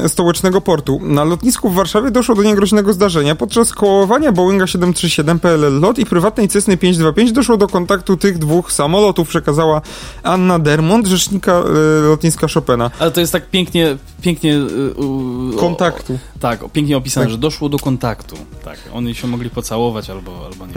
stołecznego 0.08 0.62
portu. 0.62 1.00
Na 1.04 1.24
lotnisku 1.24 1.70
w 1.70 1.76
Warszawie 1.76 2.12
doszło 2.12 2.36
do 2.36 2.44
niegroźnego 2.44 2.94
zdarzenia. 2.94 3.36
Podczas 3.36 3.74
połowania 3.74 4.32
Boeinga 4.32 4.68
737 4.68 5.40
PLL 5.40 5.80
LOT 5.80 6.00
i 6.00 6.06
prywatnej 6.06 6.48
Cessny 6.48 6.78
525 6.78 7.32
doszło 7.32 7.58
do 7.58 7.63
kontaktu 7.68 8.18
tych 8.18 8.38
dwóch 8.38 8.72
samolotów, 8.72 9.28
przekazała 9.28 9.82
Anna 10.24 10.60
Dermont, 10.60 11.08
rzecznika 11.08 11.52
e, 11.52 12.02
lotniska 12.02 12.48
Chopina. 12.54 12.92
Ale 13.00 13.12
to 13.12 13.20
jest 13.20 13.34
tak 13.34 13.50
pięknie, 13.50 13.98
pięknie... 14.22 14.56
E, 14.56 15.58
kontaktu. 15.60 16.14
O, 16.14 16.40
tak, 16.40 16.60
pięknie 16.74 16.98
opisane, 16.98 17.26
tak. 17.26 17.32
że 17.32 17.38
doszło 17.38 17.70
do 17.70 17.80
kontaktu. 17.80 18.36
Tak, 18.66 18.78
oni 18.94 19.16
się 19.16 19.28
mogli 19.28 19.50
pocałować 19.50 20.10
albo, 20.10 20.32
albo 20.46 20.66
nie. 20.66 20.74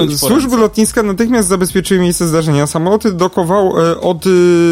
Albo 0.00 0.12
e, 0.12 0.18
służby 0.18 0.56
lotniska 0.56 1.02
natychmiast 1.02 1.48
zabezpieczyły 1.48 2.00
miejsce 2.00 2.28
zdarzenia. 2.28 2.66
Samoloty 2.66 3.12
dokował, 3.12 3.72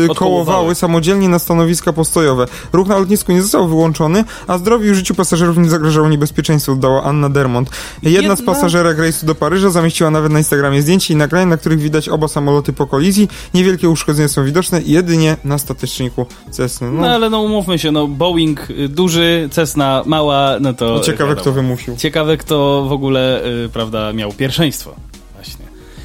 odkołowały 0.08 0.74
samodzielnie 0.74 1.28
na 1.28 1.38
stanowiska 1.38 1.92
postojowe. 1.92 2.46
Ruch 2.72 2.88
na 2.88 2.98
lotnisku 2.98 3.32
nie 3.32 3.42
został 3.42 3.68
wyłączony, 3.68 4.24
a 4.46 4.58
zdrowiu 4.58 4.92
i 4.92 4.94
życiu 4.94 5.14
pasażerów 5.14 5.58
nie 5.58 5.70
zagrażało 5.70 6.08
niebezpieczeństwo, 6.08 6.74
dodała 6.74 7.02
Anna 7.02 7.28
Dermont. 7.28 7.70
Jedna, 8.02 8.18
Jedna 8.20 8.36
z 8.36 8.42
pasażerek 8.42 8.98
rejsu 8.98 9.26
do 9.26 9.34
Paryża 9.34 9.70
zamieściła 9.70 10.10
nawet 10.10 10.32
na 10.32 10.38
Instagramie 10.38 10.82
zdjęcie 10.82 11.14
i 11.14 11.16
nagrania, 11.16 11.46
na 11.48 11.56
których 11.56 11.78
widać 11.80 12.08
oba 12.08 12.28
samoloty 12.28 12.72
po 12.72 12.86
kolizji. 12.86 13.28
Niewielkie 13.54 13.88
uszkodzenia 13.88 14.28
są 14.28 14.44
widoczne 14.44 14.82
jedynie 14.82 15.36
na 15.44 15.58
stateczniku 15.58 16.26
Cessny. 16.50 16.90
No. 16.90 17.00
no 17.00 17.08
ale 17.08 17.30
no 17.30 17.40
umówmy 17.40 17.78
się, 17.78 17.92
no 17.92 18.06
Boeing 18.06 18.70
y, 18.70 18.88
duży, 18.88 19.48
Cessna 19.52 20.02
mała, 20.06 20.56
no 20.60 20.74
to... 20.74 20.94
No, 20.94 21.00
ciekawe 21.00 21.28
wiadomo. 21.28 21.40
kto 21.40 21.52
wymusił. 21.52 21.96
Ciekawe 21.96 22.36
kto 22.36 22.84
w 22.88 22.92
ogóle, 22.92 23.42
yy, 23.62 23.68
prawda, 23.68 24.12
miał 24.12 24.32
pierwszeństwo. 24.32 24.94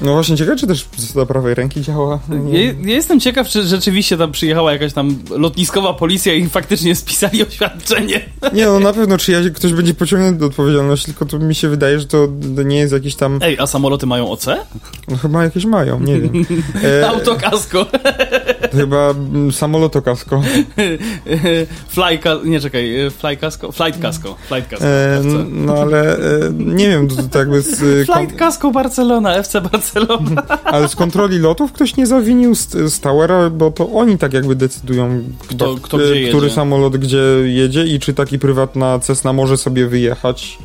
No 0.00 0.12
właśnie, 0.12 0.36
ciekawe, 0.36 0.56
czy 0.56 0.66
też 0.66 0.86
zasada 0.96 1.26
prawej 1.26 1.54
ręki 1.54 1.80
działa. 1.80 2.18
Ja, 2.50 2.62
ja, 2.62 2.72
jestem 2.84 3.20
ciekaw, 3.20 3.48
czy 3.48 3.62
rzeczywiście 3.62 4.16
tam 4.16 4.32
przyjechała 4.32 4.72
jakaś 4.72 4.92
tam 4.92 5.18
lotniskowa 5.30 5.94
policja 5.94 6.34
i 6.34 6.48
faktycznie 6.48 6.94
spisali 6.94 7.42
oświadczenie. 7.46 8.20
Nie, 8.52 8.66
no 8.66 8.80
na 8.80 8.92
pewno, 8.92 9.18
czy 9.18 9.32
ja, 9.32 9.38
ktoś 9.54 9.72
będzie 9.72 9.94
pociągnięty 9.94 10.40
do 10.40 10.46
odpowiedzialności, 10.46 11.06
tylko 11.06 11.26
to 11.26 11.38
mi 11.38 11.54
się 11.54 11.68
wydaje, 11.68 12.00
że 12.00 12.06
to 12.06 12.28
nie 12.64 12.78
jest 12.78 12.92
jakiś 12.92 13.14
tam... 13.14 13.38
Ej, 13.42 13.58
a 13.58 13.66
samoloty 13.66 14.06
mają 14.06 14.30
OC? 14.30 14.46
No 15.08 15.16
chyba 15.16 15.44
jakieś 15.44 15.64
mają, 15.64 16.00
nie 16.00 16.20
wiem. 16.20 16.32
E... 16.84 17.08
Autokasko. 17.08 17.86
chyba 18.72 19.10
mm, 19.10 19.52
samolotokasko. 19.52 20.42
Fly, 21.94 22.18
nie 22.44 22.60
czekaj, 22.60 23.00
e, 23.00 23.10
fly 23.10 23.36
kasko? 23.36 23.72
Flight 23.72 24.02
kasko. 24.02 24.36
Flight 24.48 24.68
kasko. 24.70 24.86
E, 24.86 25.20
no 25.50 25.74
ale 25.74 26.16
e, 26.16 26.20
nie 26.52 26.88
wiem, 26.88 27.08
to, 27.08 27.22
to 27.22 27.38
jakby 27.38 27.62
z... 27.62 28.06
Flight 28.06 28.36
kasko 28.36 28.70
Barcelona, 28.70 29.34
FC 29.34 29.52
Barcelona. 29.60 29.83
Ale 30.64 30.88
z 30.88 30.96
kontroli 30.96 31.38
lotów 31.38 31.72
ktoś 31.72 31.96
nie 31.96 32.06
zawinił 32.06 32.54
z, 32.54 32.70
z 32.70 33.00
Towera, 33.00 33.50
bo 33.50 33.70
to 33.70 33.90
oni 33.90 34.18
tak 34.18 34.32
jakby 34.32 34.54
decydują, 34.56 35.22
kto, 35.48 35.74
kto 35.74 35.96
który 35.96 36.20
jedzie. 36.20 36.50
samolot 36.50 36.96
gdzie 36.96 37.22
jedzie 37.44 37.84
i 37.84 37.98
czy 37.98 38.14
taki 38.14 38.38
prywatna 38.38 38.98
Cessna 38.98 39.32
może 39.32 39.56
sobie 39.56 39.86
wyjechać 39.86 40.58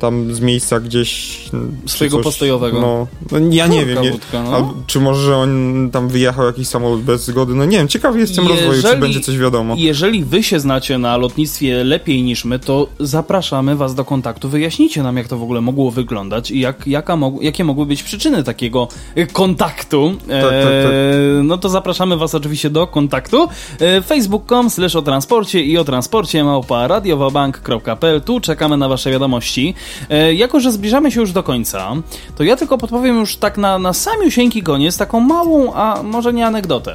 tam 0.00 0.34
z 0.34 0.40
miejsca 0.40 0.80
gdzieś... 0.80 1.40
Swojego 1.86 2.16
coś, 2.16 2.24
postojowego. 2.24 2.80
No, 2.80 3.06
no 3.32 3.38
ja 3.50 3.66
nie 3.66 3.86
wiem. 3.86 4.02
Nie, 4.02 4.12
no. 4.32 4.74
czy 4.86 5.00
może 5.00 5.36
on 5.36 5.88
tam 5.92 6.08
wyjechał 6.08 6.46
jakiś 6.46 6.68
samolot 6.68 7.00
bez 7.00 7.24
zgody? 7.24 7.54
No 7.54 7.64
nie 7.64 7.78
wiem, 7.78 7.88
ciekawy 7.88 8.20
jestem 8.20 8.44
jeżeli, 8.44 8.66
rozwoju, 8.66 8.94
czy 8.94 9.00
będzie 9.00 9.20
coś 9.20 9.38
wiadomo. 9.38 9.74
Jeżeli 9.78 10.24
wy 10.24 10.42
się 10.42 10.60
znacie 10.60 10.98
na 10.98 11.16
lotnictwie 11.16 11.84
lepiej 11.84 12.22
niż 12.22 12.44
my, 12.44 12.58
to 12.58 12.86
zapraszamy 13.00 13.76
was 13.76 13.94
do 13.94 14.04
kontaktu. 14.04 14.48
Wyjaśnijcie 14.48 15.02
nam, 15.02 15.16
jak 15.16 15.28
to 15.28 15.38
w 15.38 15.42
ogóle 15.42 15.60
mogło 15.60 15.90
wyglądać 15.90 16.50
i 16.50 16.60
jak, 16.60 16.86
jaka 16.86 17.16
mog 17.16 17.42
jakie 17.42 17.64
mogły 17.64 17.86
być 17.86 18.02
przyczyny 18.02 18.44
takiego 18.44 18.88
kontaktu. 19.32 20.16
Tak, 20.18 20.28
tak, 20.28 20.52
tak. 20.52 20.92
E, 20.92 21.42
no 21.42 21.58
to 21.58 21.68
zapraszamy 21.68 22.16
was 22.16 22.34
oczywiście 22.34 22.70
do 22.70 22.86
kontaktu. 22.86 23.48
E, 23.80 24.02
Facebook.com 24.02 24.70
slash 24.70 24.96
o 24.96 25.02
transporcie 25.02 25.64
i 25.64 25.78
o 25.78 25.84
transporcie 25.84 26.44
małpa 26.44 26.88
radiowabank.pl. 26.88 28.20
Tu 28.20 28.40
czekamy 28.40 28.76
na 28.76 28.88
wasze 28.88 29.10
wiadomości. 29.10 29.74
E, 30.10 30.34
jako, 30.34 30.60
że 30.60 30.72
zbliżamy 30.72 31.12
się 31.12 31.20
już 31.20 31.32
do 31.32 31.42
końca, 31.42 31.92
to 32.36 32.44
ja 32.44 32.56
tylko 32.56 32.78
podpowiem 32.78 33.18
już 33.20 33.36
tak 33.36 33.58
na, 33.58 33.78
na 33.78 33.92
samiusieńki 33.92 34.62
koniec 34.62 34.96
taką 34.96 35.20
małą, 35.20 35.72
a 35.74 36.02
może 36.02 36.32
nie 36.32 36.46
anegdotę. 36.46 36.94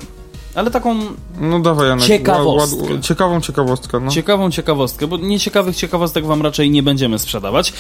Ale 0.56 0.72
taką 0.72 0.96
no 1.40 1.60
dawaj, 1.60 1.88
Janek, 1.88 2.06
ciekawostkę. 2.06 2.82
Ład, 2.82 2.92
ład, 2.92 3.02
ciekawą 3.02 3.42
ciekawostkę. 3.42 4.00
No. 4.00 4.12
Ciekawą 4.12 4.52
ciekawostkę, 4.52 5.08
bo 5.08 5.18
nieciekawych 5.18 5.76
ciekawostek 5.76 6.26
wam 6.26 6.42
raczej 6.42 6.72
nie 6.72 6.84
będziemy 6.84 7.20
sprzedawać 7.20 7.74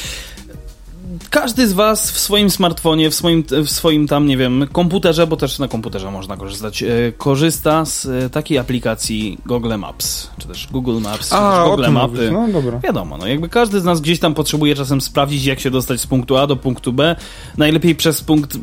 każdy 1.36 1.68
z 1.68 1.74
was 1.74 2.12
w 2.12 2.20
swoim 2.20 2.50
smartfonie, 2.50 3.10
w 3.10 3.16
swoim, 3.16 3.44
w 3.66 3.70
swoim 3.70 4.08
tam, 4.08 4.28
nie 4.28 4.38
wiem, 4.38 4.68
komputerze, 4.72 5.28
bo 5.28 5.38
też 5.38 5.60
na 5.60 5.68
komputerze 5.68 6.12
można 6.12 6.38
korzystać, 6.38 6.84
e, 6.84 6.88
korzysta 7.18 7.86
z 7.86 8.06
e, 8.06 8.30
takiej 8.30 8.58
aplikacji 8.58 9.38
Google 9.46 9.76
Maps, 9.78 10.30
czy 10.38 10.48
też 10.48 10.68
Google 10.72 11.00
Maps, 11.02 11.30
czy 11.30 11.36
A, 11.36 11.52
też 11.52 11.70
Google 11.70 11.92
Mapy. 11.92 12.32
No 12.32 12.48
dobra. 12.48 12.80
Wiadomo, 12.80 13.18
no 13.18 13.28
jakby 13.28 13.50
każdy 13.50 13.80
z 13.80 13.84
nas 13.84 14.02
gdzieś 14.02 14.20
tam 14.20 14.34
potrzebuje 14.34 14.76
czasem 14.76 15.02
sprawdzić, 15.02 15.46
jak 15.46 15.60
się 15.60 15.72
dostać 15.72 16.02
z 16.02 16.08
punktu 16.08 16.38
A 16.38 16.48
do 16.48 16.56
punktu 16.56 16.94
B, 16.94 17.16
najlepiej 17.58 17.96
przez 17.96 18.22
punkt 18.22 18.58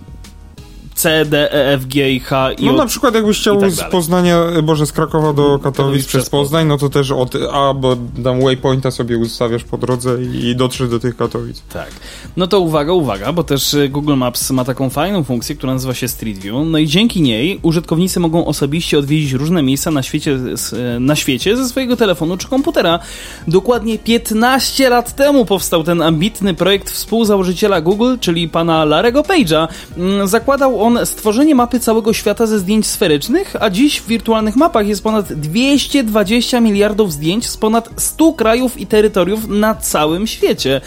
C, 1.03 1.25
D, 1.25 1.53
E, 1.53 1.73
F, 1.73 1.87
G 1.87 2.11
i 2.11 2.21
H 2.21 2.53
i 2.53 2.67
No 2.67 2.73
na 2.73 2.87
przykład 2.87 3.15
jakbyś 3.15 3.39
chciał 3.41 3.61
tak 3.61 3.71
z 3.71 3.83
Poznania, 3.83 4.41
Boże, 4.63 4.87
z 4.87 4.93
Krakowa 4.93 5.33
do 5.33 5.59
Katowic 5.59 6.07
przez 6.07 6.31
Poznań, 6.31 6.67
no 6.67 6.79
to 6.79 6.89
też 6.89 7.11
od 7.11 7.35
A, 7.53 7.75
bo 7.75 7.97
tam 8.25 8.43
waypointa 8.43 8.91
sobie 8.91 9.19
ustawiasz 9.19 9.65
po 9.65 9.79
drodze 9.79 10.23
i 10.23 10.57
dotrzesz 10.57 10.89
do 10.89 10.99
tych 10.99 11.17
Katowic. 11.17 11.63
Tak. 11.73 11.91
No 12.37 12.47
to 12.47 12.61
uwaga, 12.61 12.93
uwaga, 12.93 13.33
bo 13.33 13.45
też 13.45 13.75
y, 13.75 13.89
Google 13.89 14.17
Maps 14.17 14.51
ma 14.51 14.65
taką 14.65 14.91
fajną 14.91 15.25
funkcję, 15.25 15.57
która 15.57 15.73
nazywa 15.73 15.95
się 15.95 16.09
Street 16.09 16.39
View, 16.39 16.55
no 16.67 16.79
i 16.79 16.87
dzięki 16.87 17.23
niej 17.23 17.59
użytkownicy 17.63 18.21
mogą 18.21 18.47
osobiście 18.47 18.99
odwiedzić 18.99 19.33
różne 19.33 19.63
miejsca 19.63 19.91
na 19.91 20.03
świecie, 20.03 20.39
y, 20.97 21.01
na 21.01 21.17
świecie 21.17 21.57
ze 21.57 21.69
swojego 21.69 21.97
telefonu 21.97 22.37
czy 22.37 22.49
komputera. 22.49 22.99
Dokładnie 23.49 23.99
15 23.99 24.91
lat 24.91 25.17
temu 25.17 25.45
powstał 25.45 25.85
ten 25.85 26.03
ambitny 26.03 26.55
projekt 26.55 26.91
współzałożyciela 26.91 27.81
Google, 27.81 28.17
czyli 28.21 28.49
pana 28.49 28.85
Larego 28.85 29.23
Page'a. 29.23 29.69
Mm, 29.97 30.29
zakładał 30.29 30.83
on 30.83 30.92
stworzenie 31.05 31.55
mapy 31.55 31.81
całego 31.81 32.13
świata 32.13 32.47
ze 32.47 32.59
zdjęć 32.59 32.87
sferycznych, 32.87 33.57
a 33.61 33.71
dziś 33.71 34.01
w 34.01 34.07
wirtualnych 34.07 34.57
mapach 34.57 34.87
jest 34.87 35.03
ponad 35.03 35.33
220 35.33 36.61
miliardów 36.61 37.13
zdjęć 37.13 37.49
z 37.49 37.57
ponad 37.57 37.89
100 37.97 38.33
krajów 38.33 38.81
i 38.81 38.87
terytoriów 38.87 39.49
na 39.49 39.75
całym 39.75 40.27
świecie. 40.27 40.81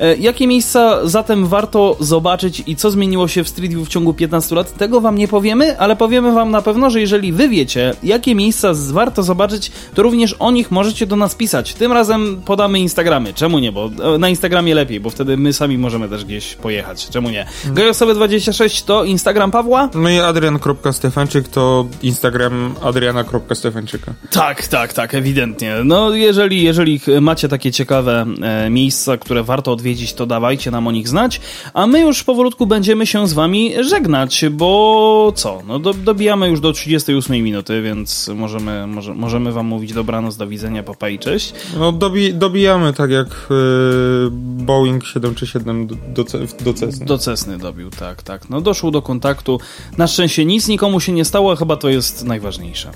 E, 0.00 0.16
jakie 0.16 0.46
miejsca 0.46 1.08
zatem 1.08 1.46
warto 1.46 1.96
zobaczyć 2.00 2.62
i 2.66 2.76
co 2.76 2.90
zmieniło 2.90 3.28
się 3.28 3.44
w 3.44 3.48
Street 3.48 3.74
View 3.74 3.88
w 3.88 3.88
ciągu 3.88 4.14
15 4.14 4.54
lat? 4.54 4.76
Tego 4.76 5.00
wam 5.00 5.18
nie 5.18 5.28
powiemy, 5.28 5.78
ale 5.78 5.96
powiemy 5.96 6.32
wam 6.32 6.50
na 6.50 6.62
pewno, 6.62 6.90
że 6.90 7.00
jeżeli 7.00 7.32
wy 7.32 7.48
wiecie, 7.48 7.94
jakie 8.02 8.34
miejsca 8.34 8.72
warto 8.74 9.22
zobaczyć, 9.22 9.72
to 9.94 10.02
również 10.02 10.36
o 10.38 10.50
nich 10.50 10.70
możecie 10.70 11.06
do 11.06 11.16
nas 11.16 11.34
pisać. 11.34 11.74
Tym 11.74 11.92
razem 11.92 12.42
podamy 12.44 12.80
Instagramy. 12.80 13.34
Czemu 13.34 13.58
nie? 13.58 13.72
Bo 13.72 13.90
e, 14.14 14.18
na 14.18 14.28
Instagramie 14.28 14.74
lepiej, 14.74 15.00
bo 15.00 15.10
wtedy 15.10 15.36
my 15.36 15.52
sami 15.52 15.78
możemy 15.78 16.08
też 16.08 16.24
gdzieś 16.24 16.54
pojechać. 16.54 17.08
Czemu 17.08 17.30
nie? 17.30 17.44
Hmm. 17.44 17.74
Gajosowe26 17.74 18.84
to 18.86 19.04
Instagram 19.04 19.49
Instagram 19.50 19.64
Pawła? 19.64 19.88
No 20.02 20.08
i 20.08 20.18
adrian.stefanczyk 20.18 21.48
to 21.48 21.86
Instagram 22.02 22.74
adriana.stefanczyka. 22.82 24.12
Tak, 24.30 24.68
tak, 24.68 24.92
tak, 24.92 25.14
ewidentnie. 25.14 25.74
No 25.84 26.14
jeżeli, 26.14 26.62
jeżeli 26.62 27.00
macie 27.20 27.48
takie 27.48 27.72
ciekawe 27.72 28.26
e, 28.42 28.70
miejsca, 28.70 29.16
które 29.16 29.42
warto 29.42 29.72
odwiedzić, 29.72 30.14
to 30.14 30.26
dawajcie 30.26 30.70
nam 30.70 30.86
o 30.86 30.92
nich 30.92 31.08
znać, 31.08 31.40
a 31.74 31.86
my 31.86 32.00
już 32.00 32.24
powolutku 32.24 32.66
będziemy 32.66 33.06
się 33.06 33.28
z 33.28 33.32
wami 33.32 33.72
żegnać, 33.84 34.44
bo 34.50 35.32
co? 35.36 35.62
No 35.66 35.78
do, 35.78 35.94
dobijamy 35.94 36.48
już 36.48 36.60
do 36.60 36.72
38 36.72 37.36
minuty, 37.36 37.82
więc 37.82 38.30
możemy, 38.34 38.86
może, 38.86 39.14
możemy 39.14 39.52
wam 39.52 39.66
mówić 39.66 39.92
dobranoc, 39.92 40.36
do 40.36 40.46
widzenia, 40.46 40.82
papa 40.82 41.08
i 41.08 41.18
cześć. 41.18 41.54
No 41.78 41.92
dobi, 41.92 42.34
dobijamy 42.34 42.92
tak 42.92 43.10
jak 43.10 43.28
yy, 43.50 44.28
Boeing 44.32 45.04
737 45.04 45.86
do, 45.86 45.94
do, 45.94 46.24
do 46.64 46.74
Cessny. 46.74 47.06
Do 47.06 47.18
Cessny 47.18 47.58
dobił, 47.58 47.90
tak, 47.90 48.22
tak. 48.22 48.50
No 48.50 48.60
doszło 48.60 48.90
do 48.90 49.02
kontaktu 49.02 49.39
kontaktu. 49.42 49.60
Na 49.98 50.06
szczęście 50.06 50.44
nic 50.44 50.68
nikomu 50.68 51.00
się 51.00 51.12
nie 51.12 51.24
stało, 51.24 51.52
a 51.52 51.56
chyba 51.56 51.76
to 51.76 51.88
jest 51.88 52.24
najważniejsze. 52.24 52.90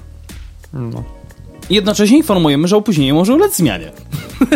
No. 0.73 1.03
Jednocześnie 1.71 2.17
informujemy, 2.17 2.69
że 2.69 2.77
opóźnienie 2.77 3.15
może 3.15 3.35
ulec 3.35 3.57
zmianie. 3.57 3.93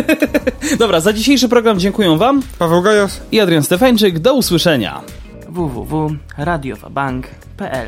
Dobra, 0.79 0.99
za 0.99 1.13
dzisiejszy 1.13 1.49
program 1.49 1.79
dziękuję 1.79 2.17
Wam. 2.17 2.41
Paweł 2.59 2.81
Gajas 2.81 3.21
i 3.31 3.39
Adrian 3.39 3.63
Stefańczyk. 3.63 4.19
Do 4.19 4.33
usłyszenia. 4.33 5.01
www.radiowabank.pl 5.49 7.87